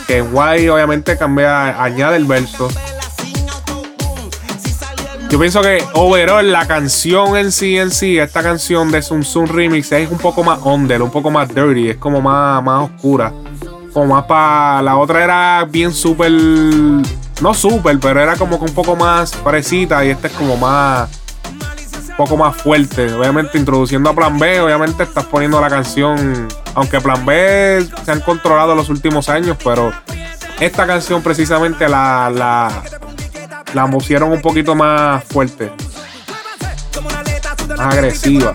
Que 0.08 0.20
Guay 0.20 0.68
obviamente 0.68 1.16
cambia, 1.16 1.80
añade 1.82 2.16
el 2.16 2.24
verso. 2.24 2.68
Yo 5.30 5.38
pienso 5.38 5.62
que 5.62 5.82
overall 5.94 6.50
la 6.50 6.66
canción 6.66 7.36
en 7.36 7.52
sí, 7.52 7.78
en 7.78 7.90
sí, 7.90 8.18
esta 8.18 8.42
canción 8.42 8.90
de 8.90 9.00
Zoom 9.00 9.22
Zoom 9.22 9.46
Remix 9.46 9.92
es 9.92 10.10
un 10.10 10.18
poco 10.18 10.42
más 10.42 10.58
under, 10.62 11.00
un 11.00 11.10
poco 11.10 11.30
más 11.30 11.48
dirty, 11.54 11.90
es 11.90 11.96
como 11.96 12.20
más, 12.20 12.62
más 12.62 12.90
oscura. 12.90 13.32
Como 13.92 14.14
más 14.14 14.24
para. 14.24 14.82
La 14.82 14.96
otra 14.96 15.22
era 15.22 15.64
bien 15.68 15.92
súper. 15.92 16.30
No 16.30 17.54
súper, 17.54 17.98
pero 17.98 18.20
era 18.20 18.36
como 18.36 18.58
que 18.58 18.64
un 18.66 18.74
poco 18.74 18.96
más 18.96 19.32
parecida. 19.36 20.04
Y 20.04 20.10
esta 20.10 20.28
es 20.28 20.32
como 20.34 20.56
más. 20.56 21.08
Un 22.10 22.16
poco 22.16 22.36
más 22.36 22.56
fuerte. 22.56 23.12
Obviamente 23.12 23.58
introduciendo 23.58 24.10
a 24.10 24.14
Plan 24.14 24.38
B, 24.38 24.60
obviamente 24.60 25.02
estás 25.02 25.24
poniendo 25.24 25.60
la 25.60 25.68
canción, 25.70 26.46
aunque 26.74 27.00
Plan 27.00 27.24
B 27.24 27.86
se 28.04 28.12
han 28.12 28.20
controlado 28.20 28.74
los 28.74 28.90
últimos 28.90 29.28
años, 29.30 29.56
pero 29.64 29.92
esta 30.60 30.86
canción 30.86 31.22
precisamente 31.22 31.88
la, 31.88 32.30
la, 32.30 32.82
la 33.72 33.90
pusieron 33.90 34.30
un 34.30 34.42
poquito 34.42 34.74
más 34.74 35.24
fuerte, 35.24 35.72
agresiva. 37.78 38.52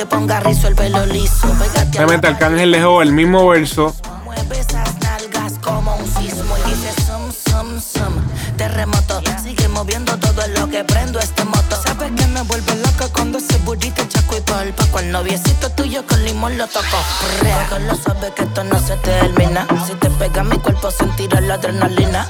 Te 0.00 0.06
ponga 0.06 0.40
rizo, 0.40 0.66
el 0.66 0.74
pelo 0.74 1.04
liso. 1.04 1.46
Obviamente 1.94 2.26
Arcángel 2.26 2.72
dejó 2.72 3.02
el 3.02 3.12
mismo 3.12 3.46
verso. 3.46 3.94
Mueve 4.24 4.58
esas 4.58 4.98
nalgas 5.00 5.58
como 5.62 5.94
un 5.94 6.06
sismo 6.06 6.56
y 6.56 6.70
dice 6.70 6.94
sum, 7.02 7.30
sum, 7.30 7.78
sum. 7.78 8.14
Terremoto, 8.56 9.20
sigue 9.42 9.68
moviendo 9.68 10.16
todo 10.16 10.46
lo 10.56 10.70
que 10.70 10.84
prendo 10.84 11.18
este 11.18 11.44
moto. 11.44 11.76
Sabes 11.84 12.12
que 12.12 12.26
me 12.28 12.40
vuelve 12.44 12.76
loca 12.76 13.08
cuando 13.12 13.36
ese 13.36 13.58
burrito 13.58 14.02
chaco 14.08 14.38
y 14.38 14.40
polpa. 14.40 14.86
Con 14.86 15.10
noviecito 15.10 15.68
tuyo 15.72 16.06
con 16.06 16.24
limón 16.24 16.56
lo 16.56 16.66
toco. 16.66 16.96
Porque 17.40 17.84
lo 17.84 17.94
sabes 17.94 18.30
que 18.30 18.44
esto 18.44 18.64
no 18.64 18.78
se 18.78 18.96
termina. 18.96 19.66
Si 19.86 19.92
te 19.96 20.08
pega 20.08 20.42
mi 20.44 20.56
cuerpo 20.60 20.90
sentirás 20.90 21.42
la 21.42 21.54
adrenalina 21.54 22.26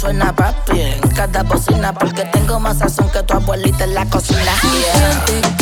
suena 0.00 0.34
papi 0.34 0.80
en 0.80 1.00
cada 1.10 1.42
bocina 1.42 1.92
porque 1.92 2.24
tengo 2.26 2.58
más 2.58 2.78
sazón 2.78 3.10
que 3.10 3.22
tu 3.22 3.34
abuelita 3.34 3.84
en 3.84 3.94
la 3.94 4.06
cocina. 4.06 4.52
Yeah. 4.62 5.59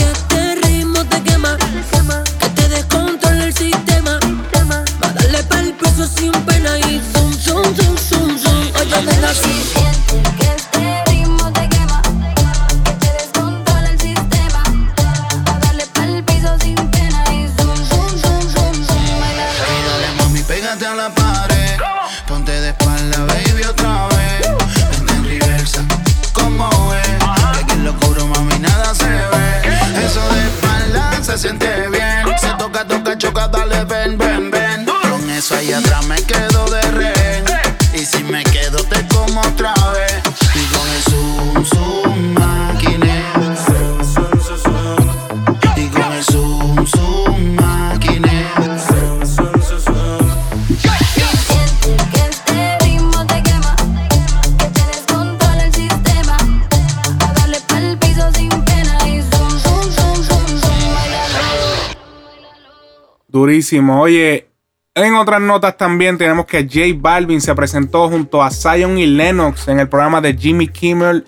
Oye, 64.01 64.49
en 64.95 65.15
otras 65.15 65.41
notas 65.41 65.77
también 65.77 66.19
tenemos 66.19 66.47
que 66.47 66.65
J 66.65 66.81
Balvin 66.97 67.41
se 67.41 67.55
presentó 67.55 68.09
junto 68.09 68.43
a 68.43 68.51
Zion 68.51 68.99
y 68.99 69.07
Lennox 69.07 69.69
en 69.69 69.79
el 69.81 69.89
programa 69.89 70.21
de 70.21 70.37
Jimmy 70.37 70.69
Kimmel 70.69 71.25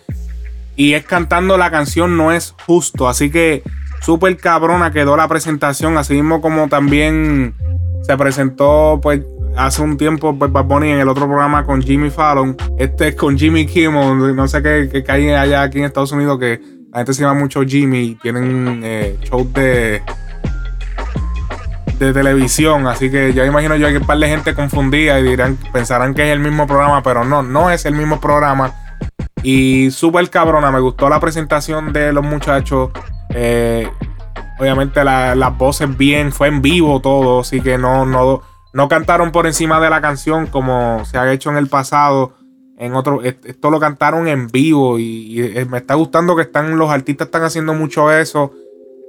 y 0.77 0.95
es 0.95 1.05
cantando 1.05 1.59
la 1.59 1.71
canción 1.71 2.17
No 2.17 2.33
es 2.33 2.55
justo. 2.67 3.09
Así 3.09 3.31
que 3.31 3.63
súper 4.01 4.37
cabrona 4.37 4.91
quedó 4.91 5.17
la 5.17 5.29
presentación. 5.29 5.97
Así 5.99 6.15
mismo 6.15 6.41
como 6.41 6.69
también 6.69 7.55
se 8.03 8.17
presentó 8.17 8.99
pues 9.03 9.21
hace 9.57 9.83
un 9.83 9.97
tiempo 9.97 10.37
pues, 10.39 10.51
Bad 10.51 10.71
en 10.85 10.99
el 10.99 11.09
otro 11.09 11.27
programa 11.27 11.65
con 11.65 11.83
Jimmy 11.83 12.11
Fallon. 12.11 12.57
Este 12.79 13.09
es 13.09 13.15
con 13.15 13.39
Jimmy 13.39 13.67
Kimmel. 13.67 14.35
No 14.35 14.49
sé 14.49 14.63
qué, 14.63 14.89
qué 15.05 15.13
hay 15.13 15.29
allá 15.31 15.63
aquí 15.63 15.79
en 15.79 15.85
Estados 15.85 16.13
Unidos 16.13 16.39
que 16.39 16.61
la 16.93 17.01
gente 17.01 17.15
se 17.15 17.23
llama 17.23 17.39
mucho 17.39 17.63
Jimmy. 17.63 18.17
Tienen 18.23 18.81
eh, 18.83 19.19
shows 19.23 19.53
de 19.53 20.03
de 22.07 22.13
televisión, 22.13 22.87
así 22.87 23.11
que 23.11 23.33
yo 23.33 23.45
imagino 23.45 23.77
yo 23.77 23.89
que 23.89 23.99
un 23.99 24.07
par 24.07 24.19
de 24.19 24.29
gente 24.29 24.55
confundida 24.55 25.19
y 25.21 25.23
dirán, 25.25 25.57
pensarán 25.73 26.15
que 26.15 26.23
es 26.29 26.33
el 26.33 26.41
mismo 26.41 26.67
programa, 26.67 27.03
pero 27.03 27.25
no, 27.25 27.43
no 27.43 27.71
es 27.71 27.85
el 27.87 27.95
mismo 27.95 28.21
programa. 28.21 28.73
Y 29.43 29.91
súper 29.91 30.29
cabrona, 30.31 30.71
me 30.71 30.81
gustó 30.81 31.09
la 31.09 31.21
presentación 31.21 31.93
de 31.93 32.13
los 32.13 32.25
muchachos. 32.25 32.91
Eh, 33.31 33.89
obviamente 34.59 35.03
la- 35.05 35.35
las 35.35 35.57
voces 35.57 35.97
bien, 35.97 36.33
fue 36.33 36.49
en 36.49 36.61
vivo 36.61 37.01
todo, 37.01 37.41
así 37.41 37.61
que 37.61 37.79
no, 37.79 38.05
no, 38.05 38.43
no 38.73 38.89
cantaron 38.89 39.33
por 39.33 39.47
encima 39.47 39.81
de 39.81 39.89
la 39.91 40.01
canción 40.01 40.47
como 40.47 41.05
se 41.05 41.17
ha 41.19 41.33
hecho 41.33 41.51
en 41.51 41.57
el 41.57 41.69
pasado. 41.69 42.35
En 42.79 42.95
otro, 42.95 43.23
est- 43.23 43.45
esto 43.45 43.71
lo 43.71 43.79
cantaron 43.79 44.27
en 44.29 44.49
vivo 44.49 44.99
y, 44.99 45.03
y, 45.03 45.43
eh, 45.43 45.67
me 45.67 45.79
está 45.79 45.95
gustando 45.95 46.35
que 46.37 46.43
están 46.43 46.79
los 46.79 46.91
artistas 46.91 47.27
están 47.29 47.43
haciendo 47.45 47.75
mucho 47.75 48.11
eso. 48.13 48.53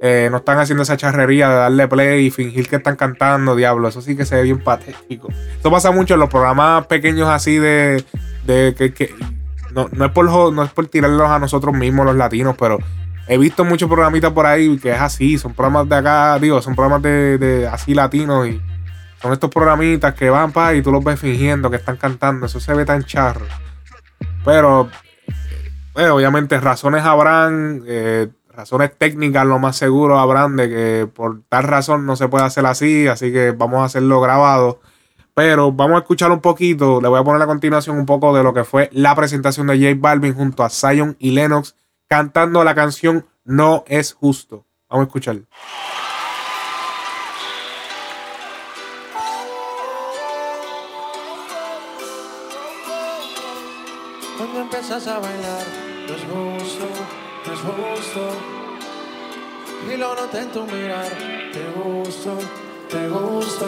Eh, 0.04 0.30
no 0.32 0.38
están 0.38 0.58
haciendo 0.58 0.82
esa 0.82 0.98
charrería 0.98 1.48
de 1.48 1.56
darle 1.56 1.88
play 1.88 2.26
y 2.26 2.32
fingir 2.32 2.68
que 2.68 2.78
están 2.78 2.96
cantando, 2.96 3.56
diablo. 3.56 3.88
Eso 3.88 4.02
sí 4.02 4.18
que 4.18 4.26
se 4.26 4.36
ve 4.36 4.42
bien 4.44 4.60
patético. 4.64 5.30
Esto 5.56 5.70
pasa 5.70 5.92
mucho 5.92 6.16
en 6.16 6.20
los 6.22 6.30
programas 6.30 6.88
pequeños 6.88 7.30
así 7.30 7.58
de. 7.58 8.04
de 8.46 8.74
que, 8.76 8.94
que- 8.94 9.14
no, 9.74 9.88
no 9.94 10.06
es 10.06 10.12
por, 10.12 10.26
no 10.52 10.64
es 10.64 10.72
por 10.72 10.88
tirarlos 10.88 11.30
a 11.30 11.38
nosotros 11.40 11.74
mismos, 11.76 12.06
los 12.06 12.16
latinos, 12.16 12.56
pero 12.60 12.80
he 13.28 13.38
visto 13.38 13.64
muchos 13.64 13.88
programitas 13.90 14.32
por 14.34 14.46
ahí 14.48 14.78
que 14.80 14.92
es 14.92 15.00
así. 15.00 15.38
Son 15.38 15.54
programas 15.54 15.88
de 15.88 15.96
acá, 15.96 16.38
digo, 16.40 16.62
son 16.62 16.76
programas 16.76 17.04
de, 17.04 17.38
de 17.38 17.68
así 17.68 17.94
latinos 17.94 18.48
y 18.48 18.60
son 19.22 19.32
estos 19.34 19.50
programitas 19.52 20.16
que 20.16 20.30
van 20.32 20.52
para 20.52 20.74
y 20.74 20.82
tú 20.82 20.92
los 20.92 21.04
ves 21.04 21.20
fingiendo 21.20 21.70
que 21.70 21.76
están 21.78 21.96
cantando. 21.98 22.48
Eso 22.48 22.60
se 22.60 22.74
ve 22.74 22.84
tan 22.86 23.04
charro. 23.06 23.46
Pero, 24.44 24.90
eh, 25.96 26.08
obviamente, 26.10 26.60
razones 26.60 27.04
habrán. 27.06 27.84
eh, 27.86 28.28
razones 28.54 28.92
técnicas, 28.98 29.46
lo 29.46 29.60
más 29.60 29.78
seguro 29.78 30.20
habrán 30.20 30.56
de 30.56 30.70
que 30.70 31.08
por 31.08 31.42
tal 31.50 31.64
razón 31.64 32.06
no 32.06 32.16
se 32.16 32.28
puede 32.28 32.46
hacer 32.46 32.66
así, 32.66 33.08
así 33.08 33.32
que 33.32 33.52
vamos 33.52 33.82
a 33.82 33.86
hacerlo 33.86 34.22
grabado. 34.22 34.80
Pero 35.34 35.72
vamos 35.72 35.96
a 35.96 36.00
escuchar 36.00 36.32
un 36.32 36.42
poquito, 36.42 37.00
le 37.02 37.08
voy 37.08 37.20
a 37.20 37.24
poner 37.24 37.42
a 37.42 37.48
continuación 37.48 37.98
un 37.98 38.06
poco 38.06 38.36
de 38.36 38.44
lo 38.44 38.54
que 38.54 38.64
fue 38.64 38.90
la 38.92 39.16
presentación 39.16 39.68
de 39.68 39.78
J 39.78 39.96
Balvin 39.98 40.34
junto 40.34 40.64
a 40.64 40.70
Zion 40.70 41.16
y 41.20 41.32
Lennox 41.32 41.76
cantando 42.08 42.64
la 42.64 42.76
canción 42.76 43.26
No 43.46 43.86
es 43.88 44.14
justo. 44.14 44.66
Vamos 44.90 45.06
a 45.06 45.08
escuchar. 45.08 45.38
Cuando 54.38 54.60
empiezas 54.60 55.08
a 55.08 55.20
bailar, 55.20 55.61
lo 60.02 60.16
noté 60.16 60.40
en 60.40 60.52
tu 60.52 60.66
mirar, 60.66 61.06
te 61.54 61.64
gusto, 61.80 62.36
te 62.90 63.08
gusto. 63.08 63.68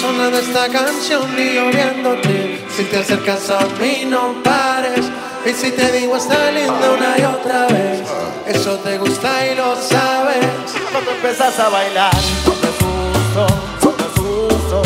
Sonando 0.00 0.36
esta 0.36 0.68
canción 0.68 1.22
y 1.38 1.54
yo 1.54 1.70
viéndote, 1.70 2.66
si 2.76 2.82
te 2.82 2.98
acercas 2.98 3.50
a 3.50 3.60
mí 3.80 4.04
no 4.04 4.34
pares. 4.42 5.06
Y 5.46 5.52
si 5.52 5.70
te 5.70 5.92
digo 5.92 6.16
está 6.16 6.50
linda 6.50 6.90
una 6.90 7.16
y 7.16 7.22
otra 7.22 7.68
vez, 7.68 8.02
eso 8.48 8.76
te 8.78 8.98
gusta 8.98 9.46
y 9.46 9.54
lo 9.54 9.76
sabes. 9.76 10.44
Cuando 10.90 11.12
empiezas 11.12 11.56
a 11.60 11.68
bailar, 11.68 12.12
no 12.44 12.52
es 12.52 12.76
justo, 12.82 13.46
no 13.80 13.90
es 13.90 14.12
justo. 14.18 14.82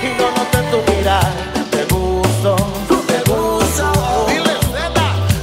Y 0.00 0.08
lo 0.16 0.30
noté 0.30 0.58
en 0.58 0.70
tu 0.70 0.92
mirar, 0.92 1.32
te 1.72 1.82
gusto, 1.92 2.54
te 3.08 3.18
gusto. 3.30 3.92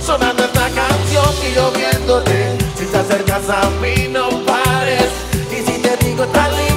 Sonando 0.02 0.46
esta 0.46 0.70
canción 0.70 1.30
y 1.46 1.56
yo 1.56 1.72
viéndote. 1.72 2.45
Si 2.78 2.86
te 2.86 2.98
acercas 2.98 3.50
a 3.50 3.70
mí, 3.82 4.10
no 4.10 4.30
pares. 4.46 5.10
Y 5.52 5.62
si 5.66 5.80
te 5.80 5.96
digo 6.06 6.26
y 6.26 6.75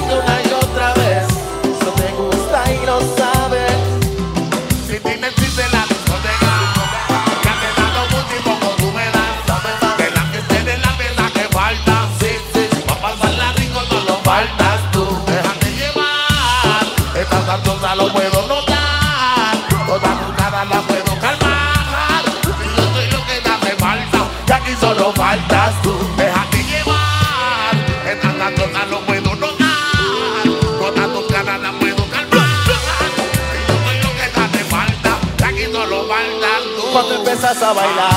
a 37.69 37.73
bailar. 37.73 38.13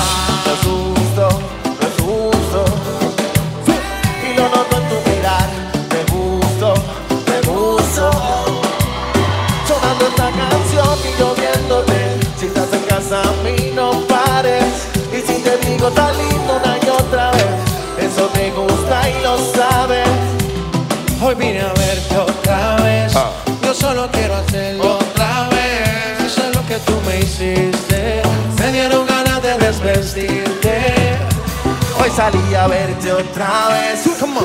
Justo, 0.64 1.28
no 1.64 1.86
es 1.88 1.94
justo. 2.02 2.64
Y 4.26 4.36
lo 4.36 4.48
noto 4.48 4.76
en 4.80 4.88
tu 4.88 5.10
mirar. 5.10 5.48
Te 5.90 6.00
gusto, 6.10 6.74
te 7.26 7.36
gusto. 7.48 8.10
Sonando 9.68 10.06
esta 10.06 10.30
canción 10.30 10.98
y 11.04 11.20
yo 11.20 11.34
viéndote. 11.34 11.98
Si 12.38 12.46
estás 12.46 12.72
en 12.72 12.84
casa 12.84 13.20
a 13.20 13.32
mí 13.44 13.72
no 13.74 13.90
pares. 14.06 14.88
Y 15.12 15.20
si 15.20 15.42
te 15.42 15.58
digo 15.66 15.90
tan 15.90 16.16
lindo 16.16 16.60
una 16.62 16.78
y 16.78 16.88
otra 16.88 17.30
vez. 17.32 18.06
Eso 18.06 18.28
te 18.28 18.50
gusta 18.52 19.10
y 19.10 19.22
lo 19.22 19.36
sabes. 19.52 20.08
Hoy 21.22 21.34
vine 21.34 21.60
a 21.60 21.66
verte 21.68 21.81
Salí 32.22 32.54
a 32.54 32.68
verte 32.68 33.10
otra 33.10 33.68
vez. 33.70 34.04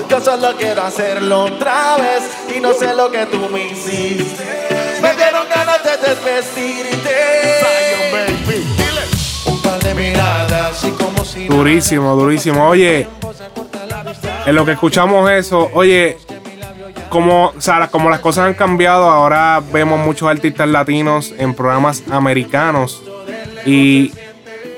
Yo 0.10 0.20
solo 0.20 0.56
quiero 0.58 0.82
hacerlo 0.82 1.44
otra 1.44 1.98
vez. 1.98 2.24
Y 2.58 2.60
no 2.60 2.74
sé 2.74 2.96
lo 2.96 3.12
que 3.12 3.28
tú 3.28 3.38
me 3.54 3.68
hiciste. 3.68 4.98
Me 5.00 5.14
dieron 5.14 5.46
ganas 5.48 5.84
de 5.84 5.92
desvestirte. 5.98 7.16
Un 9.46 9.62
par 9.62 9.80
de 9.84 9.94
miradas 9.94 10.84
y 10.86 10.90
como 10.90 11.24
si. 11.24 11.48
Durísimo, 11.50 12.16
durísimo. 12.16 12.68
Oye, 12.68 13.08
en 14.48 14.56
lo 14.56 14.66
que 14.66 14.72
escuchamos 14.72 15.30
eso, 15.30 15.70
oye, 15.76 16.18
como, 17.10 17.50
o 17.56 17.62
sea, 17.62 17.90
como 17.90 18.10
las 18.10 18.22
cosas 18.22 18.46
han 18.46 18.56
cambiado, 18.56 19.08
ahora 19.08 19.62
vemos 19.72 20.00
muchos 20.00 20.28
artistas 20.28 20.68
latinos 20.68 21.32
en 21.38 21.54
programas 21.54 22.02
americanos. 22.10 23.04
Y 23.68 24.14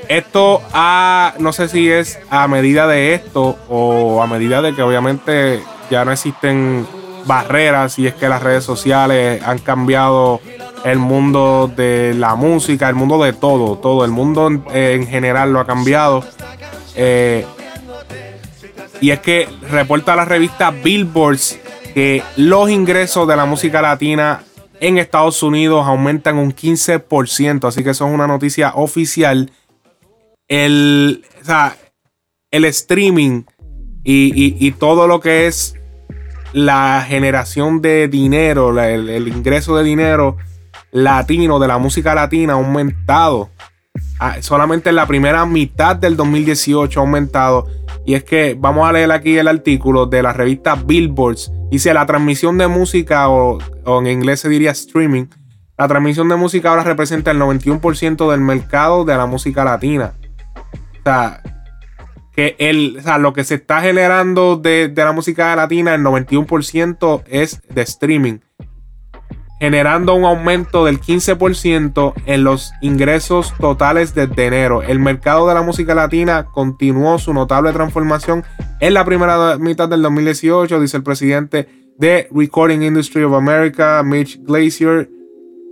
esto 0.10 0.62
ha, 0.74 1.36
no 1.40 1.54
sé 1.54 1.70
si 1.70 1.90
es 1.90 2.20
a 2.30 2.48
medida 2.48 2.88
de 2.88 3.14
esto 3.14 3.58
o 3.70 4.22
a 4.22 4.28
medida 4.28 4.62
de 4.62 4.76
que 4.76 4.82
obviamente 4.82 5.62
ya 5.90 6.04
no 6.04 6.12
existen 6.12 6.86
barreras 7.26 8.00
y 8.00 8.08
es 8.08 8.16
que 8.16 8.28
las 8.28 8.42
redes 8.42 8.64
sociales 8.64 9.42
han 9.46 9.60
cambiado 9.60 10.42
el 10.84 10.98
mundo 10.98 11.72
de 11.74 12.14
la 12.16 12.36
música, 12.36 12.90
el 12.90 12.96
mundo 12.96 13.24
de 13.24 13.34
todo, 13.34 13.78
todo, 13.78 14.04
el 14.04 14.12
mundo 14.12 14.48
en, 14.48 14.64
en 14.74 15.08
general 15.08 15.54
lo 15.54 15.60
ha 15.60 15.68
cambiado. 15.68 16.24
Eh, 16.96 17.46
y 19.02 19.12
es 19.12 19.20
que 19.20 19.48
reporta 19.70 20.16
la 20.16 20.26
revista 20.26 20.72
Billboards 20.72 21.60
que 21.94 22.24
los 22.36 22.70
ingresos 22.70 23.28
de 23.28 23.36
la 23.36 23.46
música 23.46 23.82
latina 23.82 24.42
en 24.80 24.98
Estados 24.98 25.44
Unidos 25.44 25.86
aumentan 25.86 26.38
un 26.38 26.54
15%, 26.54 27.68
así 27.68 27.84
que 27.84 27.92
eso 27.92 28.08
es 28.08 28.14
una 28.14 28.28
noticia 28.28 28.74
oficial. 28.76 29.52
El, 30.50 31.24
o 31.42 31.46
sea, 31.46 31.78
el 32.52 32.66
streaming 32.66 33.44
y, 34.04 34.56
y- 34.66 34.72
todo 34.72 35.08
lo 35.08 35.20
que 35.20 35.48
es 35.48 35.76
la 36.54 37.06
generación 37.08 37.82
de 37.82 38.08
dinero, 38.08 38.78
el, 38.82 39.10
el 39.10 39.28
ingreso 39.28 39.78
de 39.78 39.84
dinero 39.84 40.38
latino, 40.92 41.60
de 41.60 41.68
la 41.68 41.78
música 41.78 42.16
latina, 42.16 42.54
ha 42.54 42.56
aumentado. 42.58 43.50
Ah, 44.20 44.38
solamente 44.42 44.90
en 44.90 44.96
la 44.96 45.06
primera 45.06 45.46
mitad 45.46 45.96
del 45.96 46.18
2018 46.18 47.00
ha 47.00 47.04
aumentado. 47.04 47.68
Y 48.06 48.16
es 48.16 48.24
que 48.24 48.56
vamos 48.58 48.90
a 48.90 48.92
leer 48.92 49.12
aquí 49.12 49.38
el 49.38 49.48
artículo 49.48 50.08
de 50.08 50.24
la 50.24 50.34
revista 50.34 50.76
Billboards. 50.76 51.52
Dice 51.70 51.94
la 51.94 52.06
transmisión 52.08 52.58
de 52.58 52.68
música, 52.68 53.30
o 53.30 53.60
en 53.86 54.08
inglés 54.08 54.40
se 54.40 54.50
diría 54.50 54.72
streaming. 54.72 55.26
La 55.78 55.88
transmisión 55.88 56.28
de 56.28 56.36
música 56.36 56.72
ahora 56.72 56.84
representa 56.84 57.32
el 57.32 57.40
91% 57.40 58.32
del 58.32 58.42
mercado 58.42 59.06
de 59.06 59.16
la 59.16 59.28
música 59.28 59.64
latina. 59.64 60.14
O 61.00 61.04
sea, 61.04 61.42
que 62.34 62.56
el, 62.60 62.98
o 63.00 63.02
sea, 63.02 63.18
lo 63.18 63.34
que 63.34 63.44
se 63.44 63.56
está 63.56 63.82
generando 63.82 64.58
de, 64.58 64.88
de 64.88 65.04
la 65.04 65.12
música 65.12 65.56
latina, 65.56 65.96
el 65.96 66.02
91% 66.02 67.24
es 67.28 67.62
de 67.68 67.82
streaming 67.82 68.40
generando 69.60 70.16
un 70.16 70.24
aumento 70.24 70.86
del 70.86 71.02
15% 71.02 72.14
en 72.26 72.44
los 72.44 72.72
ingresos 72.82 73.54
totales 73.60 74.16
desde 74.16 74.46
enero. 74.46 74.82
El 74.82 75.00
mercado 75.00 75.48
de 75.48 75.54
la 75.54 75.62
música 75.62 75.94
latina 75.94 76.46
continuó 76.46 77.20
su 77.20 77.34
notable 77.34 77.74
transformación 77.74 78.44
en 78.80 78.94
la 78.94 79.04
primera 79.04 79.58
mitad 79.58 79.90
del 79.90 80.02
2018, 80.02 80.80
dice 80.80 80.98
el 80.98 81.04
presidente 81.04 81.68
de 81.98 82.30
Recording 82.32 82.82
Industry 82.82 83.24
of 83.24 83.34
America, 83.34 84.02
Mitch 84.04 84.40
Glacier, 84.42 85.10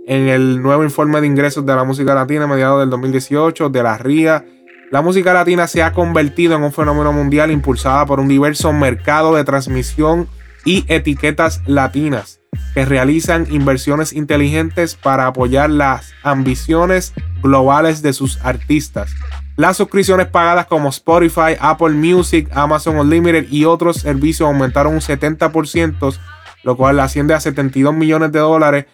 en 0.06 0.28
el 0.28 0.60
nuevo 0.60 0.84
informe 0.84 1.20
de 1.22 1.26
ingresos 1.26 1.64
de 1.64 1.74
la 1.74 1.84
música 1.84 2.14
latina 2.14 2.44
a 2.44 2.46
mediados 2.46 2.80
del 2.80 2.90
2018 2.90 3.70
de 3.70 3.82
la 3.82 3.96
RIA. 3.96 4.44
La 4.90 5.02
música 5.02 5.34
latina 5.34 5.66
se 5.66 5.82
ha 5.82 5.92
convertido 5.92 6.56
en 6.56 6.62
un 6.62 6.72
fenómeno 6.72 7.12
mundial 7.12 7.50
impulsada 7.50 8.06
por 8.06 8.20
un 8.20 8.28
diverso 8.28 8.72
mercado 8.72 9.34
de 9.34 9.44
transmisión 9.44 10.28
y 10.64 10.86
etiquetas 10.88 11.60
latinas 11.66 12.40
que 12.72 12.86
realizan 12.86 13.46
inversiones 13.50 14.14
inteligentes 14.14 14.94
para 14.94 15.26
apoyar 15.26 15.68
las 15.68 16.14
ambiciones 16.22 17.12
globales 17.42 18.00
de 18.00 18.14
sus 18.14 18.42
artistas. 18.42 19.10
Las 19.56 19.76
suscripciones 19.76 20.28
pagadas 20.28 20.66
como 20.66 20.88
Spotify, 20.88 21.56
Apple 21.60 21.90
Music, 21.90 22.48
Amazon 22.54 22.98
Unlimited 22.98 23.46
y 23.50 23.66
otros 23.66 23.98
servicios 23.98 24.46
aumentaron 24.46 24.94
un 24.94 25.00
70%, 25.00 26.18
lo 26.62 26.76
cual 26.78 26.98
asciende 27.00 27.34
a 27.34 27.40
72 27.40 27.92
millones 27.92 28.32
de 28.32 28.38
dólares, 28.38 28.86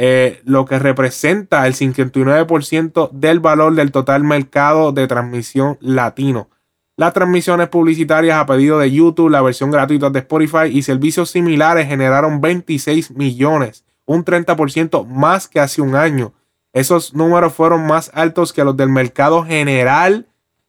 eh, 0.00 0.40
lo 0.44 0.64
que 0.64 0.78
representa 0.78 1.66
el 1.66 1.74
59% 1.74 3.10
del 3.10 3.40
valor 3.40 3.74
del 3.74 3.90
total 3.90 4.22
mercado 4.22 4.92
de 4.92 5.08
transmisión 5.08 5.76
latino. 5.80 6.48
Las 6.96 7.14
transmisiones 7.14 7.68
publicitarias 7.68 8.38
a 8.38 8.46
pedido 8.46 8.78
de 8.78 8.92
YouTube, 8.92 9.28
la 9.28 9.42
versión 9.42 9.72
gratuita 9.72 10.08
de 10.10 10.20
Spotify 10.20 10.66
y 10.70 10.82
servicios 10.82 11.30
similares 11.30 11.88
generaron 11.88 12.40
26 12.40 13.10
millones, 13.16 13.84
un 14.06 14.24
30% 14.24 15.04
más 15.04 15.48
que 15.48 15.58
hace 15.58 15.82
un 15.82 15.96
año. 15.96 16.32
Esos 16.72 17.12
números 17.12 17.52
fueron 17.52 17.84
más 17.84 18.12
altos 18.14 18.52
que 18.52 18.62
los 18.62 18.76
del 18.76 18.90
mercado 18.90 19.44
general 19.44 20.28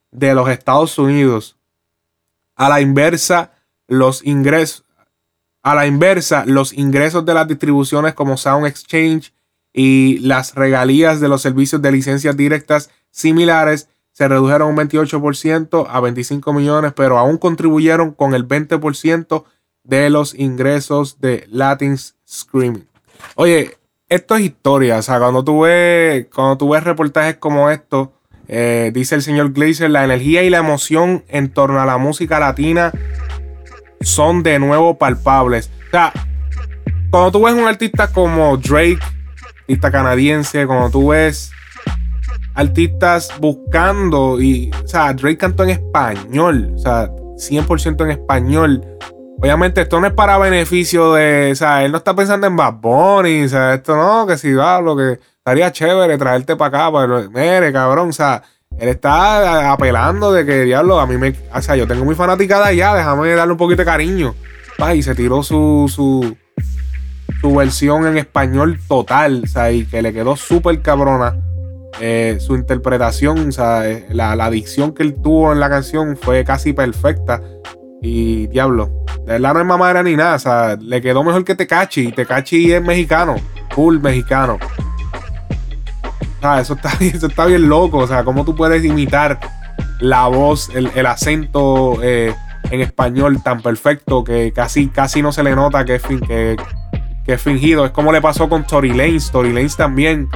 de 0.10 0.34
los 0.34 0.50
Estados 0.50 0.98
Unidos. 0.98 1.56
A 2.56 2.68
la 2.68 2.82
inversa, 2.82 3.52
los 3.88 4.26
ingresos 4.26 4.86
a 5.62 5.76
la 5.76 5.86
inversa, 5.88 6.46
los 6.46 6.74
ingresos 6.74 7.26
de 7.26 7.34
las 7.34 7.48
distribuciones 7.48 8.14
como 8.14 8.38
Sound 8.38 8.66
Exchange 8.66 9.34
y 9.74 10.20
las 10.20 10.56
regalías 10.56 11.20
de 11.20 11.28
los 11.28 11.42
servicios 11.42 11.82
de 11.82 11.92
licencias 11.92 12.36
directas 12.36 12.90
similares 13.12 13.88
se 14.12 14.28
redujeron 14.28 14.70
un 14.70 14.78
28% 14.78 15.88
a 15.90 16.00
25 16.00 16.54
millones, 16.54 16.94
pero 16.94 17.18
aún 17.18 17.38
contribuyeron 17.38 18.12
con 18.12 18.34
el 18.34 18.48
20% 18.48 19.44
de 19.84 20.10
los 20.10 20.34
ingresos 20.34 21.22
de 21.22 21.48
Latin 21.50 21.98
Screaming. 21.98 22.86
Oye, 23.36 23.78
esto 24.10 24.36
es 24.36 24.42
historia. 24.42 24.98
O 24.98 25.02
sea, 25.02 25.20
cuando 25.20 25.44
tú 25.44 25.62
ves, 25.62 26.28
cuando 26.34 26.58
tú 26.58 26.70
ves 26.70 26.84
reportajes 26.84 27.38
como 27.38 27.70
estos, 27.70 28.10
eh, 28.48 28.92
dice 28.94 29.16
el 29.16 29.22
señor 29.22 29.54
Glazer, 29.54 29.90
la 29.92 30.04
energía 30.04 30.44
y 30.44 30.50
la 30.50 30.58
emoción 30.58 31.24
en 31.28 31.54
torno 31.54 31.80
a 31.80 31.86
la 31.86 31.98
música 31.98 32.40
latina 32.40 32.92
son 34.02 34.44
de 34.44 34.60
nuevo 34.60 34.98
palpables. 34.98 35.70
O 35.88 35.92
sea, 35.92 36.14
cuando 37.10 37.32
tú 37.32 37.46
ves 37.46 37.54
un 37.54 37.68
artista 37.68 38.12
como 38.12 38.58
Drake, 38.58 39.00
artista 39.62 39.92
canadiense, 39.92 40.66
cuando 40.68 40.90
tú 40.90 41.10
ves 41.10 41.52
artistas 42.54 43.32
buscando 43.40 44.42
y, 44.42 44.70
o 44.84 44.88
sea, 44.88 45.14
Drake 45.14 45.38
cantó 45.38 45.64
en 45.64 45.70
español, 45.72 46.74
o 46.76 46.78
sea, 46.78 47.10
100% 47.10 48.04
en 48.04 48.12
español. 48.12 48.84
Obviamente 49.42 49.82
esto 49.82 50.02
no 50.02 50.08
es 50.08 50.14
para 50.14 50.38
beneficio 50.38 51.14
de, 51.14 51.52
o 51.54 51.56
sea, 51.56 51.86
él 51.86 51.92
no 51.92 52.00
está 52.00 52.14
pensando 52.14 52.46
en 52.48 52.58
Bad 52.58 52.74
Bunny, 52.82 53.44
o 53.44 53.50
sea, 53.50 53.74
esto 53.76 53.96
no, 53.96 54.28
que 54.28 54.38
si 54.38 54.54
va, 54.54 54.82
lo 54.82 54.98
que 54.98 55.20
estaría 55.38 55.72
chévere 55.72 56.18
traerte 56.18 56.58
para 56.58 56.90
acá, 56.90 57.00
pero 57.00 57.30
mire, 57.30 57.72
cabrón, 57.72 58.10
o 58.10 58.14
sea, 58.14 58.44
él 58.80 58.90
está 58.90 59.72
apelando 59.72 60.32
de 60.32 60.46
que, 60.46 60.64
diablo, 60.64 61.00
a 61.00 61.06
mí 61.06 61.18
me, 61.18 61.36
o 61.54 61.62
sea, 61.62 61.76
yo 61.76 61.88
tengo 61.88 62.06
mi 62.06 62.16
fanaticada 62.16 62.68
allá, 62.68 62.96
déjame 62.96 63.30
darle 63.32 63.54
un 63.54 63.58
poquito 63.58 63.82
de 63.82 63.86
cariño. 63.86 64.36
Y 64.96 65.04
se 65.04 65.14
tiró 65.14 65.44
su, 65.44 65.92
su, 65.94 66.38
su 67.42 67.56
versión 67.56 68.08
en 68.08 68.18
español 68.18 68.80
total, 68.88 69.42
o 69.44 69.48
sea, 69.48 69.72
y 69.72 69.86
que 69.86 70.02
le 70.02 70.14
quedó 70.14 70.38
súper 70.38 70.82
cabrona. 70.82 71.38
Eh, 72.00 72.38
su 72.40 72.56
interpretación, 72.56 73.50
o 73.50 73.52
sea, 73.52 73.90
eh, 73.90 74.06
la, 74.12 74.36
la 74.38 74.50
dicción 74.50 74.94
que 74.94 75.04
él 75.04 75.16
tuvo 75.22 75.52
en 75.52 75.60
la 75.60 75.70
canción 75.70 76.16
fue 76.16 76.46
casi 76.46 76.72
perfecta. 76.72 77.42
Y 78.02 78.48
diablo, 78.48 78.90
de 79.26 79.34
verdad 79.34 79.54
no 79.56 79.60
es 79.60 79.66
mamadera 79.66 80.04
ni 80.04 80.16
nada, 80.16 80.36
o 80.36 80.40
sea, 80.40 80.78
le 80.80 81.02
quedó 81.02 81.24
mejor 81.26 81.44
que 81.44 81.56
Tecachi. 81.56 82.14
Tecachi 82.14 82.72
es 82.72 82.82
mexicano, 82.82 83.36
full 83.72 84.00
mexicano. 84.00 84.58
Sea, 86.40 86.60
eso 86.62 86.74
está, 86.74 86.92
eso 87.00 87.28
está 87.28 87.46
bien 87.46 87.68
loco, 87.70 87.98
o 88.00 88.08
sea, 88.08 88.24
cómo 88.24 88.46
tú 88.46 88.56
puedes 88.56 88.84
imitar 88.84 89.40
la 90.00 90.28
voz, 90.28 90.70
el, 90.74 91.06
acento 91.06 91.98
eh, 92.02 92.34
en 92.72 92.82
español 92.82 93.42
tan 93.44 93.62
perfecto 93.62 94.24
que 94.24 94.52
casi, 94.54 94.88
casi 94.88 95.22
no 95.22 95.32
se 95.32 95.44
le 95.44 95.56
nota 95.56 95.84
que 95.86 95.96
es, 95.96 96.02
fin- 96.04 96.20
que, 96.22 96.56
es 97.26 97.42
fingido. 97.42 97.86
Es 97.86 97.92
como 97.92 98.12
le 98.12 98.22
pasó 98.22 98.48
con 98.50 98.66
Tory 98.66 98.90
Lanez. 98.94 99.30
Tory 99.32 99.54
Lanez 99.54 99.76
también 99.76 100.28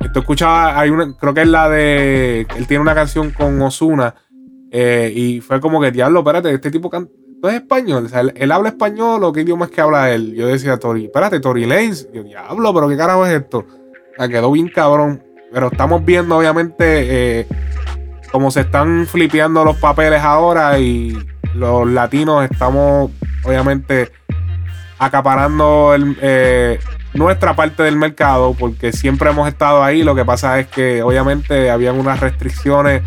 Esto 0.00 0.20
escuchaba, 0.20 0.78
hay 0.78 0.90
una, 0.90 1.14
creo 1.16 1.34
que 1.34 1.42
es 1.42 1.48
la 1.48 1.68
de. 1.68 2.46
Él 2.56 2.66
tiene 2.66 2.80
una 2.80 2.94
canción 2.94 3.30
con 3.30 3.60
Osuna. 3.60 4.14
y 4.72 5.40
fue 5.40 5.60
como 5.60 5.80
que, 5.80 5.90
diablo, 5.90 6.20
espérate, 6.20 6.52
este 6.54 6.70
tipo 6.70 6.88
canta. 6.88 7.10
¿No 7.42 7.48
es 7.48 7.56
español? 7.56 8.06
O 8.06 8.08
sea, 8.08 8.20
¿él, 8.20 8.32
él 8.36 8.50
habla 8.50 8.70
español 8.70 9.22
o 9.22 9.32
qué 9.32 9.42
idioma 9.42 9.66
es 9.66 9.70
que 9.70 9.80
habla 9.80 10.10
él? 10.12 10.34
Yo 10.34 10.46
decía, 10.48 10.76
Tori, 10.78 11.04
espérate, 11.06 11.38
Tori 11.40 11.66
Lanez. 11.66 12.08
Yo, 12.12 12.22
diablo, 12.24 12.72
pero 12.74 12.88
qué 12.88 12.96
carajo 12.96 13.26
es 13.26 13.32
esto. 13.42 13.64
Quedó 14.26 14.50
bien 14.50 14.68
cabrón. 14.68 15.22
Pero 15.52 15.68
estamos 15.68 16.04
viendo, 16.04 16.36
obviamente, 16.36 17.40
eh, 17.40 17.46
cómo 18.32 18.50
se 18.50 18.60
están 18.60 19.06
flipeando 19.06 19.64
los 19.64 19.76
papeles 19.76 20.22
ahora 20.22 20.78
y 20.78 21.16
los 21.54 21.88
latinos 21.88 22.44
estamos, 22.50 23.10
obviamente, 23.44 24.10
acaparando 24.98 25.94
eh, 26.20 26.78
nuestra 27.14 27.54
parte 27.54 27.82
del 27.82 27.96
mercado 27.96 28.54
porque 28.58 28.92
siempre 28.92 29.30
hemos 29.30 29.48
estado 29.48 29.82
ahí. 29.82 30.02
Lo 30.02 30.14
que 30.14 30.24
pasa 30.24 30.58
es 30.58 30.66
que, 30.66 31.02
obviamente, 31.02 31.70
habían 31.70 31.98
unas 31.98 32.20
restricciones 32.20 33.02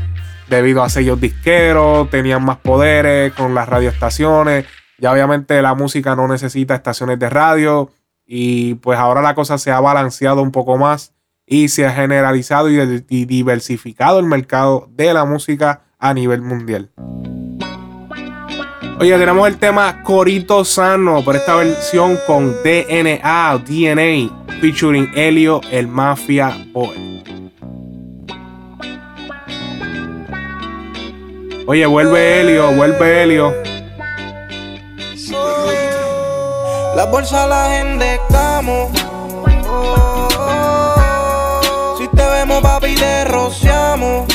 debido 0.49 0.83
a 0.83 0.89
sellos 0.89 1.21
disqueros, 1.21 2.09
tenían 2.09 2.43
más 2.43 2.57
poderes 2.57 3.33
con 3.33 3.53
las 3.53 3.69
radioestaciones. 3.69 4.65
Ya 4.97 5.11
obviamente 5.11 5.61
la 5.61 5.73
música 5.73 6.15
no 6.15 6.27
necesita 6.27 6.75
estaciones 6.75 7.17
de 7.19 7.29
radio 7.29 7.89
y 8.33 8.75
pues 8.75 8.97
ahora 8.97 9.21
la 9.21 9.35
cosa 9.35 9.57
se 9.57 9.71
ha 9.71 9.81
balanceado 9.81 10.41
un 10.41 10.51
poco 10.51 10.77
más 10.77 11.11
y 11.45 11.67
se 11.67 11.85
ha 11.85 11.91
generalizado 11.91 12.69
y, 12.69 13.25
diversificado 13.25 14.19
el 14.19 14.25
mercado 14.25 14.87
de 14.93 15.13
la 15.13 15.25
música 15.25 15.81
a 15.99 16.13
nivel 16.13 16.41
mundial. 16.41 16.91
Oye, 19.01 19.17
tenemos 19.17 19.45
el 19.49 19.57
tema 19.57 20.01
Corito 20.03 20.63
Sano 20.63 21.25
por 21.25 21.35
esta 21.35 21.57
versión 21.57 22.17
con 22.25 22.55
DNA 22.63 23.57
DNA 23.67 24.47
featuring 24.61 25.11
Helio 25.13 25.59
el 25.69 25.89
Mafia 25.89 26.55
Boy. 26.71 27.23
Oye, 31.67 31.85
vuelve 31.85 32.39
Helio, 32.39 32.71
vuelve 32.71 33.23
Helio. 33.23 33.53
La 36.95 37.05
bolsa 37.05 37.47
la 37.47 37.79
endecamos. 37.79 38.91
Si 41.97 42.07
te 42.09 42.25
vemos, 42.29 42.61
papi, 42.61 42.95
te 42.95 43.23
rociamos. 43.25 44.27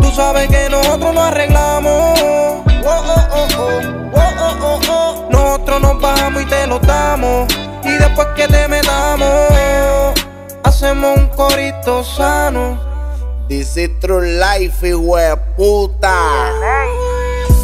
Tú 0.00 0.10
sabes 0.12 0.48
que 0.48 0.68
nosotros 0.70 1.14
lo 1.14 1.22
arreglamos. 1.22 2.18
Nosotros 5.30 5.80
nos 5.80 6.00
bajamos 6.00 6.42
y 6.42 6.46
te 6.46 6.66
lo 6.66 6.78
damos. 6.78 7.46
Y 7.84 7.90
después 7.90 8.28
que 8.36 8.48
te 8.48 8.66
metamos, 8.66 9.28
hacemos 10.62 11.18
un 11.18 11.28
corito 11.28 12.02
sano. 12.02 12.80
This 13.48 13.76
is 13.76 13.90
true 14.00 14.38
life, 14.38 14.88
hijo 14.88 15.16
de 15.16 15.36
puta. 15.54 16.50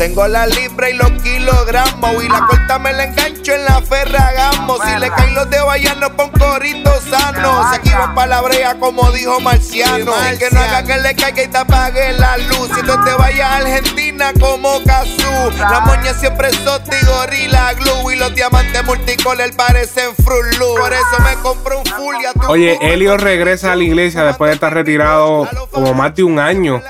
Tengo 0.01 0.27
la 0.27 0.47
libra 0.47 0.89
y 0.89 0.95
los 0.95 1.11
kilogramos. 1.23 2.25
Y 2.25 2.29
la 2.29 2.47
corta 2.47 2.79
me 2.79 2.91
la 2.91 3.05
engancho 3.05 3.53
en 3.53 3.67
la 3.67 3.83
ferragamo. 3.83 4.79
Si 4.83 4.99
le 4.99 5.11
caen 5.11 5.35
los 5.35 5.51
de 5.51 5.61
vallano, 5.61 6.17
pon 6.17 6.31
corito 6.31 6.91
sano. 7.03 7.69
Se 7.69 7.77
aquí 7.77 7.91
va 7.91 8.15
para 8.15 8.29
la 8.29 8.41
brea, 8.41 8.79
como 8.81 9.13
dijo 9.13 9.39
Marciano. 9.41 10.11
Y 10.33 10.39
que 10.39 10.49
no 10.53 10.61
haga 10.61 10.85
que 10.85 10.97
le 10.97 11.15
caiga 11.15 11.43
y 11.43 11.49
te 11.49 11.59
apague 11.59 12.15
la 12.15 12.39
luz. 12.39 12.71
Si 12.75 12.83
no 12.83 13.05
te 13.05 13.13
vayas 13.13 13.51
a 13.51 13.57
Argentina 13.59 14.33
como 14.41 14.83
Kazoo. 14.85 15.51
La 15.59 15.81
moña 15.81 16.15
siempre 16.15 16.51
soti, 16.51 16.97
gorila, 17.05 17.75
glue. 17.75 18.15
Y 18.15 18.17
los 18.17 18.35
diamantes 18.35 18.83
multicolor 18.87 19.55
parecen 19.55 20.17
fruit 20.25 20.59
loop. 20.59 20.79
Por 20.79 20.95
eso 20.95 21.23
me 21.23 21.35
compré 21.43 21.77
un 21.77 21.85
full 21.85 22.17
y 22.23 22.25
a 22.25 22.33
tu 22.33 22.51
Oye, 22.51 22.79
Helio 22.81 23.19
regresa 23.19 23.73
a 23.73 23.77
la 23.77 23.85
iglesia 23.85 24.25
después 24.25 24.49
de 24.49 24.55
estar 24.55 24.73
retirado 24.73 25.47
como 25.71 25.93
más 25.93 26.15
de 26.15 26.23
un 26.23 26.39
año 26.39 26.81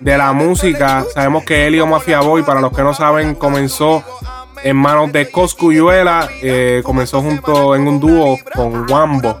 de 0.00 0.18
la 0.18 0.32
música. 0.32 1.04
Sabemos 1.12 1.44
que 1.44 1.66
Helio 1.66 1.86
Mafia 1.86 2.20
Boy, 2.20 2.42
para 2.42 2.60
los 2.60 2.72
que 2.72 2.82
no 2.82 2.94
saben, 2.94 3.34
comenzó 3.34 4.02
en 4.62 4.76
manos 4.76 5.12
de 5.12 5.30
Coscuyuela. 5.30 6.28
Eh, 6.42 6.82
comenzó 6.84 7.22
junto 7.22 7.74
en 7.74 7.86
un 7.86 8.00
dúo 8.00 8.38
con 8.54 8.90
Wambo, 8.90 9.40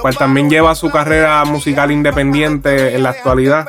cual 0.00 0.16
también 0.16 0.48
lleva 0.48 0.74
su 0.74 0.90
carrera 0.90 1.44
musical 1.44 1.90
independiente 1.90 2.94
en 2.94 3.02
la 3.02 3.10
actualidad. 3.10 3.66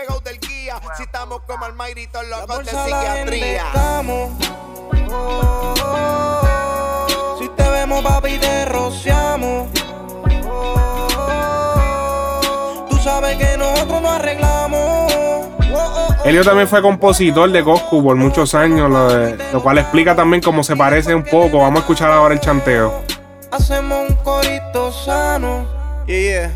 Si 7.40 7.50
te 7.50 7.70
vemos, 7.70 8.04
papi, 8.04 8.38
te 8.40 8.66
rociamos. 8.66 9.70
Tú 12.90 12.98
sabes 12.98 13.38
que 13.38 13.58
nosotros 13.58 14.02
nos 14.02 14.12
arreglamos. 14.12 14.77
Helio 16.26 16.44
también 16.44 16.68
fue 16.68 16.82
compositor 16.82 17.50
de 17.52 17.64
Coscu 17.64 18.04
por 18.04 18.16
muchos 18.16 18.54
años, 18.54 18.90
lo, 18.90 19.08
de- 19.14 19.38
lo 19.54 19.62
cual 19.64 19.78
explica 19.78 20.16
también 20.16 20.42
cómo 20.42 20.64
se 20.64 20.76
parece 20.76 21.16
un 21.16 21.24
poco. 21.24 21.60
Vamos 21.60 21.78
a 21.78 21.80
escuchar 21.82 22.12
ahora 22.12 22.34
el 22.34 22.42
chanteo. 22.42 23.02
Hacemos 23.52 24.10
un 24.10 24.16
corito 24.18 24.92
sano. 24.92 25.66
Yeah, 26.06 26.52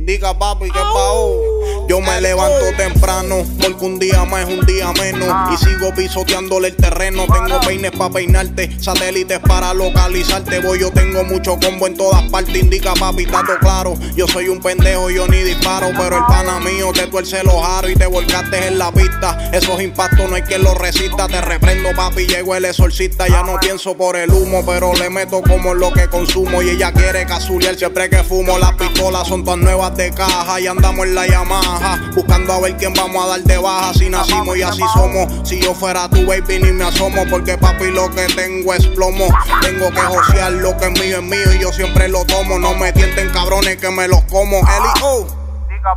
Indica 0.00 0.32
papi 0.32 0.70
que 0.70 0.78
bajo. 0.78 1.86
Yo 1.86 2.00
me 2.00 2.22
levanto 2.22 2.74
temprano 2.74 3.44
porque 3.60 3.84
un 3.84 3.98
día 3.98 4.24
más 4.24 4.48
es 4.48 4.58
un 4.58 4.64
día 4.64 4.90
menos. 4.94 5.28
Y 5.52 5.56
sigo 5.62 5.94
pisoteándole 5.94 6.68
el 6.68 6.76
terreno. 6.76 7.26
Tengo 7.26 7.60
peines 7.60 7.90
para 7.90 8.14
peinarte, 8.14 8.80
satélites 8.80 9.40
para 9.40 9.74
localizarte. 9.74 10.60
Voy, 10.60 10.80
yo 10.80 10.90
tengo 10.90 11.22
mucho 11.24 11.58
combo 11.60 11.86
en 11.86 11.98
todas 11.98 12.22
partes. 12.30 12.56
Indica 12.56 12.94
papi, 12.94 13.26
tato 13.26 13.58
claro. 13.60 13.92
Yo 14.16 14.26
soy 14.26 14.48
un 14.48 14.60
pendejo, 14.60 15.10
yo 15.10 15.28
ni 15.28 15.42
disparo. 15.42 15.88
Pero 15.88 16.16
el 16.16 16.24
pana 16.24 16.60
mío 16.60 16.92
te 16.94 17.06
tuerce 17.08 17.44
los 17.44 17.62
aros 17.62 17.90
y 17.90 17.94
te 17.94 18.06
volcaste 18.06 18.68
en 18.68 18.78
la 18.78 18.90
pista. 18.92 19.50
Esos 19.52 19.82
impactos 19.82 20.30
no 20.30 20.36
hay 20.36 20.42
quien 20.42 20.62
los 20.62 20.78
resista. 20.78 21.26
Te 21.26 21.42
reprendo, 21.42 21.90
papi, 21.94 22.26
llegó 22.26 22.54
el 22.54 22.64
exorcista. 22.64 23.28
Ya 23.28 23.42
no 23.42 23.60
pienso 23.60 23.94
por 23.98 24.16
el 24.16 24.30
humo, 24.30 24.64
pero 24.64 24.94
le 24.94 25.10
meto 25.10 25.42
como 25.42 25.74
lo 25.74 25.92
que 25.92 26.08
consumo. 26.08 26.62
Y 26.62 26.70
ella 26.70 26.90
quiere 26.90 27.26
casulear 27.26 27.76
siempre 27.76 28.08
que 28.08 28.24
fumo. 28.24 28.58
Las 28.58 28.72
pistolas 28.76 29.28
son 29.28 29.44
todas 29.44 29.58
nuevas 29.58 29.89
de 29.96 30.10
caja 30.12 30.60
y 30.60 30.66
andamos 30.66 31.06
en 31.06 31.14
la 31.14 31.26
Yamaha. 31.26 32.10
Buscando 32.14 32.52
a 32.52 32.60
ver 32.60 32.76
quién 32.76 32.92
vamos 32.94 33.24
a 33.24 33.28
dar 33.28 33.40
de 33.40 33.58
baja. 33.58 33.94
Si 33.94 34.08
nacimos 34.08 34.56
y 34.56 34.62
así 34.62 34.82
somos. 34.94 35.48
Si 35.48 35.60
yo 35.60 35.74
fuera 35.74 36.08
tu 36.08 36.26
baby, 36.26 36.58
ni 36.60 36.72
me 36.72 36.84
asomo. 36.84 37.24
Porque 37.30 37.56
papi, 37.58 37.90
lo 37.90 38.10
que 38.10 38.26
tengo 38.26 38.74
es 38.74 38.86
plomo. 38.88 39.26
Tengo 39.62 39.90
que 39.90 40.00
josear 40.00 40.52
lo 40.52 40.76
que 40.76 40.86
es 40.86 40.92
mío 40.92 41.18
es 41.18 41.22
mío 41.22 41.54
y 41.54 41.62
yo 41.62 41.72
siempre 41.72 42.08
lo 42.08 42.24
tomo. 42.24 42.58
No 42.58 42.74
me 42.74 42.92
tienten 42.92 43.30
cabrones 43.30 43.76
que 43.76 43.90
me 43.90 44.08
los 44.08 44.22
como. 44.24 44.58
Eli, 44.58 45.02
oh. 45.02 45.26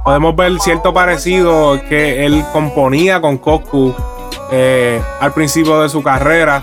Podemos 0.03 0.35
ver 0.35 0.59
cierto 0.59 0.93
parecido 0.93 1.81
que 1.89 2.25
él 2.25 2.45
componía 2.53 3.19
con 3.19 3.37
Coscu 3.37 3.93
eh, 4.51 5.01
al 5.19 5.33
principio 5.33 5.81
de 5.81 5.89
su 5.89 6.01
carrera. 6.01 6.61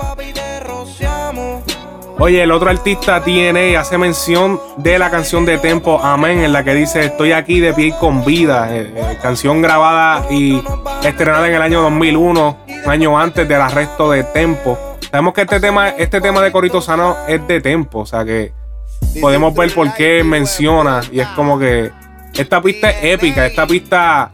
Oye, 2.22 2.42
el 2.42 2.52
otro 2.52 2.68
artista 2.68 3.22
y 3.26 3.74
hace 3.76 3.96
mención 3.96 4.60
de 4.76 4.98
la 4.98 5.10
canción 5.10 5.46
de 5.46 5.56
Tempo 5.56 5.98
Amén, 6.02 6.40
en 6.40 6.52
la 6.52 6.62
que 6.62 6.74
dice 6.74 7.00
Estoy 7.00 7.32
aquí 7.32 7.60
de 7.60 7.72
pie 7.72 7.86
y 7.86 7.92
con 7.92 8.26
vida. 8.26 8.76
eh, 8.76 8.92
eh, 8.94 9.18
canción 9.22 9.62
grabada 9.62 10.26
y 10.30 10.62
estrenada 11.02 11.48
en 11.48 11.54
el 11.54 11.62
año 11.62 11.80
2001, 11.80 12.58
un 12.84 12.90
año 12.90 13.18
antes 13.18 13.48
del 13.48 13.62
arresto 13.62 14.10
de 14.10 14.22
Tempo. 14.24 14.78
Sabemos 15.10 15.32
que 15.32 15.40
este 15.40 15.60
tema, 15.60 15.88
este 15.88 16.20
tema 16.20 16.42
de 16.42 16.52
Corito 16.52 16.82
Sano 16.82 17.16
es 17.26 17.48
de 17.48 17.62
Tempo, 17.62 18.00
o 18.00 18.06
sea 18.06 18.22
que 18.22 18.52
podemos 19.18 19.54
ver 19.54 19.72
por 19.72 19.90
qué 19.94 20.22
menciona 20.22 21.00
y 21.10 21.20
es 21.20 21.28
como 21.28 21.58
que 21.58 21.90
esta 22.34 22.60
pista 22.60 22.90
es 22.90 23.14
épica, 23.14 23.46
esta 23.46 23.66
pista 23.66 24.30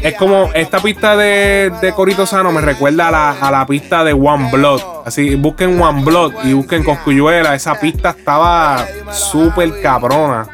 es 0.00 0.14
como 0.14 0.50
esta 0.54 0.80
pista 0.80 1.16
de, 1.16 1.72
de 1.80 1.92
Corito 1.92 2.26
Sano 2.26 2.52
me 2.52 2.60
recuerda 2.60 3.08
a 3.08 3.10
la, 3.10 3.30
a 3.30 3.50
la 3.50 3.66
pista 3.66 4.04
de 4.04 4.12
One 4.12 4.50
Blood. 4.50 4.80
Así, 5.04 5.34
busquen 5.34 5.80
One 5.80 6.04
Blood 6.04 6.32
y 6.44 6.52
busquen 6.52 6.84
Coscuyuela. 6.84 7.54
Esa 7.54 7.78
pista 7.78 8.10
estaba 8.10 8.86
súper 9.10 9.80
cabrona. 9.80 10.46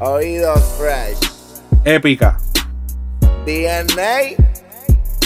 Oídos 0.00 0.76
fresh. 0.78 1.18
Épica. 1.84 2.38
DNA. 3.44 4.36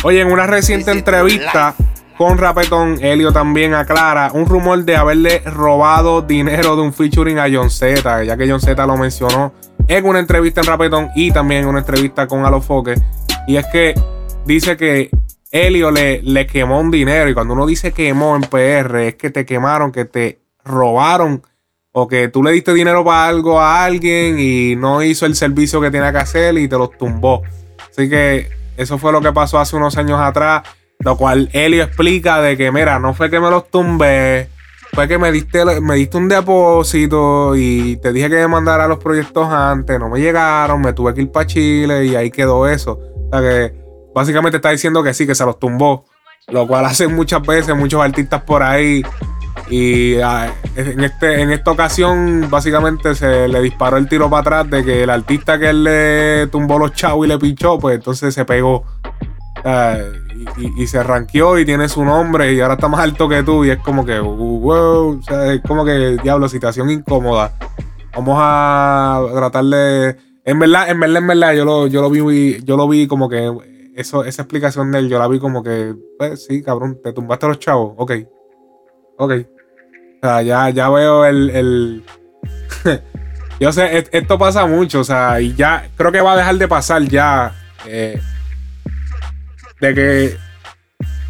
Oye, 0.03 0.21
en 0.21 0.31
una 0.31 0.47
reciente 0.47 0.91
entrevista 0.91 1.75
con 2.17 2.39
Rapetón, 2.39 3.03
Helio 3.03 3.33
también 3.33 3.75
aclara 3.75 4.31
un 4.33 4.47
rumor 4.47 4.85
de 4.85 4.97
haberle 4.97 5.41
robado 5.41 6.23
dinero 6.23 6.77
de 6.77 6.83
un 6.83 6.93
featuring 6.93 7.39
a 7.39 7.47
John 7.53 7.71
Z, 7.71 8.25
ya 8.25 8.37
que 8.37 8.49
John 8.49 8.61
Z 8.61 8.87
lo 8.87 8.97
mencionó 8.97 9.53
en 9.89 10.05
una 10.07 10.19
entrevista 10.19 10.61
en 10.61 10.67
Rapetón 10.67 11.11
y 11.15 11.31
también 11.31 11.63
en 11.63 11.69
una 11.69 11.81
entrevista 11.81 12.27
con 12.27 12.45
Alofoque. 12.45 12.95
Y 13.47 13.57
es 13.57 13.67
que 13.67 13.95
dice 14.47 14.77
que 14.77 15.11
Helio 15.51 15.91
le, 15.91 16.23
le 16.23 16.47
quemó 16.47 16.81
un 16.81 16.91
dinero. 16.91 17.29
Y 17.29 17.35
cuando 17.35 17.55
uno 17.55 17.67
dice 17.67 17.93
quemó 17.93 18.37
en 18.37 18.43
PR, 18.43 19.09
es 19.09 19.15
que 19.15 19.31
te 19.31 19.45
quemaron, 19.45 19.93
que 19.93 20.05
te 20.05 20.41
robaron. 20.65 21.43
O 21.97 22.09
que 22.09 22.27
tú 22.27 22.43
le 22.43 22.51
diste 22.51 22.75
dinero 22.75 23.05
para 23.05 23.29
algo 23.29 23.61
a 23.61 23.85
alguien 23.85 24.37
y 24.41 24.75
no 24.75 25.01
hizo 25.01 25.27
el 25.27 25.37
servicio 25.37 25.81
que 25.81 25.93
tenía 25.93 26.11
que 26.11 26.19
hacer 26.19 26.59
y 26.59 26.67
te 26.67 26.77
los 26.77 26.91
tumbó. 26.99 27.43
Así 27.89 28.11
que 28.11 28.49
eso 28.77 28.99
fue 28.99 29.13
lo 29.13 29.21
que 29.21 29.33
pasó 29.33 29.61
hace 29.61 29.77
unos 29.77 29.97
años 29.97 30.19
atrás. 30.21 30.65
Lo 30.99 31.17
cual 31.17 31.51
Helio 31.53 31.85
explica 31.85 32.41
de 32.41 32.57
que, 32.57 32.73
mira, 32.73 32.99
no 32.99 33.15
fue 33.15 33.31
que 33.31 33.39
me 33.39 33.49
los 33.49 33.71
tumbé. 33.71 34.49
Fue 34.95 35.09
que 35.09 35.19
me 35.19 35.33
diste, 35.33 35.65
me 35.81 35.97
diste 35.97 36.17
un 36.17 36.29
depósito 36.29 37.57
y 37.57 37.97
te 37.97 38.13
dije 38.13 38.31
que 38.31 38.37
me 38.37 38.49
mandara 38.49 38.87
los 38.87 38.99
proyectos 38.99 39.49
antes, 39.49 39.99
no 39.99 40.09
me 40.09 40.21
llegaron, 40.21 40.81
me 40.81 40.93
tuve 40.93 41.13
que 41.15 41.23
ir 41.23 41.33
para 41.33 41.47
Chile 41.47 42.07
y 42.07 42.15
ahí 42.15 42.31
quedó 42.31 42.69
eso. 42.69 43.01
O 43.27 43.29
sea 43.31 43.41
que 43.41 43.75
básicamente 44.15 44.59
está 44.59 44.71
diciendo 44.71 45.03
que 45.03 45.13
sí, 45.13 45.27
que 45.27 45.35
se 45.35 45.45
los 45.45 45.59
tumbó. 45.59 46.05
Lo 46.49 46.67
cual 46.67 46.85
hacen 46.87 47.15
muchas 47.15 47.43
veces 47.43 47.75
muchos 47.75 48.01
artistas 48.01 48.43
por 48.43 48.63
ahí. 48.63 49.05
Y 49.69 50.21
ah, 50.21 50.53
en, 50.77 51.03
este, 51.03 51.41
en 51.41 51.51
esta 51.51 51.71
ocasión, 51.73 52.49
básicamente 52.49 53.15
se 53.15 53.49
le 53.49 53.61
disparó 53.63 53.97
el 53.97 54.09
tiro 54.09 54.29
para 54.31 54.61
atrás 54.61 54.71
de 54.71 54.85
que 54.85 55.03
el 55.03 55.11
artista 55.11 55.59
que 55.59 55.71
él 55.71 55.85
le 55.85 56.47
tumbó 56.49 56.79
los 56.79 56.93
chavos 56.93 57.27
y 57.27 57.29
le 57.29 57.39
pinchó, 57.39 57.79
pues 57.79 57.97
entonces 57.97 58.35
se 58.35 58.45
pegó. 58.45 58.85
Ah, 59.65 59.97
y, 60.77 60.87
se 60.87 61.03
ranqueó 61.03 61.59
y 61.59 61.65
tiene 61.65 61.89
su 61.89 62.05
nombre 62.05 62.53
y 62.53 62.61
ahora 62.61 62.75
está 62.75 62.89
más 62.89 63.01
alto 63.01 63.29
que 63.29 63.43
tú. 63.43 63.65
Y 63.65 63.71
es 63.71 63.79
como 63.79 64.05
que, 64.05 64.19
wow, 64.21 65.19
o 65.19 65.23
sea, 65.23 65.53
es 65.53 65.61
como 65.63 65.85
que, 65.85 66.17
diablo, 66.23 66.49
situación 66.49 66.91
incómoda. 66.91 67.53
Vamos 68.15 68.37
a 68.41 69.23
tratar 69.35 69.65
de. 69.65 70.17
En 70.45 70.59
verdad, 70.59 70.91
en 70.91 71.01
verdad, 71.01 71.17
en 71.19 71.27
verdad, 71.27 71.53
yo 71.55 71.65
lo, 71.65 71.87
yo 71.87 72.03
lo 72.03 72.11
vi, 72.11 72.63
yo 72.65 72.77
lo 72.77 72.87
vi 72.89 73.07
como 73.07 73.29
que 73.29 73.51
eso, 73.97 74.25
esa 74.25 74.43
explicación 74.43 74.91
de 74.93 74.99
él, 74.99 75.09
yo 75.09 75.19
la 75.19 75.29
vi 75.29 75.39
como 75.39 75.63
que, 75.63 75.95
pues 76.19 76.45
sí, 76.47 76.63
cabrón, 76.63 76.99
te 77.03 77.13
tumbaste 77.13 77.47
a 77.47 77.49
los 77.51 77.59
chavos. 77.59 77.95
Ok. 77.97 78.13
Ok. 79.19 79.33
O 80.23 80.27
sea, 80.27 80.43
ya, 80.43 80.71
ya 80.71 80.89
veo 80.91 81.25
el. 81.25 81.51
el 81.51 82.05
yo 83.61 83.73
sé, 83.73 83.99
et- 83.99 84.09
esto 84.13 84.39
pasa 84.39 84.67
mucho, 84.67 85.01
o 85.01 85.05
sea, 85.05 85.41
y 85.41 85.55
ya 85.55 85.89
creo 85.97 86.13
que 86.13 86.21
va 86.21 86.33
a 86.33 86.37
dejar 86.37 86.57
de 86.57 86.69
pasar 86.69 87.03
ya. 87.03 87.53
eh, 87.87 88.21
de 89.81 89.95
que 89.95 90.37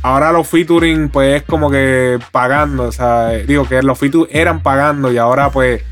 ahora 0.02 0.32
los 0.32 0.46
featuring, 0.46 1.08
pues 1.08 1.36
es 1.36 1.42
como 1.44 1.70
que 1.70 2.18
pagando, 2.30 2.84
o 2.84 2.92
sea, 2.92 3.28
digo 3.30 3.66
que 3.66 3.82
los 3.82 3.98
featuring 3.98 4.28
eran 4.30 4.62
pagando 4.62 5.10
y 5.12 5.18
ahora, 5.18 5.50
pues 5.50 5.82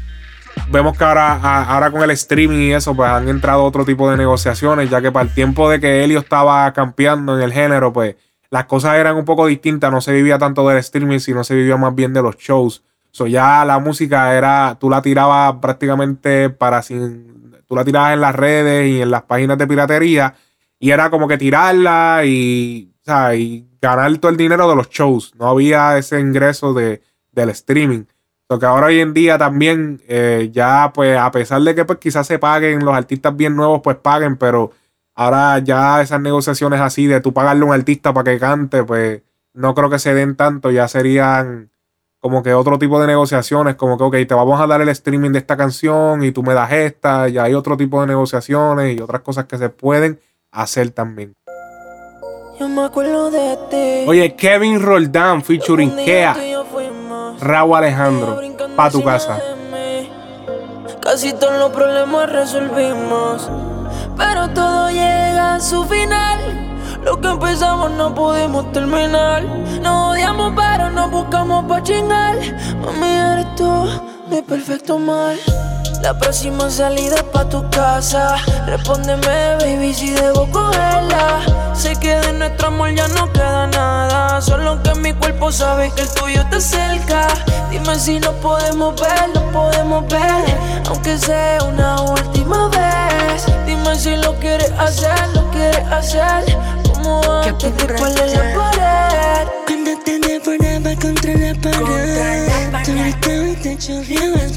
vemos 0.70 0.96
que 0.96 1.04
ahora, 1.04 1.34
ahora 1.64 1.90
con 1.90 2.02
el 2.02 2.10
streaming 2.10 2.58
y 2.58 2.72
eso, 2.72 2.94
pues 2.94 3.10
han 3.10 3.28
entrado 3.28 3.64
otro 3.64 3.84
tipo 3.84 4.10
de 4.10 4.16
negociaciones, 4.16 4.90
ya 4.90 5.00
que 5.00 5.10
para 5.10 5.24
el 5.24 5.34
tiempo 5.34 5.70
de 5.70 5.80
que 5.80 6.04
Helio 6.04 6.20
estaba 6.20 6.70
campeando 6.72 7.36
en 7.36 7.42
el 7.42 7.52
género, 7.52 7.92
pues 7.92 8.16
las 8.50 8.66
cosas 8.66 8.96
eran 8.96 9.16
un 9.16 9.24
poco 9.24 9.46
distintas, 9.46 9.90
no 9.90 10.02
se 10.02 10.12
vivía 10.12 10.38
tanto 10.38 10.68
del 10.68 10.78
streaming, 10.78 11.20
sino 11.20 11.42
se 11.42 11.54
vivía 11.54 11.78
más 11.78 11.94
bien 11.94 12.12
de 12.12 12.22
los 12.22 12.36
shows. 12.36 12.82
So 13.10 13.26
ya 13.26 13.64
la 13.64 13.78
música 13.78 14.34
era, 14.34 14.76
tú 14.78 14.90
la 14.90 15.00
tirabas 15.00 15.54
prácticamente 15.60 16.50
para 16.50 16.82
sin, 16.82 17.56
tú 17.66 17.74
la 17.74 17.84
tirabas 17.84 18.12
en 18.12 18.20
las 18.20 18.34
redes 18.34 18.90
y 18.90 19.00
en 19.00 19.10
las 19.10 19.22
páginas 19.22 19.56
de 19.56 19.66
piratería 19.66 20.34
y 20.82 20.90
era 20.90 21.10
como 21.10 21.28
que 21.28 21.38
tirarla 21.38 22.22
y, 22.24 22.92
o 23.02 23.04
sea, 23.04 23.36
y 23.36 23.68
ganar 23.80 24.18
todo 24.18 24.32
el 24.32 24.36
dinero 24.36 24.68
de 24.68 24.74
los 24.74 24.90
shows. 24.90 25.32
No 25.36 25.46
había 25.46 25.96
ese 25.96 26.18
ingreso 26.18 26.74
de, 26.74 27.00
del 27.30 27.50
streaming. 27.50 28.06
Lo 28.48 28.58
que 28.58 28.66
ahora 28.66 28.88
hoy 28.88 28.98
en 28.98 29.14
día 29.14 29.38
también, 29.38 30.02
eh, 30.08 30.50
ya 30.52 30.90
pues 30.92 31.16
a 31.16 31.30
pesar 31.30 31.62
de 31.62 31.76
que 31.76 31.84
pues 31.84 32.00
quizás 32.00 32.26
se 32.26 32.40
paguen, 32.40 32.84
los 32.84 32.96
artistas 32.96 33.36
bien 33.36 33.54
nuevos 33.54 33.80
pues 33.80 33.96
paguen, 33.98 34.36
pero 34.36 34.72
ahora 35.14 35.60
ya 35.60 36.02
esas 36.02 36.20
negociaciones 36.20 36.80
así 36.80 37.06
de 37.06 37.20
tú 37.20 37.32
pagarle 37.32 37.62
a 37.62 37.66
un 37.66 37.74
artista 37.74 38.12
para 38.12 38.32
que 38.32 38.40
cante, 38.40 38.82
pues 38.82 39.22
no 39.54 39.76
creo 39.76 39.88
que 39.88 40.00
se 40.00 40.14
den 40.14 40.34
tanto, 40.34 40.72
ya 40.72 40.88
serían 40.88 41.70
como 42.18 42.42
que 42.42 42.54
otro 42.54 42.80
tipo 42.80 43.00
de 43.00 43.06
negociaciones, 43.06 43.76
como 43.76 43.96
que, 43.96 44.02
ok, 44.02 44.16
te 44.26 44.34
vamos 44.34 44.60
a 44.60 44.66
dar 44.66 44.80
el 44.80 44.88
streaming 44.88 45.30
de 45.30 45.38
esta 45.38 45.56
canción 45.56 46.24
y 46.24 46.32
tú 46.32 46.42
me 46.42 46.54
das 46.54 46.72
esta, 46.72 47.28
y 47.28 47.38
hay 47.38 47.54
otro 47.54 47.76
tipo 47.76 48.00
de 48.00 48.08
negociaciones 48.08 48.96
y 48.96 49.00
otras 49.00 49.22
cosas 49.22 49.44
que 49.44 49.58
se 49.58 49.68
pueden 49.68 50.18
hacer 50.52 50.90
también. 50.90 51.34
Yo 52.60 52.68
me 52.68 52.84
acuerdo 52.84 53.30
de 53.30 53.58
ti. 53.70 54.08
Oye, 54.08 54.36
Kevin 54.36 54.80
Roldán 54.80 55.42
featuring 55.42 55.96
Kea, 55.96 56.36
Raúl 57.40 57.76
Alejandro, 57.76 58.40
pa' 58.76 58.90
tu 58.90 59.02
casa. 59.02 59.40
Casi 61.00 61.32
todos 61.32 61.58
los 61.58 61.72
problemas 61.72 62.30
resolvimos. 62.30 63.50
Pero 64.16 64.48
todo 64.50 64.90
llega 64.90 65.54
a 65.54 65.60
su 65.60 65.82
final. 65.84 66.38
Lo 67.04 67.20
que 67.20 67.28
empezamos 67.28 67.90
no 67.90 68.14
pudimos 68.14 68.70
terminar. 68.70 69.42
Nos 69.82 70.12
odiamos, 70.12 70.52
pero 70.54 70.90
nos 70.90 71.10
buscamos 71.10 71.64
pa' 71.64 71.82
chingar. 71.82 72.36
Mami, 72.84 73.08
eres 73.08 73.54
tú, 73.56 73.88
mi 74.30 74.42
perfecto 74.42 74.98
mal. 74.98 75.36
La 76.02 76.18
próxima 76.18 76.68
salida 76.68 77.14
es 77.14 77.22
pa' 77.22 77.48
tu 77.48 77.68
casa. 77.70 78.34
Respóndeme, 78.66 79.56
baby, 79.60 79.94
si 79.94 80.10
debo 80.10 80.50
cogerla. 80.50 81.40
Sé 81.74 81.94
que 81.94 82.16
de 82.16 82.32
nuestro 82.32 82.68
amor 82.68 82.92
ya 82.92 83.06
no 83.06 83.32
queda 83.32 83.68
nada. 83.68 84.40
Solo 84.40 84.82
que 84.82 84.96
mi 84.96 85.14
cuerpo 85.14 85.52
sabe 85.52 85.92
que 85.94 86.02
el 86.02 86.08
tuyo 86.12 86.40
está 86.40 86.60
cerca. 86.60 87.28
Dime 87.70 87.96
si 88.00 88.18
nos 88.18 88.34
podemos 88.34 89.00
ver, 89.00 89.30
lo 89.32 89.48
podemos 89.52 90.04
ver. 90.08 90.44
Aunque 90.88 91.16
sea 91.16 91.62
una 91.62 92.00
última 92.02 92.68
vez. 92.68 93.46
Dime 93.64 93.94
si 93.94 94.16
lo 94.16 94.34
quieres 94.40 94.72
hacer, 94.78 95.28
lo 95.34 95.48
quieres 95.52 95.86
hacer. 95.86 96.44
Como 96.92 97.22
antes 97.42 97.76
de 97.76 97.94
poner 97.94 98.28
la 98.30 98.42
pared. 98.58 99.48
Cuando 99.66 99.92
te 100.02 100.96
contra 100.96 101.32
la 101.34 101.54
pared. 101.60 102.48
Y 102.88 103.12
te 103.12 103.22
chorreaba. 103.22 103.31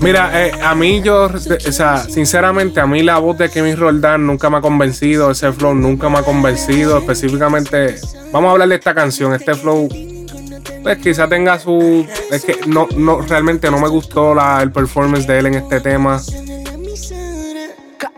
Mira, 0.02 0.30
eh, 0.48 0.52
a 0.64 0.76
mí 0.76 1.02
yo, 1.02 1.26
o 1.26 1.72
sea, 1.72 1.98
sinceramente, 2.10 2.80
a 2.80 2.86
mí 2.88 3.02
la 3.04 3.18
voz 3.20 3.38
de 3.38 3.50
Kevin 3.50 3.78
Roldán 3.78 4.26
nunca 4.28 4.50
me 4.50 4.58
ha 4.58 4.62
convencido, 4.62 5.32
ese 5.32 5.52
flow 5.52 5.74
nunca 5.74 6.10
me 6.10 6.20
ha 6.20 6.24
convencido, 6.24 6.98
específicamente, 7.00 7.96
vamos 8.32 8.50
a 8.50 8.52
hablar 8.52 8.68
de 8.70 8.76
esta 8.76 8.94
canción, 8.94 9.34
este 9.34 9.56
flow, 9.56 9.88
pues 10.84 10.98
quizá 11.00 11.28
tenga 11.28 11.58
su, 11.60 12.06
es 12.32 12.44
que 12.46 12.60
no, 12.68 12.88
no, 12.96 13.22
realmente 13.22 13.72
no 13.72 13.80
me 13.80 13.88
gustó 13.90 14.36
la, 14.36 14.62
el 14.62 14.72
performance 14.72 15.26
de 15.26 15.40
él 15.40 15.46
en 15.48 15.54
este 15.56 15.80
tema. 15.82 16.22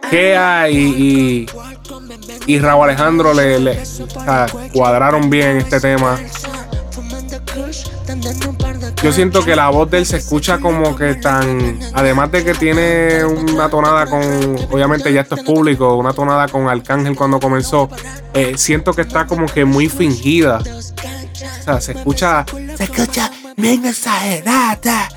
Kea 0.09 0.69
y, 0.69 0.77
y, 0.77 2.53
y 2.53 2.59
Raúl 2.59 2.85
Alejandro 2.89 3.33
le, 3.33 3.59
le- 3.59 3.79
o 3.81 3.85
sea, 4.23 4.45
cuadraron 4.73 5.29
bien 5.29 5.47
en 5.51 5.57
este 5.57 5.79
tema. 5.81 6.17
Yo 9.03 9.11
siento 9.11 9.43
que 9.45 9.55
la 9.55 9.69
voz 9.69 9.89
de 9.91 9.99
él 9.99 10.05
se 10.05 10.17
escucha 10.17 10.59
como 10.59 10.95
que 10.95 11.15
tan. 11.15 11.79
Además 11.93 12.31
de 12.31 12.43
que 12.43 12.53
tiene 12.53 13.23
una 13.25 13.69
tonada 13.69 14.05
con. 14.07 14.21
Obviamente, 14.71 15.11
ya 15.13 15.21
esto 15.21 15.35
es 15.35 15.43
público, 15.43 15.95
una 15.95 16.13
tonada 16.13 16.47
con 16.47 16.67
Arcángel 16.67 17.15
cuando 17.15 17.39
comenzó. 17.39 17.89
eh, 18.33 18.53
siento 18.57 18.93
que 18.93 19.01
está 19.01 19.25
como 19.27 19.45
que 19.45 19.65
muy 19.65 19.89
fingida. 19.89 20.59
O 20.59 21.63
sea, 21.63 21.81
se 21.81 21.91
escucha. 21.91 22.45
Se 22.75 22.83
escucha 22.85 23.31
bien 23.55 23.85
exagerada. 23.85 25.09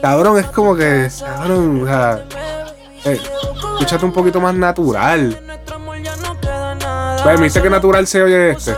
Cabrón, 0.00 0.38
es 0.38 0.46
como 0.46 0.74
que. 0.76 1.10
Cabrón, 1.18 1.82
o 1.82 1.86
sea. 1.86 2.24
eh, 3.04 3.20
escúchate 3.72 4.04
un 4.04 4.12
poquito 4.12 4.40
más 4.40 4.54
natural. 4.54 5.38
Me 7.36 7.44
dice 7.44 7.60
que 7.60 7.68
natural 7.70 8.06
se 8.06 8.22
oye 8.22 8.50
este. 8.52 8.74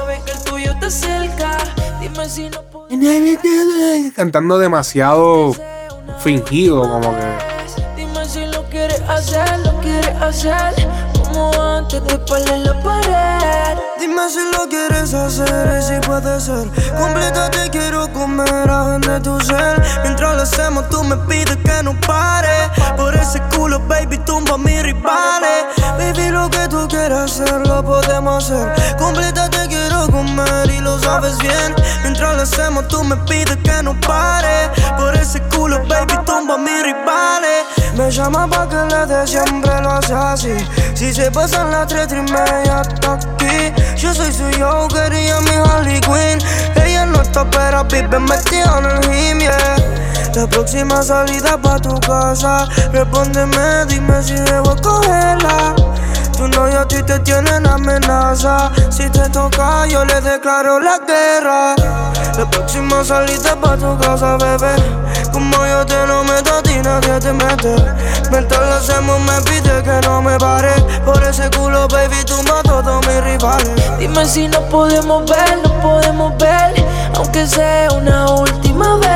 Cantando 4.15 4.57
demasiado 4.57 5.57
fingido, 6.21 6.83
como 6.83 7.11
que. 7.17 7.97
Dime 7.97 8.25
si 8.29 8.47
lo 8.47 8.63
quieres 8.71 9.01
hacer, 9.09 9.59
lo 9.61 9.81
quieres 9.81 10.23
hacer. 10.23 10.75
Como 11.25 11.51
antes 11.61 12.05
de 12.05 12.19
poner 12.19 12.59
la 12.59 12.81
pared. 12.81 13.79
Dime 13.99 14.31
si 14.31 14.39
lo 14.57 14.69
quieres 14.69 15.13
hacer 15.13 15.81
y 15.81 15.83
si 15.83 16.07
puede 16.07 16.41
ser. 16.41 16.69
Completa 16.97 17.51
te 17.51 17.69
quiero 17.71 18.13
comer 18.13 18.71
de 19.01 19.21
tu 19.21 19.41
ser. 19.41 19.83
Mientras 20.05 20.37
lo 20.37 20.43
hacemos 20.43 20.89
tú 20.91 21.03
me 21.03 21.17
pides 21.27 21.57
que 21.57 21.83
no 21.83 21.99
pare. 22.07 22.71
Por 22.97 23.17
ese 23.17 23.41
culo 23.57 23.81
baby 23.89 24.19
tumba 24.19 24.57
mis 24.59 24.81
rivales. 24.81 25.65
Baby 25.99 26.29
lo 26.31 26.49
que 26.51 26.69
tú 26.69 26.87
quieras 26.89 27.41
hacer 27.41 27.67
lo 27.67 27.83
podemos 27.85 28.45
hacer. 28.45 28.97
Completa 28.97 29.49
comer 30.11 30.71
y 30.71 30.81
lo 30.81 30.99
sabes 30.99 31.39
bien. 31.39 31.75
Mientras 32.03 32.37
lo 32.37 32.43
hacemos 32.43 32.89
tú 32.89 33.03
me 33.05 33.17
pides 33.29 33.57
que 33.65 33.83
no 33.83 33.99
pare. 34.01 34.71
Por 34.97 35.15
ese 35.17 35.41
culo 35.55 35.79
baby 35.87 36.15
tumba 36.25 36.55
a 36.55 36.59
mis 36.59 36.83
rivales. 36.83 37.65
Me 37.95 38.11
llama 38.11 38.49
pa' 38.49 38.69
que 38.69 38.77
le 38.77 39.07
dé 39.07 39.27
siempre 39.27 39.81
lo 39.83 39.93
hace 39.93 40.15
así. 40.15 40.55
Si 40.95 41.13
se 41.13 41.31
pasan 41.31 41.71
las 41.71 41.87
tres 41.87 42.09
y 42.13 42.23
media 42.33 42.81
hasta 42.81 43.15
aquí. 43.15 43.73
Yo 43.97 44.15
soy 44.15 44.33
su 44.33 44.45
Joker 44.59 45.13
y 45.13 45.17
ella 45.17 45.41
mi 45.41 45.51
Harley 45.51 46.01
Quinn. 46.01 46.39
Ella 46.85 47.07
no 47.07 47.21
está 47.21 47.49
pero 47.51 47.85
vive 47.85 48.19
metida 48.19 48.79
en 48.79 48.85
el 48.87 49.01
gym, 49.03 49.39
yeah. 49.41 49.77
La 50.35 50.47
próxima 50.47 51.03
salida 51.03 51.59
pa' 51.61 51.79
tu 51.79 51.99
casa. 52.01 52.67
Respóndeme, 52.93 53.87
dime 53.87 54.23
si 54.23 54.35
debo 54.35 54.75
cogerla 54.77 55.75
Tu 56.37 56.49
novio 56.49 56.81
a 56.81 56.89
ti 56.89 57.03
te 57.03 57.19
tienen 57.21 57.67
amenaza. 57.67 58.71
Si 58.91 59.09
te 59.11 59.29
toca 59.31 59.87
yo 59.87 60.05
le 60.05 60.21
declaro 60.21 60.81
la 60.81 60.99
guerra. 60.99 61.75
La 62.37 62.51
próxima 62.51 63.05
salida 63.05 63.57
pa' 63.61 63.77
tu 63.77 63.99
casa, 63.99 64.37
bebé. 64.37 64.75
Como 65.33 65.67
yo 65.67 65.85
te 65.87 66.07
lo 66.07 66.25
meto 66.25 66.55
a 66.55 66.63
ti 66.63 66.75
nadie 66.83 67.19
te 67.21 67.33
mete. 67.33 67.75
Mientras 68.31 68.61
lo 68.61 68.75
hacemos 68.75 69.21
me 69.21 69.41
pide 69.43 69.83
que 69.83 70.07
no 70.07 70.23
me 70.23 70.37
pare. 70.39 70.73
Por 71.05 71.23
ese 71.23 71.51
culo 71.51 71.87
baby 71.89 72.25
tú 72.25 72.43
matas 72.43 72.73
a 72.73 72.83
todos 72.83 73.07
mis 73.07 73.25
rivales. 73.25 73.99
Dime 73.99 74.25
si 74.27 74.49
no 74.49 74.61
podemos 74.69 75.29
ver, 75.31 75.59
no 75.63 75.81
podemos 75.81 76.37
ver. 76.39 76.75
Aunque 77.15 77.47
sea 77.47 77.93
una 77.93 78.27
última 78.27 78.97
vez. 78.97 79.13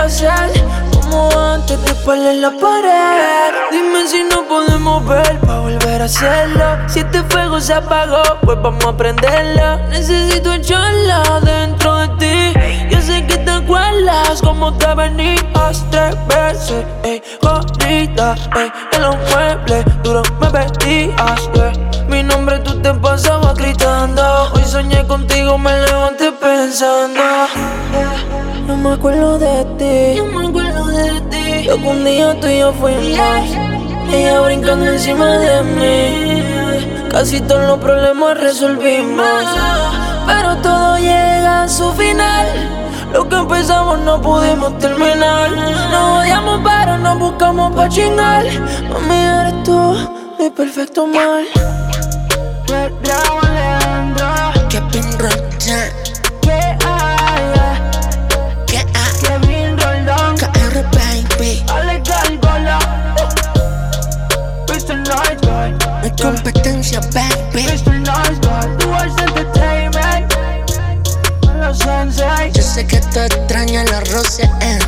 Hacer 0.00 0.89
como 1.10 1.38
antes 1.38 1.82
de 1.82 1.90
espalda 1.90 2.30
en 2.32 2.40
la 2.40 2.50
pared. 2.50 3.54
Dime 3.70 4.06
si 4.06 4.22
no 4.24 4.46
podemos 4.46 5.06
ver 5.06 5.38
para 5.40 5.60
volver 5.60 6.02
a 6.02 6.04
hacerlo. 6.04 6.78
Si 6.88 7.00
este 7.00 7.22
fuego 7.24 7.60
se 7.60 7.74
apagó, 7.74 8.22
pues 8.42 8.60
vamos 8.62 8.84
a 8.84 8.96
prenderlo. 8.96 9.78
Necesito 9.88 10.52
echarla 10.52 11.40
dentro 11.42 11.96
de 11.96 12.08
ti. 12.18 12.58
Yo 12.90 13.00
sé 13.00 13.26
que 13.26 13.36
te 13.38 13.50
acuerdas 13.50 14.40
como 14.42 14.72
te 14.76 14.94
venías 14.94 15.84
tres 15.90 16.16
veces. 16.28 16.84
Ey, 17.02 17.22
corrida, 17.40 18.36
ey, 18.56 18.72
en 18.92 19.02
los 19.02 19.16
muebles, 19.30 19.84
duro 20.02 20.22
me 20.40 20.48
vestías. 20.50 21.50
yeah. 21.54 21.72
Mi 22.08 22.22
nombre 22.22 22.58
tú 22.60 22.80
te 22.82 22.92
pasabas 22.94 23.54
gritando. 23.54 24.50
Hoy 24.54 24.64
soñé 24.64 25.06
contigo, 25.06 25.58
me 25.58 25.72
levanté 25.86 26.32
pensando. 26.32 27.20
No 28.70 28.76
me 28.76 28.92
acuerdo 28.92 29.36
de 29.36 29.64
ti. 29.78 30.20
No 30.20 30.26
me 30.26 30.46
acuerdo 30.46 30.86
de 30.86 31.20
ti. 31.22 31.64
Lo 31.64 31.76
que 31.76 31.88
un 31.88 32.04
día 32.04 32.40
tú 32.40 32.46
y 32.46 32.60
yo 32.60 32.72
fuimos. 32.72 33.46
Ella 34.12 34.40
brincando 34.42 34.86
encima 34.86 35.26
de 35.38 35.62
mí. 35.64 37.08
Casi 37.10 37.40
todos 37.40 37.66
los 37.66 37.78
problemas 37.80 38.38
resolvimos. 38.38 39.26
Pero 40.24 40.56
todo 40.58 40.98
llega 40.98 41.64
a 41.64 41.68
su 41.68 41.92
final. 41.94 42.46
Lo 43.12 43.28
que 43.28 43.34
empezamos 43.34 43.98
no 44.02 44.22
pudimos 44.22 44.78
terminar. 44.78 45.50
Nos 45.90 46.20
odiamos, 46.20 46.60
pero 46.62 46.96
nos 46.98 47.18
buscamos 47.18 47.74
pa' 47.74 47.88
chingar. 47.88 48.44
Mami, 48.88 49.16
eres 49.16 49.62
tú, 49.64 49.96
mi 50.38 50.48
perfecto 50.48 51.08
mal. 51.08 51.44
Kevin 54.68 55.18
Roldán, 55.18 55.98
Kevin 56.44 57.09
competencia, 66.52 67.00
baby. 67.12 67.64
Mr. 67.64 68.00
Nice 68.00 68.38
Guy. 68.40 68.76
Duals 68.78 69.14
Entertainment. 69.20 70.32
Los 71.60 71.78
Sensei. 71.78 72.52
Yo 72.52 72.62
sé 72.62 72.86
que 72.86 73.00
tú 73.00 73.20
extrañas 73.20 73.90
la 73.90 74.00
rosa, 74.00 74.42
eh. 74.60 74.78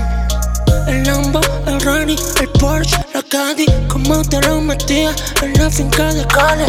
El 0.88 1.04
Lambo, 1.06 1.40
el 1.66 1.80
Rani, 1.80 2.16
el 2.40 2.48
Porsche, 2.58 2.96
la 3.14 3.22
Caddy, 3.22 3.66
como 3.88 4.22
te 4.22 4.40
lo 4.42 4.60
metía 4.60 5.14
en 5.42 5.52
la 5.54 5.70
finca 5.70 6.12
de 6.12 6.26
Cali. 6.26 6.64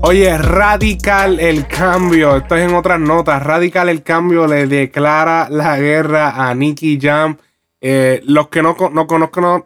Oye, 0.00 0.38
radical 0.38 1.40
el 1.40 1.66
cambio. 1.66 2.36
Esto 2.36 2.56
es 2.56 2.68
en 2.68 2.74
otras 2.76 3.00
notas. 3.00 3.42
Radical 3.42 3.88
el 3.88 4.04
cambio 4.04 4.46
le 4.46 4.66
declara 4.68 5.48
la 5.50 5.76
guerra 5.76 6.48
a 6.48 6.54
Nicky 6.54 7.00
Jam. 7.00 7.36
Eh, 7.80 8.22
los 8.24 8.48
que 8.48 8.62
no, 8.62 8.76
no 8.92 9.06
conozco, 9.06 9.40
no, 9.40 9.64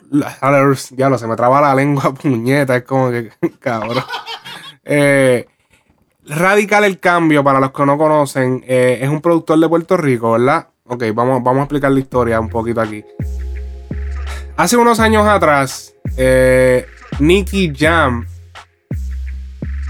ya 0.96 1.08
lo 1.08 1.18
se 1.18 1.26
me 1.26 1.36
traba 1.36 1.60
la 1.60 1.74
lengua, 1.74 2.14
puñeta. 2.22 2.76
Es 2.76 2.82
como 2.84 3.10
que, 3.10 3.30
cabrón. 3.60 4.04
Eh, 4.84 5.46
Radical 6.24 6.84
el 6.84 6.98
cambio, 6.98 7.44
para 7.44 7.60
los 7.60 7.72
que 7.72 7.84
no 7.84 7.98
conocen, 7.98 8.64
eh, 8.66 9.00
es 9.02 9.08
un 9.08 9.20
productor 9.20 9.58
de 9.58 9.68
Puerto 9.68 9.96
Rico, 9.96 10.32
¿verdad? 10.32 10.68
Ok, 10.84 11.04
vamos, 11.14 11.42
vamos 11.42 11.60
a 11.60 11.64
explicar 11.64 11.90
la 11.90 12.00
historia 12.00 12.40
un 12.40 12.48
poquito 12.48 12.80
aquí. 12.80 13.04
Hace 14.56 14.76
unos 14.76 14.98
años 14.98 15.26
atrás, 15.26 15.94
Nicky 17.18 17.72
Jam 17.76 18.26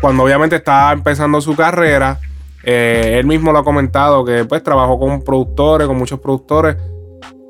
cuando 0.02 0.24
obviamente 0.24 0.56
estaba 0.56 0.92
empezando 0.92 1.40
su 1.40 1.54
carrera, 1.54 2.18
eh, 2.64 3.16
él 3.20 3.24
mismo 3.24 3.52
lo 3.52 3.60
ha 3.60 3.64
comentado 3.64 4.24
que 4.24 4.44
pues 4.44 4.62
trabajó 4.62 4.98
con 4.98 5.22
productores, 5.22 5.86
con 5.86 5.96
muchos 5.96 6.18
productores, 6.18 6.76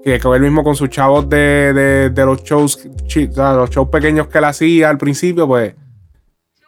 que, 0.05 0.17
él 0.17 0.41
mismo 0.43 0.63
con 0.63 0.77
sus 0.77 0.91
chavos 0.91 1.29
de, 1.31 2.11
de- 2.13 2.25
los 2.27 2.45
shows, 2.45 2.87
los 3.35 3.71
shows 3.71 3.89
pequeños 3.89 4.27
que 4.27 4.37
él 4.39 4.45
hacía 4.45 4.91
al 4.91 4.99
principio, 4.99 5.47
pues 5.47 5.75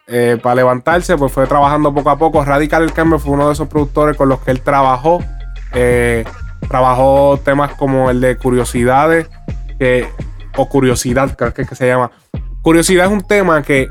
eh, 0.07 0.39
para 0.41 0.55
levantarse, 0.55 1.17
pues 1.17 1.31
fue 1.31 1.45
trabajando 1.45 1.93
poco 1.93 2.09
a 2.09 2.17
poco. 2.17 2.43
Radical 2.43 2.81
El 2.81 2.91
Cambio 2.91 3.19
fue 3.19 3.33
uno 3.33 3.47
de 3.47 3.53
esos 3.53 3.67
productores 3.67 4.17
con 4.17 4.27
los 4.27 4.39
que 4.39 4.51
él 4.51 4.61
trabajó. 4.61 5.23
Eh, 5.73 6.25
trabajó 6.67 7.39
temas 7.43 7.75
como 7.75 8.09
el 8.09 8.21
de 8.21 8.37
Curiosidades, 8.37 9.29
o 10.57 10.67
Curiosidad, 10.67 11.35
creo 11.37 11.53
que 11.53 11.61
es 11.61 11.69
que 11.69 11.75
se 11.75 11.85
llama. 11.85 12.09
Curiosidad 12.63 13.05
es 13.05 13.11
un 13.11 13.21
tema 13.21 13.61
que 13.61 13.87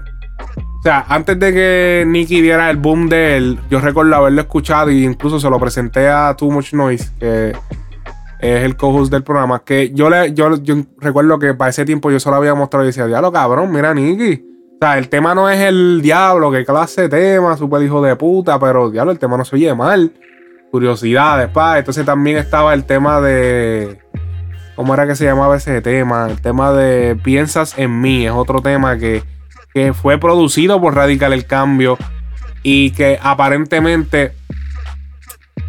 o 0.85 0.87
sea, 0.87 1.07
antes 1.09 1.41
de 1.41 1.51
que 1.51 2.05
Nicky 2.07 2.43
diera 2.43 2.69
el 2.69 2.77
boom 2.77 3.09
de 3.09 3.39
él, 3.39 3.59
yo 3.71 3.81
recuerdo 3.81 4.17
haberlo 4.17 4.43
escuchado 4.43 4.91
e 4.91 4.97
incluso 4.97 5.41
se 5.41 5.49
lo 5.49 5.59
presenté 5.59 6.11
a 6.11 6.37
Too 6.37 6.51
Much 6.51 6.75
Noise, 6.75 7.11
que 7.19 7.53
es 8.39 8.65
el 8.65 8.77
co-host 8.77 9.11
del 9.11 9.23
programa, 9.23 9.63
que 9.65 9.93
yo, 9.95 10.11
le, 10.11 10.35
yo, 10.35 10.63
yo 10.63 10.77
recuerdo 10.99 11.39
que 11.39 11.55
para 11.55 11.71
ese 11.71 11.87
tiempo 11.87 12.11
yo 12.11 12.21
solo 12.21 12.37
había 12.37 12.55
mostrado 12.55 12.85
y 12.85 12.89
decía, 12.89 13.07
diablo 13.07 13.33
cabrón, 13.33 13.73
mira 13.73 13.95
Nicky. 13.95 14.45
O 14.75 14.79
sea, 14.79 14.99
el 14.99 15.09
tema 15.09 15.35
no 15.35 15.49
es 15.49 15.59
el 15.59 16.03
diablo, 16.03 16.51
que 16.51 16.67
clase 16.67 17.09
de 17.09 17.09
tema, 17.09 17.57
super 17.57 17.81
hijo 17.81 18.03
de 18.03 18.15
puta, 18.17 18.59
pero 18.59 18.91
diablo, 18.91 19.11
el 19.11 19.19
tema 19.19 19.39
no 19.39 19.47
se 19.47 19.57
oye 19.57 19.75
mal. 19.75 20.13
Curiosidades, 20.71 21.49
pa. 21.49 21.79
Entonces 21.79 22.05
también 22.05 22.37
estaba 22.37 22.75
el 22.75 22.85
tema 22.85 23.23
de... 23.23 24.01
¿Cómo 24.77 24.93
era 24.93 25.07
que 25.07 25.17
se 25.17 25.25
llamaba 25.25 25.57
ese 25.57 25.81
tema? 25.81 26.29
El 26.29 26.43
tema 26.43 26.75
de 26.75 27.17
Piensas 27.17 27.79
en 27.79 28.03
mí, 28.03 28.27
es 28.27 28.33
otro 28.33 28.61
tema 28.61 28.99
que 28.99 29.23
que 29.75 29.93
fue 29.93 30.19
producido 30.19 30.81
por 30.81 30.95
Radical 30.95 31.33
El 31.33 31.47
Cambio 31.47 31.99
y 32.63 32.93
que 32.93 33.19
aparentemente 33.21 34.33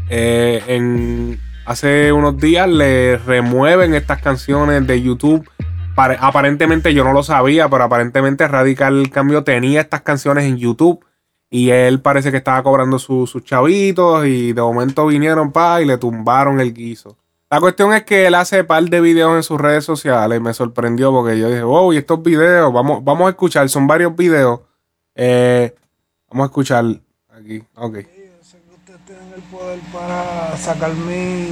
eh, 0.10 0.62
en, 0.68 1.39
hace 1.66 2.12
unos 2.14 2.38
días 2.38 2.70
le 2.70 3.18
remueven 3.18 3.93
estas 3.95 4.22
canciones 4.22 4.86
de 4.88 5.01
YouTube. 5.01 5.49
Pare- 5.95 6.18
aparentemente 6.20 6.93
yo 6.93 7.03
no 7.03 7.14
lo 7.14 7.24
sabía, 7.24 7.68
pero 7.70 7.84
aparentemente 7.86 8.47
Radical 8.47 8.99
El 8.99 9.10
Cambio 9.10 9.43
tenía 9.43 9.82
estas 9.82 10.01
canciones 10.01 10.45
en 10.45 10.58
YouTube 10.58 11.03
y 11.49 11.70
él 11.70 12.01
parece 12.01 12.32
que 12.32 12.38
estaba 12.38 12.62
cobrando 12.64 12.99
su- 12.99 13.28
sus 13.28 13.43
chavitos 13.43 14.26
y 14.28 14.53
de 14.53 14.62
momento 14.62 15.08
vinieron 15.08 15.51
pa 15.51 15.82
y 15.82 15.86
le 15.86 15.97
tumbaron 15.97 16.60
el 16.60 16.74
guiso. 16.74 17.18
La 17.50 17.60
cuestión 17.60 17.93
es 17.93 18.04
que 18.04 18.26
él 18.26 18.34
hace 18.34 18.64
par 18.64 18.84
de 18.84 19.02
videos 19.02 19.36
en 19.36 19.43
sus 19.43 19.62
redes 19.62 19.86
sociales 19.86 20.39
y 20.39 20.41
me 20.41 20.54
sorprendió 20.54 21.12
porque 21.12 21.38
yo 21.38 21.48
dije, 21.48 21.62
wow, 21.62 21.93
y 21.93 21.98
estos 21.98 22.24
videos, 22.24 22.74
vamos, 22.74 23.04
vamos 23.04 23.28
a 23.28 23.30
escuchar, 23.30 23.70
son 23.70 23.86
varios 23.86 24.16
videos. 24.16 24.62
Eh, 25.14 25.76
vamos 26.28 26.46
a 26.46 26.48
escuchar 26.48 26.86
aquí, 27.30 27.64
ok. 27.76 27.98
tienen 29.06 29.34
el 29.36 29.41
poder 29.52 29.80
para 29.93 30.58
sacar 30.58 30.91
mi 30.96 31.48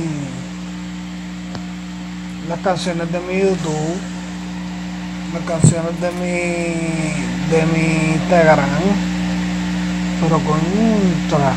las 2.50 2.60
canciones 2.60 3.12
de 3.12 3.20
mi 3.20 3.40
YouTube, 3.40 3.98
las 5.34 5.44
canciones 5.44 6.02
de 6.02 6.12
mi 6.12 7.52
de 7.52 7.66
mi 7.68 8.14
Instagram, 8.16 8.70
pero 10.22 10.40
contra, 10.40 11.54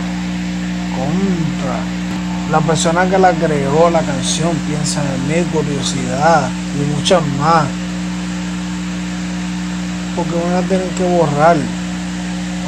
contra. 0.95 2.06
La 2.51 2.61
persona 2.61 3.09
que 3.09 3.19
la 3.19 3.33
creó 3.33 3.91
la 3.91 4.01
canción 4.01 4.55
piensa 4.69 5.03
en 5.03 5.29
mí, 5.29 5.45
curiosidad 5.53 6.49
y 6.75 6.97
muchas 6.97 7.23
más. 7.41 7.65
Porque 10.15 10.33
van 10.33 10.65
a 10.65 10.69
tener 10.69 10.89
que 10.91 11.05
borrar. 11.05 11.57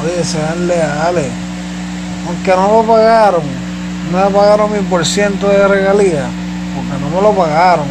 Oye, 0.02 0.24
sean 0.24 0.66
leales 0.66 1.48
aunque 2.28 2.50
no 2.50 2.82
lo 2.82 2.82
pagaron, 2.86 3.42
no 4.12 4.18
me 4.18 4.30
pagaron 4.30 4.72
mi 4.72 4.80
por 4.80 5.04
ciento 5.04 5.48
de 5.48 5.66
regalía, 5.66 6.26
porque 6.74 7.02
no 7.02 7.10
me 7.10 7.22
lo 7.22 7.32
pagaron. 7.32 7.86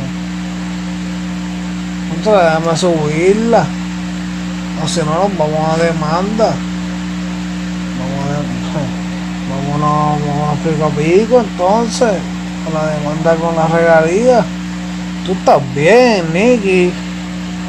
Entonces 2.15 2.43
déjame 2.43 2.77
subirla, 2.77 3.65
o 4.83 4.87
si 4.87 4.99
no 4.99 5.05
nos 5.05 5.37
vamos 5.37 5.69
a 5.73 5.83
demanda. 5.83 6.53
Vámonos, 9.79 10.27
vámonos 10.27 10.59
pico 10.59 10.85
a 10.85 10.89
pico 10.89 11.39
entonces, 11.39 12.13
con 12.63 12.73
la 12.73 12.87
demanda 12.87 13.35
con 13.35 13.55
la 13.55 13.67
regalía. 13.67 14.45
Tú 15.25 15.33
estás 15.33 15.61
bien, 15.75 16.33
Nicky. 16.33 16.91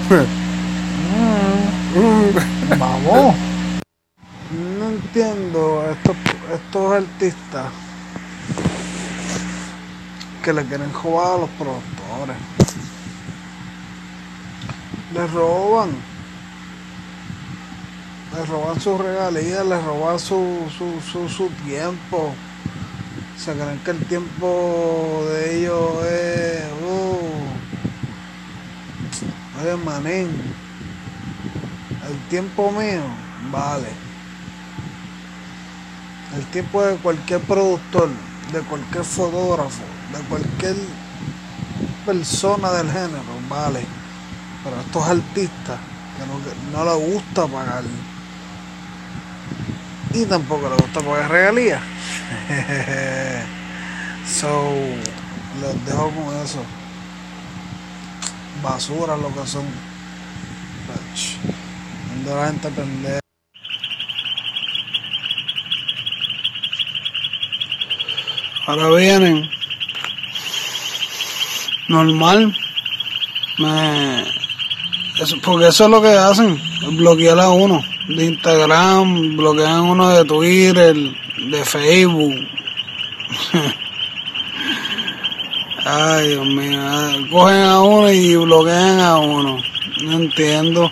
Mm, 1.95 2.79
Vamos. 2.79 3.35
No 4.79 4.89
entiendo 4.91 5.85
estos, 5.91 6.17
estos 6.55 6.93
artistas 6.93 7.65
que 10.45 10.53
le 10.53 10.65
quieren 10.67 10.93
robar 10.93 11.37
a 11.37 11.39
los 11.39 11.51
productores. 11.51 12.37
Les 15.15 15.33
roban. 15.33 16.08
Les 18.35 18.49
roban 18.49 18.81
sus 18.81 19.01
regalías, 19.01 19.67
les 19.67 19.85
roban 19.85 20.19
su, 20.19 20.67
su, 20.77 21.01
su, 21.01 21.29
su 21.29 21.49
tiempo. 21.67 22.35
Se 23.37 23.53
creen 23.53 23.79
que 23.85 23.91
el 23.93 24.05
tiempo 24.07 25.25
de 25.31 25.61
ellos 25.61 26.05
es... 26.05 26.63
uh, 26.83 27.39
Oye, 29.61 29.77
manín, 29.85 30.29
el 32.09 32.19
tiempo 32.29 32.71
mío 32.71 33.03
vale. 33.51 33.89
El 36.37 36.45
tiempo 36.47 36.83
de 36.83 36.97
cualquier 36.97 37.41
productor, 37.41 38.09
de 38.53 38.61
cualquier 38.61 39.05
fotógrafo, 39.05 39.83
de 40.13 40.21
cualquier 40.29 40.77
persona 42.07 42.71
del 42.73 42.91
género, 42.91 43.23
vale. 43.49 43.85
Pero 44.63 44.81
estos 44.81 45.09
artistas 45.09 45.81
que 46.17 46.27
no, 46.27 46.85
no 46.85 46.85
les 46.85 47.13
gusta 47.15 47.47
pagar 47.47 47.83
tampoco 50.27 50.69
les 50.69 50.79
gusta 50.79 51.01
pagar 51.01 51.31
regalías. 51.31 51.83
so, 54.27 54.73
los 55.61 55.85
dejo 55.87 56.11
con 56.11 56.37
eso. 56.43 56.63
Basura 58.63 59.17
lo 59.17 59.35
que 59.35 59.47
son. 59.47 59.65
Ando 62.13 62.37
la 62.37 62.47
gente 62.47 62.69
pendeja. 62.71 63.21
Ahora 68.67 68.91
vienen. 68.97 69.49
Normal. 71.89 72.55
Me... 73.59 74.23
Eso, 75.23 75.37
porque 75.43 75.69
eso 75.69 75.85
es 75.85 75.91
lo 75.91 76.03
que 76.03 76.09
hacen. 76.09 76.61
Bloquear 76.97 77.41
a 77.41 77.49
uno. 77.49 77.83
De 78.09 78.25
Instagram, 78.25 79.37
bloquean 79.37 79.83
uno 79.83 80.09
de 80.09 80.25
Twitter, 80.25 80.97
de 80.97 81.65
Facebook. 81.65 82.35
Ay, 85.85 86.29
Dios 86.29 86.47
mío. 86.47 86.81
Cogen 87.31 87.63
a 87.63 87.81
uno 87.81 88.11
y 88.11 88.37
bloquean 88.37 89.01
a 89.01 89.19
uno. 89.19 89.59
No 90.03 90.13
entiendo. 90.13 90.91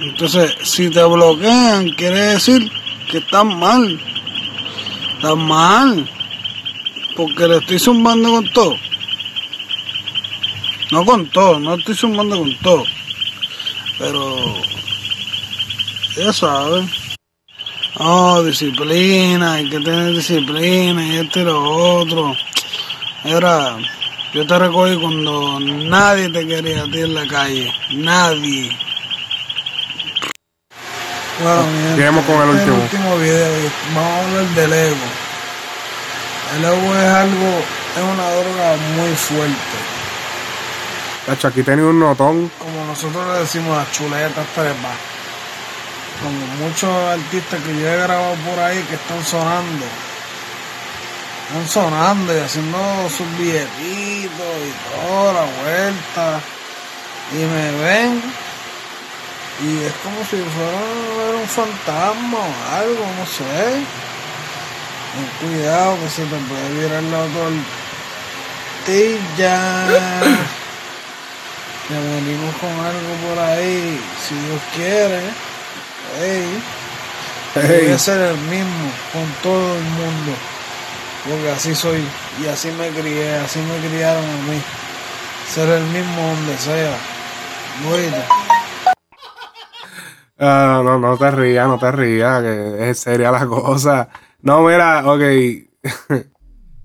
Entonces, 0.00 0.54
si 0.62 0.90
te 0.90 1.02
bloquean, 1.04 1.90
quiere 1.90 2.20
decir 2.20 2.70
que 3.10 3.18
están 3.18 3.58
mal. 3.58 3.98
Están 5.16 5.38
mal. 5.46 6.10
Porque 7.16 7.48
le 7.48 7.56
estoy 7.56 7.78
zumbando 7.78 8.30
con 8.30 8.52
todo. 8.52 8.76
No 10.90 11.04
con 11.04 11.26
todo, 11.30 11.60
no 11.60 11.74
estoy 11.74 11.94
zumbando 11.94 12.38
con 12.38 12.54
todo. 12.58 12.84
Pero, 13.98 14.54
ya 16.18 16.32
sabes. 16.32 16.86
Oh, 18.00 18.42
disciplina, 18.42 19.54
hay 19.54 19.68
que 19.70 19.80
tener 19.80 20.12
disciplina 20.12 21.02
y 21.04 21.16
esto 21.18 21.40
y 21.40 21.44
lo 21.44 21.62
otro. 21.96 22.34
Era, 23.24 23.76
yo 24.32 24.46
te 24.46 24.58
recogí 24.58 24.96
cuando 24.96 25.58
nadie 25.60 26.28
te 26.28 26.46
quería 26.46 26.82
a 26.82 26.90
ti 26.90 27.00
en 27.00 27.14
la 27.14 27.26
calle. 27.26 27.72
Nadie. 27.92 28.76
Bueno, 31.42 31.62
Lleguemos 31.96 32.24
con 32.24 32.36
el 32.48 32.56
este 32.56 32.62
es 32.70 32.76
último. 32.76 32.82
último 33.12 33.18
video 33.18 33.70
vamos 33.94 34.10
a 34.12 34.24
hablar 34.24 34.44
del 34.54 34.72
ego. 34.72 34.96
El 36.56 36.64
ego 36.64 36.94
es 36.96 37.08
algo, 37.14 37.62
es 37.96 38.02
una 38.02 38.30
droga 38.30 38.76
muy 38.96 39.14
fuerte. 39.14 39.78
Tacho, 41.26 41.48
aquí 41.48 41.62
tenía 41.62 41.84
un 41.84 42.00
notón. 42.00 42.50
como 42.58 42.84
nosotros 42.86 43.26
le 43.34 43.40
decimos 43.40 43.76
las 43.76 43.92
chuletas 43.92 44.46
trepas. 44.54 44.96
Como 46.22 46.46
muchos 46.66 46.90
artistas 46.90 47.60
que 47.62 47.80
yo 47.80 47.86
he 47.88 47.96
grabado 47.96 48.34
por 48.34 48.58
ahí 48.58 48.82
que 48.88 48.96
están 48.96 49.24
sonando. 49.24 49.86
Están 51.46 51.68
sonando 51.68 52.36
y 52.36 52.40
haciendo 52.40 52.78
sus 53.16 53.38
billetitos 53.38 54.58
y 54.66 54.72
toda 54.90 55.32
la 55.32 55.44
vuelta. 55.62 56.40
Y 57.32 57.36
me 57.36 57.70
ven. 57.82 58.22
Y 59.60 59.84
es 59.84 59.92
como 60.02 60.20
si 60.20 60.36
fuera 60.36 61.36
un 61.40 61.48
fantasma 61.48 62.38
o 62.38 62.54
algo, 62.76 63.04
no 63.18 63.26
sé. 63.26 63.84
Ten 65.14 65.28
cuidado 65.40 65.98
que 66.00 66.08
se 66.10 66.22
te 66.22 66.36
puede 66.36 66.68
virar 66.80 67.02
la 67.04 67.24
tortilla. 68.86 69.56
Ya 71.90 71.98
venimos 72.00 72.54
con 72.56 72.68
algo 72.68 73.12
por 73.26 73.38
ahí, 73.44 73.98
si 74.28 74.34
Dios 74.34 74.60
quiere. 74.74 75.47
Ey, 76.20 76.62
Ey. 77.54 77.84
Voy 77.84 77.92
a 77.92 77.98
ser 77.98 78.20
el 78.20 78.36
mismo 78.38 78.90
con 79.12 79.24
todo 79.42 79.76
el 79.76 79.82
mundo. 79.84 80.32
Porque 81.28 81.50
así 81.50 81.74
soy 81.74 82.02
y 82.42 82.46
así 82.46 82.70
me 82.72 82.88
crié, 82.88 83.36
así 83.36 83.60
me 83.60 83.88
criaron 83.88 84.24
a 84.24 84.50
mí. 84.50 84.60
Ser 85.48 85.68
el 85.68 85.84
mismo 85.84 86.22
donde 86.22 86.56
sea. 86.58 86.96
Bueno, 87.88 88.16
Ah, 90.40 90.82
no, 90.84 90.98
no 91.00 91.16
te 91.16 91.30
rías, 91.32 91.66
no 91.66 91.78
te 91.78 91.90
rías, 91.90 92.42
que 92.42 92.90
es 92.90 93.00
seria 93.00 93.32
la 93.32 93.46
cosa. 93.46 94.08
No, 94.40 94.62
mira, 94.62 95.02
ok. 95.04 95.22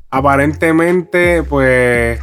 Aparentemente, 0.09 1.43
pues. 1.43 2.19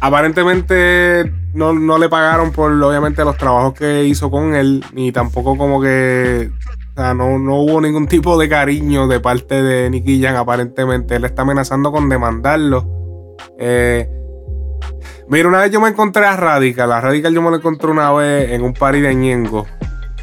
Aparentemente 0.00 1.39
no, 1.54 1.72
no 1.72 1.98
le 1.98 2.08
pagaron 2.08 2.52
por, 2.52 2.72
obviamente, 2.72 3.24
los 3.24 3.36
trabajos 3.36 3.74
que 3.74 4.04
hizo 4.04 4.30
con 4.30 4.54
él, 4.54 4.84
ni 4.92 5.12
tampoco 5.12 5.56
como 5.56 5.80
que. 5.80 6.50
O 6.92 6.94
sea, 6.94 7.14
no, 7.14 7.38
no 7.38 7.56
hubo 7.56 7.80
ningún 7.80 8.06
tipo 8.06 8.38
de 8.38 8.48
cariño 8.48 9.06
de 9.06 9.20
parte 9.20 9.62
de 9.62 9.90
Nicky 9.90 10.22
Jam, 10.22 10.36
aparentemente. 10.36 11.16
Él 11.16 11.24
está 11.24 11.42
amenazando 11.42 11.92
con 11.92 12.08
demandarlo. 12.08 13.36
Eh, 13.58 14.08
Mira, 15.28 15.48
una 15.48 15.60
vez 15.60 15.70
yo 15.70 15.80
me 15.80 15.88
encontré 15.88 16.26
a 16.26 16.36
Radical. 16.36 16.90
A 16.90 17.00
Radical 17.00 17.32
yo 17.32 17.40
me 17.40 17.50
lo 17.50 17.56
encontré 17.56 17.88
una 17.88 18.12
vez 18.12 18.50
en 18.50 18.62
un 18.62 18.74
party 18.74 19.00
de 19.00 19.14
Ñengo. 19.14 19.64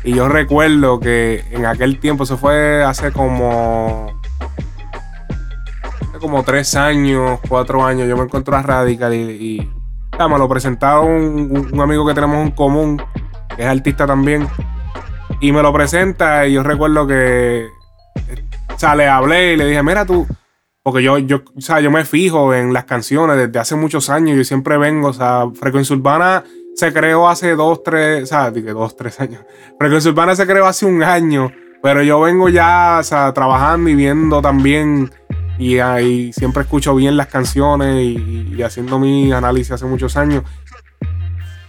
Y 0.04 0.14
yo 0.14 0.28
recuerdo 0.28 1.00
que 1.00 1.46
en 1.52 1.66
aquel 1.66 2.00
tiempo, 2.00 2.26
eso 2.26 2.38
fue 2.38 2.84
hace 2.84 3.14
como. 3.14 4.12
Hace 6.10 6.20
como 6.20 6.44
tres 6.44 6.76
años, 6.76 7.40
cuatro 7.48 7.86
años. 7.86 8.10
Yo 8.10 8.18
me 8.18 8.24
encontré 8.24 8.54
a 8.56 8.62
Radical 8.62 9.14
y 9.14 9.72
me 10.28 10.38
lo 10.38 10.48
presentaba 10.50 11.02
un, 11.02 11.70
un- 11.72 11.82
amigo 11.82 12.06
que 12.08 12.14
tenemos 12.14 12.38
en 12.38 12.52
común, 12.52 13.02
que 13.56 13.62
es 13.64 13.68
artista 13.68 14.08
también. 14.08 14.48
Y 15.40 15.52
me 15.52 15.62
lo 15.62 15.72
presenta 15.72 16.48
y 16.48 16.54
yo 16.54 16.64
recuerdo 16.64 17.06
que. 17.06 17.68
O 18.74 18.80
sea, 18.80 18.96
le 18.96 19.08
hablé 19.08 19.54
y 19.54 19.58
le 19.58 19.66
dije, 19.68 19.84
mira 19.84 20.06
tú. 20.06 20.26
Porque 20.84 21.04
yo, 21.04 21.18
yo, 21.18 21.42
o 21.56 21.62
sea, 21.62 21.80
yo 21.82 21.92
me 21.92 22.06
fijo 22.06 22.54
en 22.54 22.72
las 22.74 22.86
canciones 22.86 23.36
desde 23.38 23.60
hace 23.60 23.76
muchos 23.76 24.10
años. 24.10 24.38
Yo 24.38 24.44
siempre 24.44 24.78
vengo, 24.78 25.10
o 25.10 25.14
sea, 25.14 25.44
Frecuencia 25.54 25.96
Urbana 25.96 26.44
se 26.76 26.94
creó 26.94 27.28
hace 27.28 27.56
dos, 27.56 27.84
tres, 27.84 28.24
o 28.24 28.26
sea, 28.28 28.52
dije 28.52 28.72
dos, 28.72 28.96
tres 28.96 29.20
años. 29.20 29.42
Frecuencia 29.78 30.10
Urbana 30.12 30.36
se 30.36 30.48
creó 30.48 30.66
hace 30.66 30.86
un 30.86 31.04
año, 31.04 31.52
pero 31.84 32.02
yo 32.04 32.22
vengo 32.22 32.48
ya, 32.50 32.98
o 33.00 33.04
sea, 33.04 33.34
trabajando 33.34 33.90
y 33.90 33.96
viendo 33.96 34.42
también. 34.42 35.12
Y 35.58 35.80
ahí 35.80 36.32
siempre 36.34 36.64
escucho 36.64 36.96
bien 36.96 37.18
las 37.18 37.28
canciones 37.28 38.04
y, 38.04 38.62
haciendo 38.62 39.00
mi 39.00 39.32
análisis 39.32 39.72
hace 39.72 39.86
muchos 39.86 40.16
años. 40.18 40.44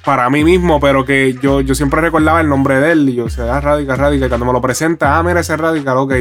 Para 0.05 0.28
mí 0.30 0.45
mismo, 0.45 0.80
pero 0.80 1.05
que 1.05 1.34
yo, 1.43 1.61
yo 1.61 1.74
siempre 1.74 2.01
recordaba 2.01 2.41
el 2.41 2.49
nombre 2.49 2.80
de 2.80 2.93
él. 2.93 3.09
Y 3.09 3.14
yo, 3.14 3.24
o 3.24 3.30
sea, 3.30 3.61
Radical, 3.61 3.99
Radical. 3.99 4.26
Y 4.26 4.28
cuando 4.28 4.47
me 4.47 4.53
lo 4.53 4.61
presenta, 4.61 5.18
ah, 5.18 5.22
mira 5.22 5.41
ese 5.41 5.57
Radical, 5.57 5.97
ok. 5.97 6.14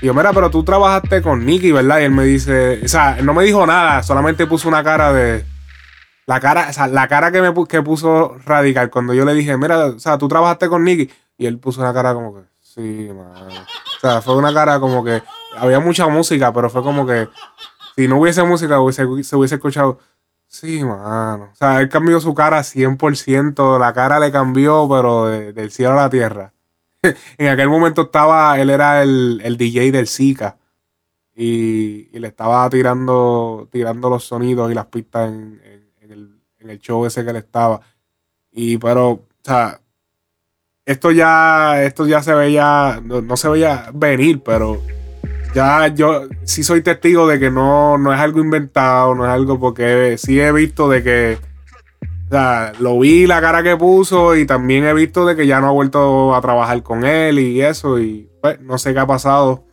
Y 0.00 0.06
yo, 0.06 0.14
mira, 0.14 0.32
pero 0.32 0.50
tú 0.50 0.64
trabajaste 0.64 1.22
con 1.22 1.44
Nicky, 1.44 1.72
¿verdad? 1.72 2.00
Y 2.00 2.04
él 2.04 2.10
me 2.10 2.24
dice, 2.24 2.80
o 2.84 2.88
sea, 2.88 3.18
no 3.22 3.34
me 3.34 3.44
dijo 3.44 3.66
nada, 3.66 4.02
solamente 4.02 4.46
puso 4.46 4.68
una 4.68 4.82
cara 4.82 5.12
de. 5.12 5.44
La 6.26 6.40
cara, 6.40 6.68
o 6.70 6.72
sea, 6.72 6.86
la 6.86 7.08
cara 7.08 7.32
que, 7.32 7.42
me 7.42 7.52
que 7.66 7.82
puso 7.82 8.36
Radical 8.44 8.90
cuando 8.90 9.12
yo 9.12 9.24
le 9.24 9.34
dije, 9.34 9.56
mira, 9.56 9.86
o 9.86 9.98
sea, 9.98 10.18
tú 10.18 10.28
trabajaste 10.28 10.68
con 10.68 10.84
Nicky. 10.84 11.10
Y 11.36 11.46
él 11.46 11.58
puso 11.58 11.80
una 11.80 11.92
cara 11.92 12.14
como 12.14 12.34
que, 12.34 12.42
sí, 12.60 13.08
mano. 13.08 13.48
O 13.48 14.00
sea, 14.00 14.20
fue 14.20 14.36
una 14.36 14.52
cara 14.54 14.78
como 14.78 15.04
que 15.04 15.22
había 15.56 15.80
mucha 15.80 16.06
música, 16.08 16.52
pero 16.52 16.68
fue 16.70 16.82
como 16.82 17.06
que 17.06 17.28
si 17.96 18.08
no 18.08 18.18
hubiese 18.18 18.42
música, 18.42 18.80
hubiese- 18.80 19.22
se 19.24 19.36
hubiese 19.36 19.56
escuchado. 19.56 19.98
Sí, 20.46 20.84
mano. 20.84 21.48
O 21.52 21.54
sea, 21.56 21.80
él 21.80 21.88
cambió 21.88 22.20
su 22.20 22.34
cara 22.34 22.62
100%. 22.62 23.78
La 23.78 23.92
cara 23.92 24.18
le 24.20 24.30
cambió, 24.30 24.86
pero 24.90 25.26
de- 25.26 25.52
del 25.52 25.70
cielo 25.70 25.92
a 25.92 25.96
la 26.02 26.10
tierra. 26.10 26.52
en 27.38 27.48
aquel 27.48 27.68
momento 27.68 28.02
estaba, 28.02 28.58
él 28.60 28.70
era 28.70 29.02
el, 29.02 29.40
el 29.44 29.56
DJ 29.56 29.90
del 29.92 30.06
Zika. 30.08 30.56
Y, 31.34 32.10
y 32.12 32.18
le 32.18 32.28
estaba 32.28 32.68
tirando, 32.68 33.66
tirando 33.72 34.10
los 34.10 34.24
sonidos 34.24 34.70
y 34.70 34.74
las 34.74 34.86
pistas 34.86 35.28
en, 35.30 35.60
en- 36.00 36.12
el, 36.12 36.40
en 36.58 36.70
el 36.70 36.78
show 36.78 37.06
ese 37.06 37.24
que 37.24 37.30
él 37.30 37.36
estaba. 37.36 37.80
Y 38.50 38.76
pero, 38.76 39.08
o 39.10 39.24
sea, 39.42 39.80
esto 40.84 41.10
ya, 41.10 41.82
esto 41.82 42.06
ya 42.06 42.22
se 42.22 42.34
veía, 42.34 43.00
no, 43.02 43.22
no 43.22 43.36
se 43.38 43.48
veía 43.48 43.88
venir, 43.94 44.42
pero 44.42 44.82
ya 45.54 45.88
yo 45.88 46.28
sí 46.44 46.62
soy 46.62 46.82
testigo 46.82 47.26
de 47.26 47.38
que 47.38 47.50
no, 47.50 47.98
no 47.98 48.12
es 48.12 48.20
algo 48.20 48.40
inventado, 48.40 49.14
no 49.14 49.24
es 49.24 49.30
algo 49.30 49.58
porque 49.58 50.16
sí 50.18 50.40
he 50.40 50.52
visto 50.52 50.88
de 50.88 51.02
que, 51.02 51.38
o 52.26 52.30
sea, 52.30 52.72
lo 52.78 52.98
vi 52.98 53.26
la 53.26 53.40
cara 53.40 53.62
que 53.62 53.76
puso 53.76 54.36
y 54.36 54.46
también 54.46 54.84
he 54.84 54.94
visto 54.94 55.26
de 55.26 55.36
que 55.36 55.46
ya 55.46 55.60
no 55.60 55.68
ha 55.68 55.72
vuelto 55.72 56.34
a 56.34 56.40
trabajar 56.40 56.82
con 56.82 57.04
él 57.04 57.38
y 57.38 57.60
eso 57.60 57.98
y 57.98 58.30
pues 58.40 58.60
no 58.60 58.78
sé 58.78 58.92
qué 58.92 59.00
ha 59.00 59.06
pasado. 59.06 59.64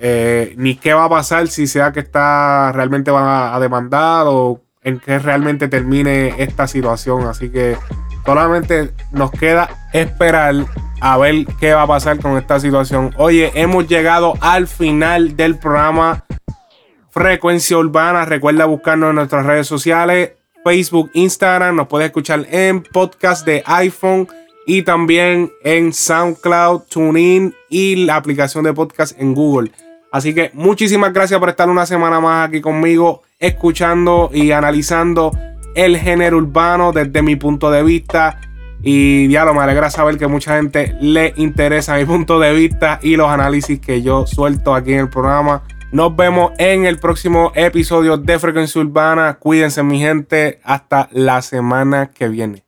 Eh, 0.00 0.54
ni 0.56 0.76
qué 0.76 0.92
va 0.92 1.04
a 1.04 1.08
pasar 1.08 1.48
si 1.48 1.66
sea 1.66 1.90
que 1.90 1.98
está 2.00 2.70
realmente 2.72 3.10
van 3.10 3.24
a, 3.24 3.56
a 3.56 3.58
demandar 3.58 4.26
o 4.28 4.62
en 4.82 5.00
qué 5.00 5.18
realmente 5.18 5.68
termine 5.68 6.34
esta 6.38 6.68
situación. 6.68 7.26
Así 7.26 7.50
que 7.50 7.76
solamente 8.24 8.92
nos 9.10 9.30
queda 9.32 9.68
esperar 9.92 10.54
a 11.00 11.16
ver 11.18 11.46
qué 11.60 11.72
va 11.72 11.82
a 11.82 11.86
pasar 11.86 12.20
con 12.20 12.36
esta 12.36 12.60
situación. 12.60 13.14
Oye, 13.16 13.52
hemos 13.54 13.86
llegado 13.86 14.34
al 14.40 14.66
final 14.66 15.36
del 15.36 15.58
programa 15.58 16.24
Frecuencia 17.10 17.76
Urbana. 17.76 18.24
Recuerda 18.24 18.64
buscarnos 18.66 19.10
en 19.10 19.16
nuestras 19.16 19.46
redes 19.46 19.66
sociales, 19.66 20.32
Facebook, 20.64 21.10
Instagram. 21.14 21.76
Nos 21.76 21.88
puedes 21.88 22.06
escuchar 22.06 22.46
en 22.50 22.82
podcast 22.82 23.46
de 23.46 23.62
iPhone 23.66 24.28
y 24.66 24.82
también 24.82 25.50
en 25.64 25.92
SoundCloud, 25.92 26.82
TuneIn 26.90 27.54
y 27.68 28.04
la 28.04 28.16
aplicación 28.16 28.64
de 28.64 28.72
podcast 28.74 29.18
en 29.18 29.34
Google. 29.34 29.72
Así 30.12 30.34
que 30.34 30.50
muchísimas 30.54 31.12
gracias 31.12 31.38
por 31.40 31.48
estar 31.48 31.68
una 31.68 31.86
semana 31.86 32.20
más 32.20 32.48
aquí 32.48 32.60
conmigo, 32.60 33.22
escuchando 33.38 34.30
y 34.32 34.52
analizando 34.52 35.30
el 35.74 35.96
género 35.98 36.38
urbano 36.38 36.92
desde 36.92 37.22
mi 37.22 37.36
punto 37.36 37.70
de 37.70 37.82
vista. 37.82 38.40
Y 38.82 39.28
ya 39.28 39.44
lo 39.44 39.54
me 39.54 39.60
alegra 39.60 39.90
saber 39.90 40.18
que 40.18 40.26
mucha 40.28 40.56
gente 40.56 40.94
le 41.00 41.34
interesa 41.36 41.96
mi 41.96 42.04
punto 42.04 42.38
de 42.38 42.52
vista 42.52 43.00
y 43.02 43.16
los 43.16 43.28
análisis 43.28 43.80
que 43.80 44.02
yo 44.02 44.26
suelto 44.26 44.74
aquí 44.74 44.92
en 44.92 45.00
el 45.00 45.08
programa. 45.08 45.62
Nos 45.90 46.14
vemos 46.14 46.52
en 46.58 46.84
el 46.84 46.98
próximo 46.98 47.50
episodio 47.54 48.18
de 48.18 48.38
Frecuencia 48.38 48.80
Urbana. 48.80 49.38
Cuídense 49.40 49.82
mi 49.82 49.98
gente. 49.98 50.60
Hasta 50.62 51.08
la 51.12 51.40
semana 51.42 52.10
que 52.10 52.28
viene. 52.28 52.67